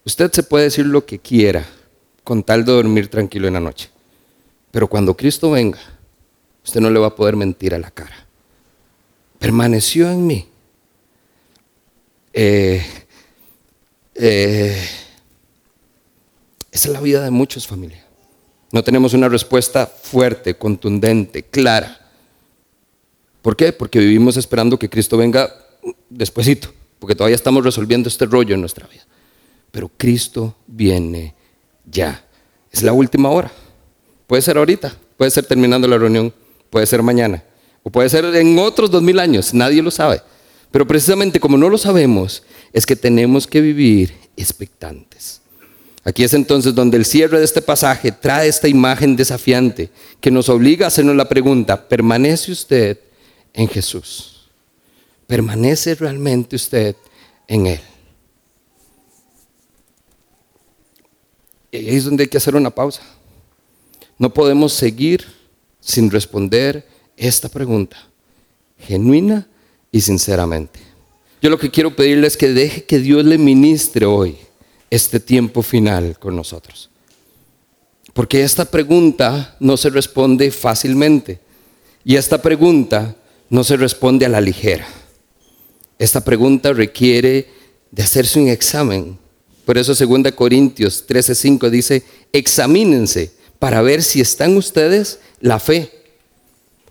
Usted 0.06 0.32
se 0.32 0.44
puede 0.44 0.66
decir 0.66 0.86
lo 0.86 1.08
que 1.08 1.18
quiera 1.18 1.66
con 2.24 2.44
tal 2.44 2.66
de 2.66 2.72
dormir 2.72 3.08
tranquilo 3.08 3.48
en 3.48 3.56
la 3.56 3.60
noche. 3.60 3.90
Pero 4.70 4.88
cuando 4.88 5.18
Cristo 5.18 5.50
venga, 5.50 5.80
usted 6.64 6.82
no 6.82 6.92
le 6.92 7.00
va 7.00 7.08
a 7.08 7.16
poder 7.16 7.36
mentir 7.36 7.74
a 7.74 7.80
la 7.80 7.90
cara. 7.90 8.28
Permaneció 9.40 10.08
en 10.12 10.28
mí. 10.28 10.48
Eh, 12.32 12.86
eh, 14.14 14.88
esa 16.72 16.88
es 16.90 16.94
la 16.94 17.02
vida 17.02 17.24
de 17.24 17.32
muchos, 17.32 17.66
familia. 17.66 18.05
No 18.76 18.84
tenemos 18.84 19.14
una 19.14 19.30
respuesta 19.30 19.88
fuerte, 19.88 20.56
contundente, 20.56 21.44
clara. 21.44 21.98
¿Por 23.42 23.56
qué? 23.56 23.72
Porque 23.72 24.00
vivimos 24.00 24.36
esperando 24.36 24.78
que 24.78 24.90
Cristo 24.90 25.16
venga 25.16 25.50
despuesito, 26.10 26.74
porque 27.00 27.16
todavía 27.16 27.38
estamos 27.38 27.64
resolviendo 27.64 28.10
este 28.10 28.26
rollo 28.26 28.54
en 28.54 28.60
nuestra 28.60 28.86
vida. 28.86 29.04
Pero 29.72 29.90
Cristo 29.96 30.58
viene 30.68 31.34
ya. 31.90 32.26
Es 32.70 32.84
la 32.84 32.92
última 32.92 33.30
hora. 33.30 33.50
Puede 34.28 34.42
ser 34.42 34.58
ahorita, 34.58 34.94
puede 35.16 35.32
ser 35.32 35.46
terminando 35.46 35.88
la 35.88 35.98
reunión, 35.98 36.34
puede 36.70 36.86
ser 36.86 37.02
mañana, 37.02 37.46
o 37.82 37.90
puede 37.90 38.10
ser 38.10 38.26
en 38.26 38.60
otros 38.60 38.92
dos 38.92 39.02
mil 39.02 39.20
años, 39.20 39.54
nadie 39.54 39.82
lo 39.82 39.90
sabe. 39.90 40.22
Pero 40.70 40.86
precisamente 40.86 41.40
como 41.40 41.56
no 41.56 41.70
lo 41.70 41.78
sabemos, 41.78 42.44
es 42.74 42.86
que 42.86 42.98
tenemos 42.98 43.48
que 43.48 43.62
vivir 43.62 44.14
expectantes. 44.36 45.40
Aquí 46.08 46.24
es 46.24 46.36
entonces 46.36 46.76
donde 46.76 46.98
el 46.98 47.06
cierre 47.06 47.40
de 47.40 47.46
este 47.46 47.64
pasaje 47.64 48.12
trae 48.12 48.48
esta 48.48 48.68
imagen 48.68 49.16
desafiante 49.16 49.90
que 50.22 50.30
nos 50.30 50.50
obliga 50.50 50.86
a 50.86 50.88
hacernos 50.90 51.16
la 51.16 51.28
pregunta, 51.28 51.90
¿permanece 51.90 52.52
usted 52.52 53.00
en 53.52 53.68
Jesús? 53.68 54.52
¿Permanece 55.26 55.96
realmente 55.96 56.56
usted 56.56 56.96
en 57.48 57.66
Él? 57.66 57.80
Y 61.72 61.78
ahí 61.78 61.96
es 61.96 62.06
donde 62.06 62.24
hay 62.24 62.30
que 62.30 62.38
hacer 62.38 62.56
una 62.56 62.70
pausa. 62.70 63.02
No 64.20 64.32
podemos 64.32 64.74
seguir 64.74 65.26
sin 65.80 66.12
responder 66.12 66.88
esta 67.18 67.50
pregunta, 67.50 67.98
genuina 68.78 69.48
y 69.92 70.02
sinceramente. 70.02 70.80
Yo 71.42 71.50
lo 71.50 71.58
que 71.58 71.72
quiero 71.72 71.96
pedirle 71.96 72.28
es 72.28 72.38
que 72.38 72.54
deje 72.54 72.84
que 72.84 73.00
Dios 73.00 73.26
le 73.26 73.40
ministre 73.40 74.06
hoy 74.06 74.38
este 74.90 75.20
tiempo 75.20 75.62
final 75.62 76.18
con 76.20 76.36
nosotros. 76.36 76.90
Porque 78.14 78.44
esta 78.44 78.66
pregunta 78.66 79.56
no 79.60 79.78
se 79.78 79.90
responde 79.90 80.52
fácilmente 80.52 81.40
y 82.04 82.16
esta 82.16 82.42
pregunta 82.42 83.16
no 83.50 83.64
se 83.64 83.78
responde 83.78 84.26
a 84.26 84.30
la 84.30 84.42
ligera. 84.42 84.88
Esta 86.00 86.22
pregunta 86.22 86.74
requiere 86.74 87.48
de 87.92 88.04
hacerse 88.04 88.40
un 88.40 88.48
examen 88.48 89.18
por 89.66 89.80
eso 89.80 89.96
2 89.96 90.32
Corintios 90.34 91.06
13:5 91.08 91.70
dice, 91.70 92.04
examínense 92.32 93.32
para 93.58 93.82
ver 93.82 94.04
si 94.04 94.22
están 94.22 94.56
ustedes 94.56 95.20
la 95.42 95.60
fe. 95.60 95.92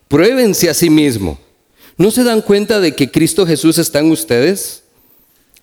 Pruébense 0.09 0.69
a 0.69 0.75
sí 0.75 0.91
mismo. 0.91 1.39
¿No 1.97 2.11
se 2.11 2.25
dan 2.25 2.43
cuenta 2.43 2.81
de 2.81 2.95
que 2.95 3.11
Cristo 3.11 3.47
Jesús 3.47 3.79
está 3.79 4.01
en 4.01 4.11
ustedes? 4.11 4.83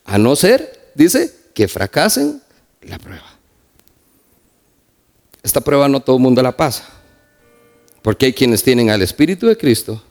A 0.06 0.18
no 0.18 0.38
ser, 0.38 0.92
dice, 0.96 1.34
que 1.54 1.68
fracasen 1.68 2.41
la 2.82 2.97
prueba. 2.97 3.38
Esta 5.43 5.62
prueba 5.62 5.88
no 5.88 5.99
todo 5.99 6.18
el 6.18 6.22
mundo 6.22 6.41
la 6.41 6.56
pasa. 6.56 6.88
Porque 8.02 8.28
hay 8.28 8.34
quienes 8.34 8.64
tienen 8.64 8.89
al 8.89 9.02
Espíritu 9.02 9.47
de 9.47 9.58
Cristo 9.58 10.02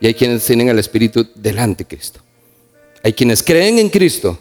y 0.00 0.06
hay 0.06 0.14
quienes 0.14 0.44
tienen 0.44 0.68
al 0.68 0.78
Espíritu 0.78 1.28
del 1.34 1.58
Anticristo. 1.58 2.20
Hay 3.02 3.12
quienes 3.12 3.42
creen 3.42 3.78
en 3.78 3.88
Cristo 3.88 4.38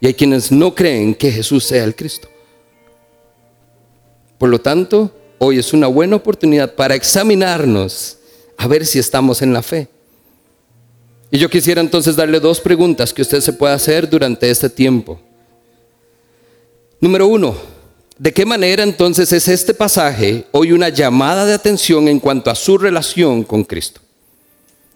y 0.00 0.06
hay 0.06 0.14
quienes 0.14 0.50
no 0.52 0.74
creen 0.74 1.14
que 1.14 1.30
Jesús 1.30 1.64
sea 1.64 1.84
el 1.84 1.94
Cristo. 1.94 2.28
Por 4.38 4.48
lo 4.48 4.60
tanto, 4.60 5.14
hoy 5.38 5.58
es 5.58 5.72
una 5.72 5.86
buena 5.86 6.16
oportunidad 6.16 6.74
para 6.74 6.94
examinarnos 6.94 8.18
a 8.56 8.66
ver 8.66 8.84
si 8.84 8.98
estamos 8.98 9.40
en 9.42 9.52
la 9.52 9.62
fe. 9.62 9.88
Y 11.30 11.38
yo 11.38 11.48
quisiera 11.48 11.80
entonces 11.80 12.16
darle 12.16 12.40
dos 12.40 12.60
preguntas 12.60 13.14
que 13.14 13.22
usted 13.22 13.40
se 13.40 13.52
puede 13.52 13.72
hacer 13.72 14.08
durante 14.08 14.50
este 14.50 14.68
tiempo. 14.68 15.18
Número 17.02 17.26
uno, 17.26 17.56
¿de 18.16 18.32
qué 18.32 18.46
manera 18.46 18.84
entonces 18.84 19.32
es 19.32 19.48
este 19.48 19.74
pasaje 19.74 20.46
hoy 20.52 20.70
una 20.70 20.88
llamada 20.88 21.44
de 21.44 21.52
atención 21.52 22.06
en 22.06 22.20
cuanto 22.20 22.48
a 22.48 22.54
su 22.54 22.78
relación 22.78 23.42
con 23.42 23.64
Cristo? 23.64 24.00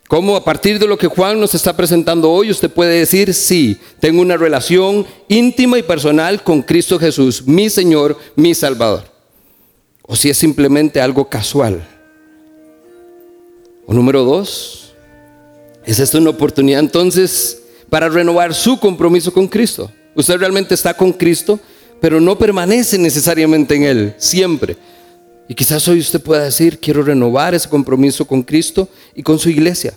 ¿Cómo 0.07 0.37
a 0.37 0.45
partir 0.45 0.79
de 0.79 0.87
lo 0.87 0.97
que 0.97 1.09
Juan 1.09 1.41
nos 1.41 1.57
está 1.57 1.77
presentando 1.77 2.31
hoy 2.31 2.53
usted 2.53 2.71
puede 2.71 3.01
decir, 3.01 3.35
sí, 3.35 3.81
tengo 3.99 4.23
una 4.23 4.37
relación 4.37 5.05
íntima 5.27 5.81
y 5.81 5.83
personal 5.83 6.45
con 6.45 6.63
Cristo 6.63 6.97
Jesús, 6.97 7.45
mi 7.45 7.69
Señor, 7.69 8.17
mi 8.37 8.55
Salvador? 8.55 9.03
O 10.03 10.15
si 10.15 10.31
es 10.31 10.39
simplemente 10.39 11.01
algo 11.01 11.29
casual. 11.29 11.89
O 13.85 13.93
número 13.93 14.23
dos, 14.23 14.95
¿es 15.85 15.99
esta 15.99 16.19
una 16.19 16.31
oportunidad 16.31 16.79
entonces 16.79 17.63
para 17.91 18.09
renovar 18.09 18.55
su 18.55 18.79
compromiso 18.79 19.33
con 19.33 19.49
Cristo? 19.49 19.91
Usted 20.15 20.39
realmente 20.39 20.73
está 20.73 20.95
con 20.95 21.13
Cristo, 21.13 21.59
pero 22.01 22.21
no 22.21 22.39
permanece 22.39 22.99
necesariamente 22.99 23.75
en 23.75 23.83
Él, 23.85 24.15
siempre. 24.19 24.77
Y 25.49 25.55
quizás 25.55 25.87
hoy 25.89 26.01
usted 26.01 26.21
pueda 26.21 26.45
decir, 26.45 26.79
quiero 26.79 27.03
renovar 27.03 27.55
ese 27.55 27.69
compromiso 27.69 28.27
con 28.27 28.43
Cristo 28.43 28.89
y 29.15 29.23
con 29.23 29.39
su 29.39 29.49
iglesia, 29.49 29.95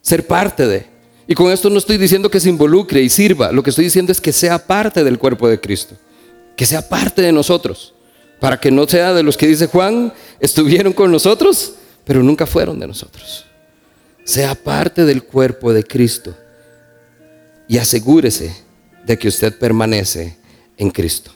ser 0.00 0.26
parte 0.26 0.66
de. 0.66 0.86
Y 1.26 1.34
con 1.34 1.52
esto 1.52 1.70
no 1.70 1.78
estoy 1.78 1.98
diciendo 1.98 2.30
que 2.30 2.40
se 2.40 2.48
involucre 2.48 3.00
y 3.00 3.08
sirva, 3.08 3.52
lo 3.52 3.62
que 3.62 3.70
estoy 3.70 3.84
diciendo 3.84 4.10
es 4.10 4.20
que 4.20 4.32
sea 4.32 4.58
parte 4.66 5.04
del 5.04 5.18
cuerpo 5.18 5.48
de 5.48 5.60
Cristo, 5.60 5.96
que 6.56 6.66
sea 6.66 6.88
parte 6.88 7.22
de 7.22 7.32
nosotros, 7.32 7.94
para 8.40 8.58
que 8.58 8.72
no 8.72 8.88
sea 8.88 9.14
de 9.14 9.22
los 9.22 9.36
que 9.36 9.46
dice 9.46 9.68
Juan, 9.68 10.12
estuvieron 10.40 10.92
con 10.92 11.12
nosotros, 11.12 11.74
pero 12.04 12.22
nunca 12.22 12.44
fueron 12.44 12.80
de 12.80 12.88
nosotros. 12.88 13.46
Sea 14.24 14.54
parte 14.56 15.04
del 15.04 15.22
cuerpo 15.22 15.72
de 15.72 15.84
Cristo 15.84 16.34
y 17.68 17.78
asegúrese 17.78 18.54
de 19.06 19.18
que 19.18 19.28
usted 19.28 19.56
permanece 19.56 20.36
en 20.76 20.90
Cristo. 20.90 21.30